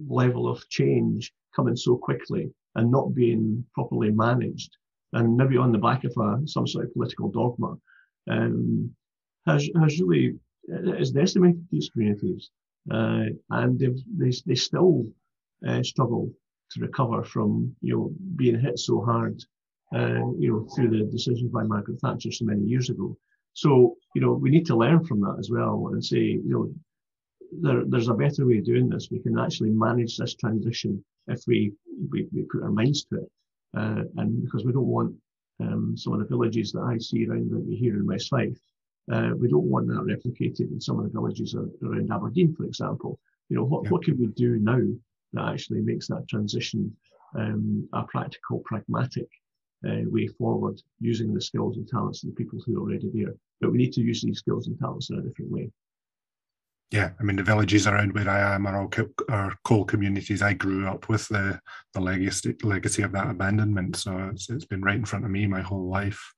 level 0.08 0.48
of 0.48 0.68
change 0.70 1.32
coming 1.56 1.76
so 1.76 1.98
quickly 1.98 2.50
and 2.76 2.90
not 2.90 3.14
being 3.14 3.64
properly 3.74 4.10
managed 4.10 4.78
and 5.14 5.36
maybe 5.36 5.58
on 5.58 5.74
the 5.74 5.78
back 5.78 6.06
of 6.06 6.14
a, 6.18 6.48
some 6.48 6.66
sort 6.66 6.86
of 6.86 6.94
political 6.94 7.30
dogma 7.30 7.76
um, 8.30 8.94
has, 9.46 9.70
has 9.80 10.00
really 10.02 10.38
has 10.98 11.12
decimated 11.12 11.66
these 11.72 11.90
communities, 11.90 12.50
uh, 12.92 13.26
and 13.50 13.80
they 13.80 14.32
they 14.46 14.56
still 14.56 15.06
uh, 15.68 15.84
struggle 15.84 16.32
to 16.72 16.82
recover 16.82 17.24
from 17.24 17.76
you 17.82 17.96
know 17.96 18.12
being 18.36 18.60
hit 18.60 18.80
so 18.80 19.02
hard, 19.02 19.44
uh, 19.96 20.26
you 20.38 20.50
know 20.50 20.68
through 20.76 20.90
the 20.90 21.06
decisions 21.12 21.52
by 21.52 21.64
Margaret 21.64 22.00
Thatcher 22.00 22.32
so 22.32 22.46
many 22.46 22.64
years 22.64 22.90
ago. 22.90 23.18
So 23.54 23.98
you 24.16 24.22
know 24.22 24.34
we 24.34 24.50
need 24.50 24.66
to 24.68 24.78
learn 24.78 25.04
from 25.06 25.22
that 25.22 25.38
as 25.40 25.50
well 25.50 25.90
and 25.92 26.04
say 26.04 26.18
you 26.20 26.44
know 26.46 26.74
there, 27.52 27.84
there's 27.86 28.08
a 28.08 28.14
better 28.14 28.46
way 28.48 28.60
of 28.60 28.66
doing 28.66 28.90
this. 28.90 29.10
We 29.12 29.20
can 29.20 29.38
actually 29.38 29.72
manage 29.72 30.18
this 30.18 30.36
transition 30.36 31.04
if 31.28 31.42
we 31.48 31.74
we, 32.12 32.28
we 32.34 32.44
put 32.44 32.64
our 32.64 32.72
minds 32.72 33.06
to 33.06 33.18
it, 33.18 33.32
uh, 33.78 34.04
and 34.18 34.44
because 34.44 34.64
we 34.64 34.72
don't 34.72 34.86
want 34.86 35.16
um, 35.62 35.96
some 35.98 36.14
of 36.14 36.20
the 36.20 36.26
villages 36.26 36.72
that 36.72 36.82
I 36.82 36.98
see 36.98 37.26
around 37.26 37.52
here 37.70 37.96
in 37.96 38.06
West 38.06 38.30
Fife. 38.30 38.58
Uh, 39.12 39.32
we 39.38 39.48
don't 39.48 39.70
want 39.70 39.88
that 39.88 40.06
replicated 40.06 40.72
in 40.72 40.80
some 40.80 41.00
of 41.00 41.06
the 41.06 41.12
villages 41.12 41.56
around 41.56 42.12
Aberdeen, 42.12 42.54
for 42.56 42.66
example. 42.66 43.20
You 43.50 43.58
know, 43.58 43.64
what, 43.64 43.84
yeah. 43.84 43.90
what 43.90 44.04
can 44.04 44.18
we 44.18 44.28
do 44.28 44.58
now 44.60 44.80
that 45.34 45.50
actually 45.50 45.82
makes 45.82 46.08
that 46.08 46.28
transition 46.28 46.96
um, 47.38 47.88
a 47.94 48.04
practical, 48.04 48.60
pragmatic 48.66 49.28
uh, 49.88 50.02
way 50.06 50.28
forward 50.28 50.82
using 51.00 51.34
the 51.34 51.42
skills 51.42 51.78
and 51.78 51.88
talents 51.88 52.24
of 52.24 52.30
the 52.30 52.36
people 52.36 52.60
who 52.66 52.78
are 52.78 52.82
already 52.82 53.10
there. 53.14 53.34
But 53.60 53.72
we 53.72 53.78
need 53.78 53.94
to 53.94 54.02
use 54.02 54.22
these 54.22 54.40
skills 54.40 54.68
and 54.68 54.78
talents 54.78 55.10
in 55.10 55.20
a 55.20 55.22
different 55.22 55.52
way. 55.52 55.72
Yeah, 56.92 57.12
I 57.20 57.24
mean 57.24 57.38
the 57.38 57.44
villages 57.44 57.88
around 57.88 58.14
where 58.14 58.30
I 58.30 58.54
am 58.54 58.68
are 58.68 58.82
all 58.82 58.90
co- 58.90 59.14
are 59.30 59.56
coal 59.64 59.86
communities. 59.86 60.42
I 60.42 60.54
grew 60.54 60.88
up 60.88 61.08
with 61.08 61.26
the 61.30 61.60
the 61.94 62.02
legacy 62.02 62.56
legacy 62.64 63.02
of 63.02 63.14
that 63.14 63.30
abandonment, 63.30 63.96
so 63.96 64.30
it's, 64.34 64.50
it's 64.50 64.66
been 64.66 64.82
right 64.82 64.98
in 64.98 65.06
front 65.06 65.24
of 65.24 65.32
me 65.32 65.48
my 65.48 65.62
whole 65.62 65.90
life. 65.90 66.34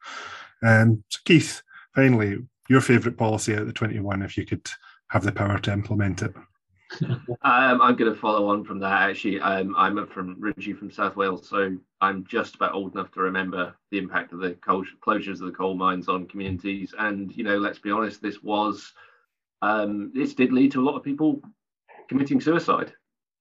Um, 0.62 1.04
so 1.10 1.20
Keith, 1.26 1.64
finally, 1.96 2.38
your 2.70 2.82
favourite 2.82 3.18
policy 3.18 3.54
out 3.54 3.62
of 3.62 3.68
the 3.68 3.74
twenty 3.74 4.00
one, 4.00 4.22
if 4.22 4.38
you 4.38 4.46
could 4.46 4.70
have 5.10 5.24
the 5.24 5.32
power 5.32 5.58
to 5.58 5.74
implement 5.74 6.22
it. 6.22 6.34
um, 7.02 7.28
I'm 7.42 7.96
going 7.96 8.14
to 8.14 8.20
follow 8.20 8.50
on 8.50 8.64
from 8.64 8.78
that. 8.80 9.10
Actually, 9.10 9.40
um, 9.40 9.74
I'm 9.76 10.06
from 10.08 10.38
originally 10.40 10.78
from 10.78 10.92
South 10.92 11.16
Wales, 11.16 11.50
so 11.50 11.76
I'm 12.02 12.26
just 12.26 12.56
about 12.56 12.74
old 12.74 12.94
enough 12.94 13.12
to 13.14 13.22
remember 13.22 13.76
the 13.90 13.98
impact 13.98 14.34
of 14.34 14.40
the 14.40 14.52
coal, 14.56 14.86
closures 15.02 15.42
of 15.42 15.48
the 15.48 15.52
coal 15.52 15.74
mines 15.74 16.08
on 16.08 16.28
communities. 16.28 16.94
And 17.00 17.36
you 17.36 17.44
know, 17.44 17.58
let's 17.58 17.80
be 17.80 17.90
honest, 17.90 18.22
this 18.22 18.44
was 18.44 18.94
um, 19.64 20.12
this 20.14 20.34
did 20.34 20.52
lead 20.52 20.74
to 20.74 20.82
a 20.82 20.88
lot 20.88 20.98
of 20.98 21.04
people 21.04 21.42
committing 22.10 22.42
suicide. 22.42 22.92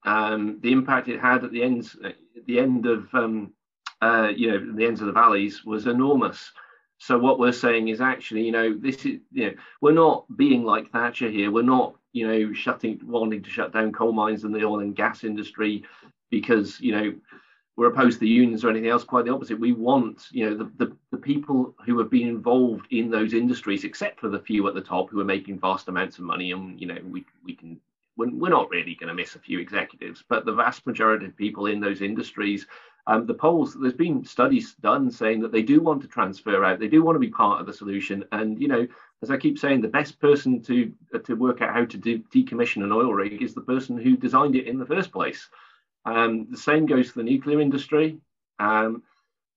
Um, 0.07 0.61
the 0.62 0.70
impact 0.70 1.09
it 1.09 1.20
had 1.20 1.43
at 1.43 1.51
the 1.51 1.64
ends, 1.64 1.97
at 2.05 2.14
the 2.47 2.61
end 2.61 2.87
of, 2.87 3.12
um, 3.12 3.53
uh, 4.01 4.29
you 4.35 4.51
know, 4.51 4.73
the 4.73 4.87
ends 4.87 5.01
of 5.01 5.09
the 5.09 5.12
valleys 5.12 5.64
was 5.64 5.89
enormous. 5.89 6.53
So 6.99 7.18
what 7.18 7.41
we're 7.41 7.51
saying 7.51 7.89
is 7.89 8.01
actually, 8.01 8.43
you 8.43 8.53
know, 8.53 8.73
this 8.79 9.05
is, 9.05 9.18
you 9.33 9.47
know, 9.47 9.55
we're 9.81 9.93
not 9.93 10.25
being 10.37 10.62
like 10.62 10.93
Thatcher 10.93 11.29
here. 11.29 11.51
We're 11.51 11.62
not, 11.62 11.97
you 12.12 12.29
know, 12.29 12.53
shutting, 12.53 13.01
wanting 13.03 13.43
to 13.43 13.51
shut 13.51 13.73
down 13.73 13.91
coal 13.91 14.12
mines 14.12 14.45
and 14.45 14.55
the 14.55 14.64
oil 14.64 14.79
and 14.79 14.95
gas 14.95 15.25
industry 15.25 15.83
because, 16.31 16.81
you 16.81 16.93
know, 16.93 17.14
we're 17.77 17.89
opposed 17.89 18.18
to 18.18 18.20
the 18.20 18.29
unions 18.29 18.64
or 18.64 18.70
anything 18.70 18.91
else. 18.91 19.05
Quite 19.05 19.25
the 19.25 19.33
opposite. 19.33 19.59
We 19.59 19.73
want, 19.73 20.27
you 20.31 20.49
know, 20.49 20.57
the, 20.57 20.70
the, 20.85 20.97
the 21.11 21.16
people 21.16 21.75
who 21.85 21.99
have 21.99 22.11
been 22.11 22.29
involved 22.29 22.87
in 22.91 23.11
those 23.11 23.33
industries, 23.33 23.85
except 23.85 24.20
for 24.20 24.29
the 24.29 24.41
few 24.41 24.68
at 24.68 24.75
the 24.75 24.81
top 24.81 25.11
who 25.11 25.20
are 25.20 25.25
making 25.25 25.59
vast 25.59 25.89
amounts 25.89 26.18
of 26.18 26.25
money, 26.25 26.53
and 26.53 26.81
you 26.81 26.87
know, 26.87 26.99
we 27.05 27.25
we 27.45 27.55
can. 27.55 27.81
We're 28.14 28.51
not 28.51 28.68
really 28.68 28.95
going 28.95 29.09
to 29.09 29.14
miss 29.14 29.37
a 29.37 29.41
few 29.41 29.59
executives, 29.59 30.23
but 30.29 30.45
the 30.45 30.53
vast 30.53 30.87
majority 30.87 31.25
of 31.25 31.37
people 31.37 31.64
in 31.64 31.81
those 31.81 32.03
industries, 32.03 32.66
um, 33.07 33.27
the 33.27 33.33
polls, 33.33 33.75
there's 33.75 33.95
been 33.95 34.23
studies 34.23 34.75
done 34.75 35.11
saying 35.11 35.41
that 35.41 35.51
they 35.51 35.62
do 35.62 35.81
want 35.81 36.03
to 36.03 36.09
transfer 36.09 36.62
out, 36.62 36.79
they 36.79 36.89
do 36.89 37.03
want 37.03 37.16
to 37.16 37.20
be 37.20 37.31
part 37.31 37.59
of 37.59 37.66
the 37.66 37.73
solution. 37.73 38.23
And, 38.31 38.61
you 38.61 38.68
know, 38.68 38.87
as 39.23 39.31
I 39.31 39.39
keep 39.39 39.59
saying, 39.59 39.81
the 39.81 39.89
best 39.89 40.20
person 40.20 40.62
to, 40.64 40.93
to 41.25 41.35
work 41.35 41.62
out 41.62 41.73
how 41.73 41.87
to 41.87 41.97
de- 41.97 42.23
decommission 42.35 42.85
an 42.85 42.93
oil 42.93 43.14
rig 43.14 43.41
is 43.41 43.55
the 43.55 43.62
person 43.62 43.97
who 43.97 44.14
designed 44.14 44.57
it 44.57 44.66
in 44.66 44.79
the 44.79 44.87
first 44.87 45.11
place. 45.11 45.49
Um, 46.05 46.46
the 46.50 46.57
same 46.57 46.86
goes 46.86 47.11
for 47.11 47.18
the 47.18 47.30
nuclear 47.30 47.61
industry. 47.61 48.18
Um, 48.59 49.03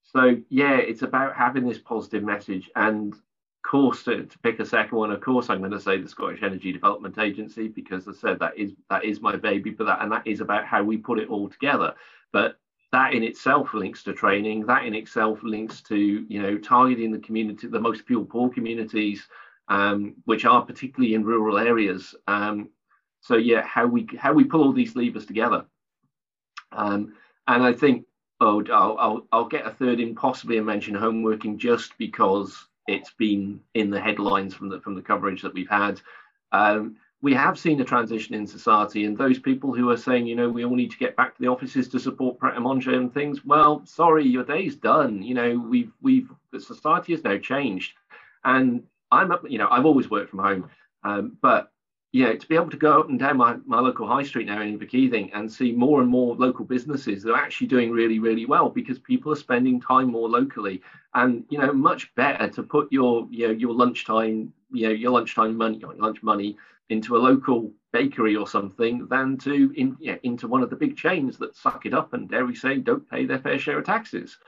so 0.02 0.36
yeah, 0.48 0.76
it's 0.76 1.02
about 1.02 1.36
having 1.36 1.66
this 1.66 1.78
positive 1.78 2.22
message. 2.22 2.70
And 2.76 3.12
of 3.12 3.70
course, 3.70 4.04
to, 4.04 4.24
to, 4.24 4.38
pick 4.38 4.60
a 4.60 4.66
second 4.66 4.96
one, 4.96 5.10
of 5.10 5.20
course, 5.20 5.50
I'm 5.50 5.58
going 5.58 5.72
to 5.72 5.80
say 5.80 6.00
the 6.00 6.08
Scottish 6.08 6.42
Energy 6.42 6.72
Development 6.72 7.18
Agency 7.18 7.68
because 7.68 8.06
I 8.06 8.12
said 8.12 8.38
that 8.38 8.56
is 8.56 8.72
that 8.90 9.04
is 9.04 9.20
my 9.20 9.36
baby, 9.36 9.70
but 9.70 9.84
that 9.86 10.02
and 10.02 10.12
that 10.12 10.26
is 10.26 10.40
about 10.40 10.64
how 10.64 10.82
we 10.82 10.96
put 10.96 11.18
it 11.18 11.28
all 11.28 11.48
together. 11.48 11.94
But 12.32 12.58
that 12.92 13.14
in 13.14 13.22
itself 13.22 13.74
links 13.74 14.02
to 14.04 14.12
training. 14.12 14.66
That 14.66 14.84
in 14.84 14.94
itself 14.94 15.40
links 15.42 15.82
to 15.82 15.96
you 15.96 16.40
know 16.40 16.58
targeting 16.58 17.10
the 17.10 17.18
community, 17.18 17.66
the 17.66 17.80
most 17.80 18.06
fuel 18.06 18.24
poor 18.24 18.48
communities, 18.48 19.26
um, 19.68 20.14
which 20.24 20.44
are 20.44 20.64
particularly 20.64 21.14
in 21.14 21.24
rural 21.24 21.58
areas. 21.58 22.14
Um, 22.28 22.70
so 23.20 23.36
yeah, 23.36 23.62
how 23.62 23.86
we 23.86 24.06
how 24.16 24.32
we 24.32 24.44
pull 24.44 24.62
all 24.62 24.72
these 24.72 24.94
levers 24.94 25.26
together. 25.26 25.64
Um, 26.76 27.14
and 27.48 27.62
I 27.64 27.72
think, 27.72 28.06
oh, 28.40 28.62
I'll, 28.72 28.96
I'll, 28.98 29.26
I'll 29.32 29.48
get 29.48 29.66
a 29.66 29.70
third 29.70 30.00
in, 30.00 30.14
possibly 30.14 30.58
and 30.58 30.66
mention 30.66 30.94
homeworking 30.94 31.56
just 31.56 31.96
because 31.98 32.66
it's 32.86 33.12
been 33.12 33.60
in 33.74 33.90
the 33.90 34.00
headlines 34.00 34.54
from 34.54 34.68
the 34.68 34.80
from 34.80 34.94
the 34.94 35.02
coverage 35.02 35.42
that 35.42 35.54
we've 35.54 35.68
had. 35.68 36.00
Um, 36.52 36.96
we 37.22 37.34
have 37.34 37.58
seen 37.58 37.80
a 37.80 37.84
transition 37.84 38.34
in 38.34 38.46
society, 38.46 39.04
and 39.04 39.16
those 39.16 39.38
people 39.38 39.74
who 39.74 39.90
are 39.90 39.96
saying, 39.96 40.26
you 40.26 40.36
know, 40.36 40.48
we 40.48 40.64
all 40.64 40.76
need 40.76 40.90
to 40.90 40.98
get 40.98 41.16
back 41.16 41.34
to 41.34 41.42
the 41.42 41.48
offices 41.48 41.88
to 41.88 41.98
support 41.98 42.38
Pret 42.38 42.56
a 42.56 42.60
Manger 42.60 42.94
and 42.94 43.12
things. 43.12 43.44
Well, 43.44 43.82
sorry, 43.86 44.24
your 44.26 44.44
day's 44.44 44.76
done. 44.76 45.22
You 45.22 45.34
know, 45.34 45.58
we've 45.58 45.92
we've 46.02 46.30
the 46.52 46.60
society 46.60 47.14
has 47.14 47.24
now 47.24 47.38
changed, 47.38 47.94
and 48.44 48.82
I'm. 49.10 49.32
You 49.48 49.58
know, 49.58 49.68
I've 49.70 49.86
always 49.86 50.10
worked 50.10 50.30
from 50.30 50.40
home, 50.40 50.70
um, 51.04 51.36
but 51.40 51.72
you 52.12 52.24
know, 52.24 52.34
to 52.36 52.46
be 52.46 52.54
able 52.54 52.70
to 52.70 52.76
go 52.76 53.00
up 53.00 53.08
and 53.08 53.18
down 53.18 53.36
my, 53.36 53.56
my 53.66 53.80
local 53.80 54.06
high 54.06 54.22
street 54.22 54.46
now 54.46 54.60
in 54.60 54.78
Inverkeithing 54.78 55.30
and 55.34 55.50
see 55.50 55.72
more 55.72 56.00
and 56.00 56.08
more 56.08 56.34
local 56.36 56.64
businesses 56.64 57.22
that 57.22 57.32
are 57.32 57.42
actually 57.42 57.66
doing 57.66 57.90
really, 57.90 58.18
really 58.18 58.46
well 58.46 58.70
because 58.70 58.98
people 58.98 59.32
are 59.32 59.36
spending 59.36 59.80
time 59.80 60.10
more 60.10 60.28
locally. 60.28 60.80
And, 61.14 61.44
you 61.50 61.58
know, 61.58 61.72
much 61.72 62.14
better 62.14 62.48
to 62.48 62.62
put 62.62 62.90
your, 62.90 63.26
you 63.30 63.48
know, 63.48 63.54
your 63.54 63.74
lunchtime, 63.74 64.52
you 64.72 64.88
know, 64.88 64.94
your 64.94 65.10
lunchtime 65.10 65.56
money, 65.56 65.78
your 65.78 65.94
lunch 65.94 66.22
money 66.22 66.56
into 66.88 67.16
a 67.16 67.18
local 67.18 67.72
bakery 67.92 68.36
or 68.36 68.46
something 68.46 69.06
than 69.08 69.36
to 69.38 69.72
in, 69.76 69.96
yeah, 70.00 70.16
into 70.22 70.46
one 70.46 70.62
of 70.62 70.70
the 70.70 70.76
big 70.76 70.96
chains 70.96 71.36
that 71.38 71.56
suck 71.56 71.84
it 71.86 71.94
up 71.94 72.12
and 72.12 72.28
dare 72.28 72.46
we 72.46 72.54
say 72.54 72.78
don't 72.78 73.08
pay 73.10 73.26
their 73.26 73.40
fair 73.40 73.58
share 73.58 73.78
of 73.78 73.84
taxes. 73.84 74.38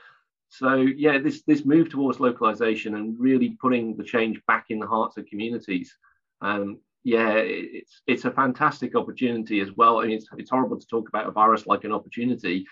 So 0.49 0.75
yeah, 0.75 1.19
this 1.19 1.41
this 1.43 1.65
move 1.65 1.89
towards 1.89 2.19
localization 2.19 2.95
and 2.95 3.19
really 3.19 3.57
putting 3.61 3.95
the 3.95 4.03
change 4.03 4.41
back 4.47 4.67
in 4.69 4.79
the 4.79 4.87
hearts 4.87 5.17
of 5.17 5.25
communities 5.27 5.95
um, 6.41 6.79
yeah, 7.09 7.37
it's 7.37 8.01
it's 8.05 8.25
a 8.25 8.31
fantastic 8.31 8.95
opportunity 8.95 9.61
as 9.61 9.71
well. 9.71 9.99
I 9.99 10.05
mean, 10.05 10.17
it's, 10.17 10.27
it's 10.37 10.51
horrible 10.51 10.79
to 10.79 10.87
talk 10.87 11.09
about 11.09 11.27
a 11.27 11.31
virus 11.31 11.65
like 11.65 11.83
an 11.83 11.91
opportunity, 11.91 12.67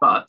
but 0.00 0.28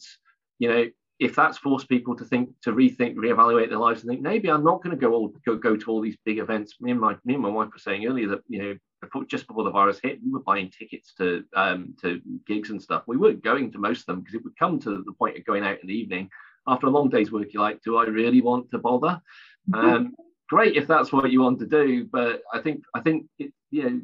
you 0.60 0.70
know, 0.70 0.86
if 1.20 1.36
that's 1.36 1.58
forced 1.58 1.90
people 1.90 2.16
to 2.18 2.26
think, 2.26 2.50
to 2.62 2.72
rethink, 2.72 3.16
reevaluate 3.16 3.70
their 3.70 3.80
lives, 3.80 4.02
and 4.02 4.10
think 4.10 4.22
maybe 4.22 4.52
I'm 4.52 4.64
not 4.64 4.84
going 4.84 4.96
to 4.96 5.02
go 5.02 5.14
all 5.14 5.34
go, 5.44 5.56
go 5.56 5.76
to 5.76 5.92
all 5.92 6.02
these 6.02 6.18
big 6.24 6.38
events. 6.38 6.76
Me 6.80 6.92
and 6.92 7.00
my 7.00 7.16
me 7.26 7.34
and 7.34 7.42
my 7.42 7.50
wife 7.50 7.70
were 7.74 7.80
saying 7.80 8.06
earlier 8.06 8.28
that 8.28 8.42
you 8.48 8.62
know 8.62 8.78
before, 9.02 9.26
just 9.26 9.48
before 9.48 9.64
the 9.64 9.72
virus 9.72 10.00
hit, 10.04 10.20
we 10.24 10.32
were 10.32 10.42
buying 10.42 10.70
tickets 10.70 11.16
to 11.16 11.44
um, 11.56 11.96
to 12.02 12.22
gigs 12.46 12.70
and 12.70 12.82
stuff. 12.82 13.04
We 13.08 13.18
weren't 13.18 13.44
going 13.44 13.72
to 13.72 13.80
most 13.80 14.02
of 14.02 14.06
them 14.08 14.20
because 14.20 14.36
it 14.36 14.44
would 14.44 14.58
come 14.58 14.80
to 14.82 15.04
the 15.04 15.14
point 15.14 15.38
of 15.38 15.46
going 15.46 15.64
out 15.64 15.82
in 15.82 15.88
the 15.88 15.98
evening 15.98 16.30
after 16.68 16.86
a 16.86 16.92
long 16.92 17.10
day's 17.10 17.32
work. 17.32 17.48
You're 17.54 17.64
like, 17.64 17.82
do 17.82 17.98
I 17.98 18.04
really 18.04 18.42
want 18.42 18.70
to 18.72 18.78
bother? 18.78 19.20
Um, 19.74 20.16
great 20.50 20.76
if 20.76 20.88
that's 20.88 21.12
what 21.12 21.32
you 21.32 21.42
want 21.42 21.60
to 21.60 21.66
do, 21.66 22.06
but 22.06 22.42
I 22.54 22.60
think 22.60 22.84
I 22.94 23.02
think 23.02 23.26
it, 23.40 23.52
you 23.72 23.84
know 23.84 24.02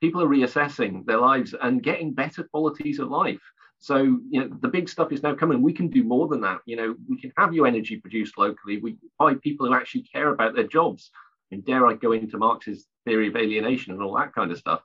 people 0.00 0.22
are 0.22 0.28
reassessing 0.28 1.04
their 1.06 1.18
lives 1.18 1.54
and 1.60 1.82
getting 1.82 2.14
better 2.14 2.44
qualities 2.44 2.98
of 2.98 3.08
life. 3.08 3.40
So 3.80 3.98
you 3.98 4.40
know 4.40 4.48
the 4.60 4.68
big 4.68 4.88
stuff 4.88 5.12
is 5.12 5.22
now 5.22 5.34
coming. 5.34 5.62
We 5.62 5.72
can 5.72 5.88
do 5.88 6.04
more 6.04 6.28
than 6.28 6.40
that. 6.42 6.60
You 6.66 6.76
know 6.76 6.94
we 7.08 7.20
can 7.20 7.32
have 7.36 7.54
your 7.54 7.66
energy 7.66 7.96
produced 7.96 8.38
locally. 8.38 8.78
We 8.78 8.96
buy 9.18 9.34
people 9.34 9.66
who 9.66 9.74
actually 9.74 10.02
care 10.02 10.30
about 10.30 10.54
their 10.54 10.66
jobs. 10.66 11.10
I 11.50 11.54
mean, 11.54 11.64
dare 11.66 11.86
I 11.86 11.94
go 11.94 12.12
into 12.12 12.38
Marx's 12.38 12.86
theory 13.06 13.28
of 13.28 13.36
alienation 13.36 13.92
and 13.94 14.02
all 14.02 14.16
that 14.16 14.34
kind 14.34 14.50
of 14.50 14.58
stuff? 14.58 14.82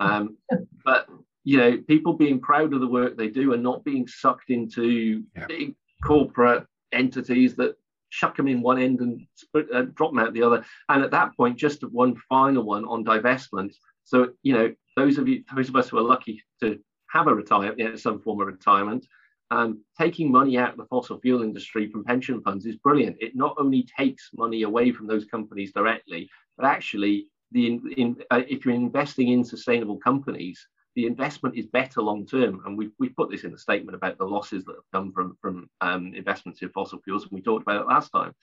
Um, 0.00 0.36
but 0.84 1.08
you 1.44 1.58
know, 1.58 1.78
people 1.86 2.14
being 2.14 2.40
proud 2.40 2.72
of 2.72 2.80
the 2.80 2.86
work 2.86 3.16
they 3.16 3.28
do 3.28 3.52
and 3.52 3.62
not 3.62 3.84
being 3.84 4.06
sucked 4.06 4.50
into 4.50 5.22
yeah. 5.36 5.46
big 5.46 5.74
corporate 6.02 6.66
entities 6.92 7.54
that 7.56 7.76
chuck 8.20 8.36
them 8.36 8.48
in 8.48 8.62
one 8.62 8.78
end 8.78 9.00
and 9.00 9.26
uh, 9.54 9.82
drop 9.94 10.10
them 10.12 10.20
out 10.20 10.32
the 10.32 10.42
other. 10.42 10.64
And 10.88 11.02
at 11.02 11.10
that 11.10 11.36
point, 11.36 11.56
just 11.58 11.82
one 11.82 12.14
final 12.28 12.62
one 12.62 12.84
on 12.84 13.04
divestment. 13.04 13.74
So, 14.04 14.30
you 14.42 14.52
know, 14.52 14.74
those 14.96 15.18
of 15.18 15.28
you, 15.28 15.44
those 15.54 15.68
of 15.68 15.76
us 15.76 15.88
who 15.88 15.98
are 15.98 16.02
lucky 16.02 16.42
to 16.60 16.78
have 17.10 17.26
a 17.26 17.34
retirement, 17.34 17.78
you 17.78 17.88
know, 17.88 17.96
some 17.96 18.20
form 18.20 18.40
of 18.40 18.46
retirement, 18.46 19.06
um, 19.50 19.82
taking 20.00 20.32
money 20.32 20.58
out 20.58 20.72
of 20.72 20.76
the 20.76 20.86
fossil 20.86 21.20
fuel 21.20 21.42
industry 21.42 21.90
from 21.90 22.04
pension 22.04 22.40
funds 22.42 22.66
is 22.66 22.76
brilliant. 22.76 23.16
It 23.20 23.36
not 23.36 23.54
only 23.58 23.86
takes 23.98 24.30
money 24.34 24.62
away 24.62 24.92
from 24.92 25.06
those 25.06 25.24
companies 25.24 25.72
directly, 25.72 26.28
but 26.56 26.66
actually, 26.66 27.26
the 27.52 27.66
in, 27.66 27.92
in 27.96 28.16
uh, 28.30 28.42
if 28.48 28.64
you're 28.64 28.74
investing 28.74 29.28
in 29.28 29.44
sustainable 29.44 29.98
companies, 29.98 30.66
the 30.94 31.06
investment 31.06 31.56
is 31.56 31.66
better 31.66 32.00
long 32.00 32.26
term. 32.26 32.62
And 32.64 32.78
we've, 32.78 32.92
we've 32.98 33.16
put 33.16 33.30
this 33.30 33.44
in 33.44 33.52
the 33.52 33.58
statement 33.58 33.96
about 33.96 34.18
the 34.18 34.24
losses 34.24 34.64
that 34.64 34.76
have 34.76 34.90
come 34.92 35.12
from, 35.12 35.36
from 35.40 35.68
um, 35.80 36.14
investments 36.14 36.62
in 36.62 36.68
fossil 36.70 37.00
fuels, 37.02 37.24
and 37.24 37.32
we 37.32 37.42
talked 37.42 37.62
about 37.62 37.82
it 37.82 37.88
last 37.88 38.10
time. 38.10 38.34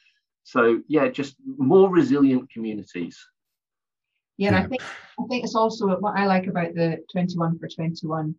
So 0.43 0.82
yeah, 0.88 1.08
just 1.08 1.36
more 1.45 1.89
resilient 1.89 2.52
communities. 2.52 3.18
Yeah, 4.38 4.49
and 4.49 4.58
I 4.58 4.68
think 4.68 4.82
I 4.82 5.24
think 5.30 5.43
it's 5.43 5.56
also 5.56 5.88
what 5.99 6.18
I 6.18 6.26
like 6.26 6.47
about 6.47 6.74
the 6.74 6.97
21 7.12 7.60
for 7.60 7.68
21 7.68 8.36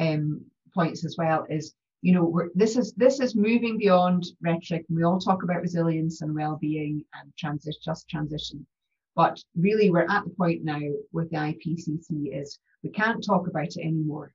um, 0.00 0.44
points 0.74 1.04
as 1.04 1.16
well 1.16 1.46
is 1.48 1.74
you 2.02 2.12
know 2.12 2.24
we're, 2.24 2.48
this 2.54 2.76
is 2.76 2.92
this 2.94 3.20
is 3.20 3.36
moving 3.36 3.78
beyond 3.78 4.24
rhetoric. 4.42 4.84
And 4.88 4.96
we 4.96 5.04
all 5.04 5.20
talk 5.20 5.44
about 5.44 5.62
resilience 5.62 6.22
and 6.22 6.34
well-being 6.34 7.04
and 7.14 7.32
transition, 7.38 7.80
just 7.84 8.08
transition, 8.08 8.66
but 9.14 9.40
really 9.56 9.90
we're 9.90 10.10
at 10.10 10.24
the 10.24 10.30
point 10.30 10.64
now 10.64 10.80
with 11.12 11.30
the 11.30 11.36
IPCC 11.36 12.36
is 12.36 12.58
we 12.84 12.90
can't 12.90 13.24
talk 13.24 13.48
about 13.48 13.64
it 13.64 13.78
anymore. 13.78 14.32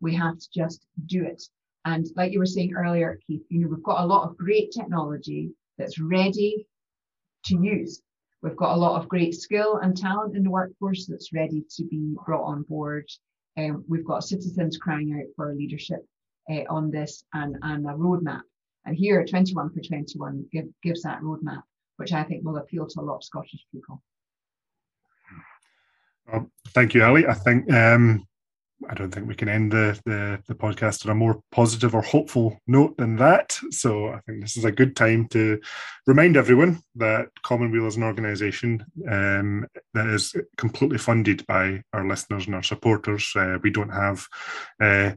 We 0.00 0.14
have 0.14 0.38
to 0.38 0.48
just 0.54 0.86
do 1.06 1.24
it. 1.24 1.42
And 1.84 2.06
like 2.16 2.32
you 2.32 2.38
were 2.38 2.46
saying 2.46 2.74
earlier, 2.74 3.18
Keith, 3.26 3.42
you 3.48 3.60
know, 3.60 3.68
we've 3.68 3.82
got 3.82 4.04
a 4.04 4.06
lot 4.06 4.28
of 4.28 4.36
great 4.38 4.70
technology 4.70 5.50
that's 5.76 6.00
ready 6.00 6.66
to 7.46 7.58
use. 7.60 8.00
We've 8.42 8.56
got 8.56 8.76
a 8.76 8.80
lot 8.80 9.00
of 9.00 9.08
great 9.08 9.34
skill 9.34 9.78
and 9.78 9.96
talent 9.96 10.36
in 10.36 10.44
the 10.44 10.50
workforce 10.50 11.06
that's 11.06 11.32
ready 11.32 11.64
to 11.76 11.84
be 11.84 12.14
brought 12.24 12.44
on 12.44 12.62
board. 12.62 13.08
Um, 13.56 13.84
we've 13.88 14.04
got 14.04 14.22
citizens 14.22 14.78
crying 14.78 15.18
out 15.18 15.34
for 15.34 15.54
leadership 15.54 16.06
uh, 16.48 16.62
on 16.70 16.92
this 16.92 17.24
and, 17.32 17.56
and 17.62 17.84
a 17.86 17.94
roadmap. 17.94 18.42
And 18.84 18.96
here, 18.96 19.24
21 19.24 19.70
for 19.70 19.80
21 19.80 20.46
give, 20.52 20.66
gives 20.84 21.02
that 21.02 21.20
roadmap, 21.20 21.62
which 21.96 22.12
I 22.12 22.22
think 22.22 22.44
will 22.44 22.58
appeal 22.58 22.86
to 22.86 23.00
a 23.00 23.02
lot 23.02 23.16
of 23.16 23.24
Scottish 23.24 23.66
people. 23.72 24.00
Well, 26.30 26.50
thank 26.68 26.94
you, 26.94 27.04
Ali. 27.04 27.26
I 27.26 27.34
think 27.34 27.72
um, 27.72 28.26
I 28.88 28.94
don't 28.94 29.10
think 29.10 29.26
we 29.26 29.34
can 29.34 29.48
end 29.48 29.72
the, 29.72 29.98
the, 30.04 30.40
the 30.46 30.54
podcast 30.54 31.04
on 31.04 31.10
a 31.10 31.14
more 31.14 31.40
positive 31.50 31.94
or 31.94 32.02
hopeful 32.02 32.58
note 32.66 32.96
than 32.96 33.16
that. 33.16 33.58
So 33.70 34.08
I 34.08 34.20
think 34.20 34.42
this 34.42 34.56
is 34.56 34.64
a 34.64 34.72
good 34.72 34.94
time 34.94 35.26
to 35.28 35.60
remind 36.06 36.36
everyone 36.36 36.80
that 36.96 37.28
Commonweal 37.42 37.86
is 37.86 37.96
an 37.96 38.04
organisation 38.04 38.84
um, 39.10 39.66
that 39.94 40.06
is 40.06 40.34
completely 40.56 40.98
funded 40.98 41.46
by 41.46 41.82
our 41.92 42.06
listeners 42.06 42.46
and 42.46 42.54
our 42.54 42.62
supporters. 42.62 43.32
Uh, 43.34 43.58
we 43.62 43.70
don't 43.70 43.90
have 43.90 44.26
uh, 44.80 45.12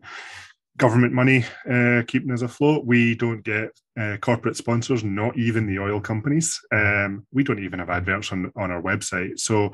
government 0.78 1.14
money 1.14 1.46
uh, 1.70 2.02
keeping 2.08 2.32
us 2.32 2.42
afloat. 2.42 2.86
We 2.86 3.14
don't 3.14 3.44
get 3.44 3.70
uh, 4.00 4.18
corporate 4.18 4.58
sponsors, 4.58 5.04
not 5.04 5.38
even 5.38 5.68
the 5.68 5.80
oil 5.80 6.02
companies. 6.02 6.60
Um, 6.72 7.28
we 7.32 7.44
don't 7.44 7.64
even 7.64 7.80
have 7.80 7.90
adverts 7.90 8.32
on, 8.32 8.52
on 8.56 8.72
our 8.72 8.82
website. 8.82 9.40
So 9.40 9.72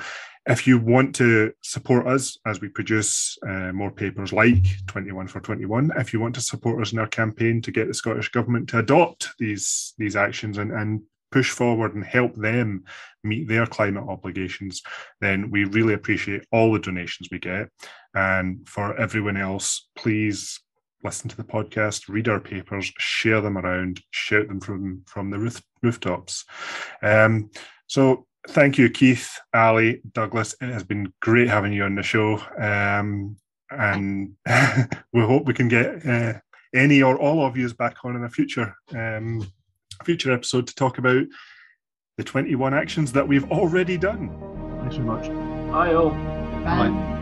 if 0.47 0.65
you 0.65 0.79
want 0.79 1.13
to 1.15 1.51
support 1.61 2.07
us 2.07 2.37
as 2.45 2.61
we 2.61 2.69
produce 2.69 3.37
uh, 3.45 3.71
more 3.73 3.91
papers 3.91 4.31
like 4.31 4.65
21 4.87 5.27
for 5.27 5.41
21, 5.41 5.91
if 5.97 6.13
you 6.13 6.19
want 6.19 6.35
to 6.35 6.41
support 6.41 6.81
us 6.81 6.93
in 6.93 6.99
our 6.99 7.07
campaign 7.07 7.61
to 7.61 7.71
get 7.71 7.87
the 7.87 7.93
Scottish 7.93 8.29
Government 8.29 8.69
to 8.69 8.79
adopt 8.79 9.29
these, 9.39 9.93
these 9.97 10.15
actions 10.15 10.57
and, 10.57 10.71
and 10.71 11.01
push 11.31 11.51
forward 11.51 11.95
and 11.95 12.05
help 12.05 12.33
them 12.35 12.85
meet 13.23 13.47
their 13.49 13.65
climate 13.65 14.05
obligations, 14.07 14.81
then 15.19 15.51
we 15.51 15.65
really 15.65 15.93
appreciate 15.93 16.45
all 16.51 16.71
the 16.71 16.79
donations 16.79 17.27
we 17.29 17.39
get. 17.39 17.67
And 18.13 18.67
for 18.67 18.97
everyone 18.97 19.35
else, 19.35 19.89
please 19.95 20.61
listen 21.03 21.29
to 21.29 21.37
the 21.37 21.43
podcast, 21.43 22.07
read 22.07 22.29
our 22.29 22.39
papers, 22.39 22.91
share 22.97 23.41
them 23.41 23.57
around, 23.57 24.01
shout 24.11 24.47
them 24.47 24.61
from 24.61 25.03
from 25.05 25.29
the 25.29 25.37
roof, 25.37 25.61
rooftops. 25.83 26.45
Um, 27.03 27.51
so 27.87 28.25
thank 28.47 28.77
you, 28.77 28.89
Keith, 28.89 29.37
Ali, 29.53 30.01
Douglas. 30.13 30.55
It 30.61 30.69
has 30.69 30.83
been 30.83 31.13
great 31.21 31.47
having 31.47 31.73
you 31.73 31.83
on 31.83 31.95
the 31.95 32.03
show, 32.03 32.41
um, 32.59 33.37
and 33.69 34.33
we 35.13 35.21
hope 35.21 35.45
we 35.45 35.53
can 35.53 35.67
get 35.67 36.05
uh, 36.05 36.33
any 36.73 37.01
or 37.01 37.17
all 37.17 37.45
of 37.45 37.57
you 37.57 37.71
back 37.73 37.97
on 38.03 38.15
in 38.15 38.23
a 38.23 38.29
future 38.29 38.75
um, 38.95 39.45
future 40.03 40.31
episode 40.31 40.67
to 40.67 40.75
talk 40.75 40.97
about 40.97 41.25
the 42.17 42.23
21 42.23 42.73
actions 42.73 43.11
that 43.13 43.27
we've 43.27 43.49
already 43.51 43.97
done. 43.97 44.29
Thanks 44.79 44.95
very 44.95 45.07
much. 45.07 45.27
Bye 45.71 45.93
all. 45.93 46.11
Bye. 46.11 46.89
Bye. 46.89 47.13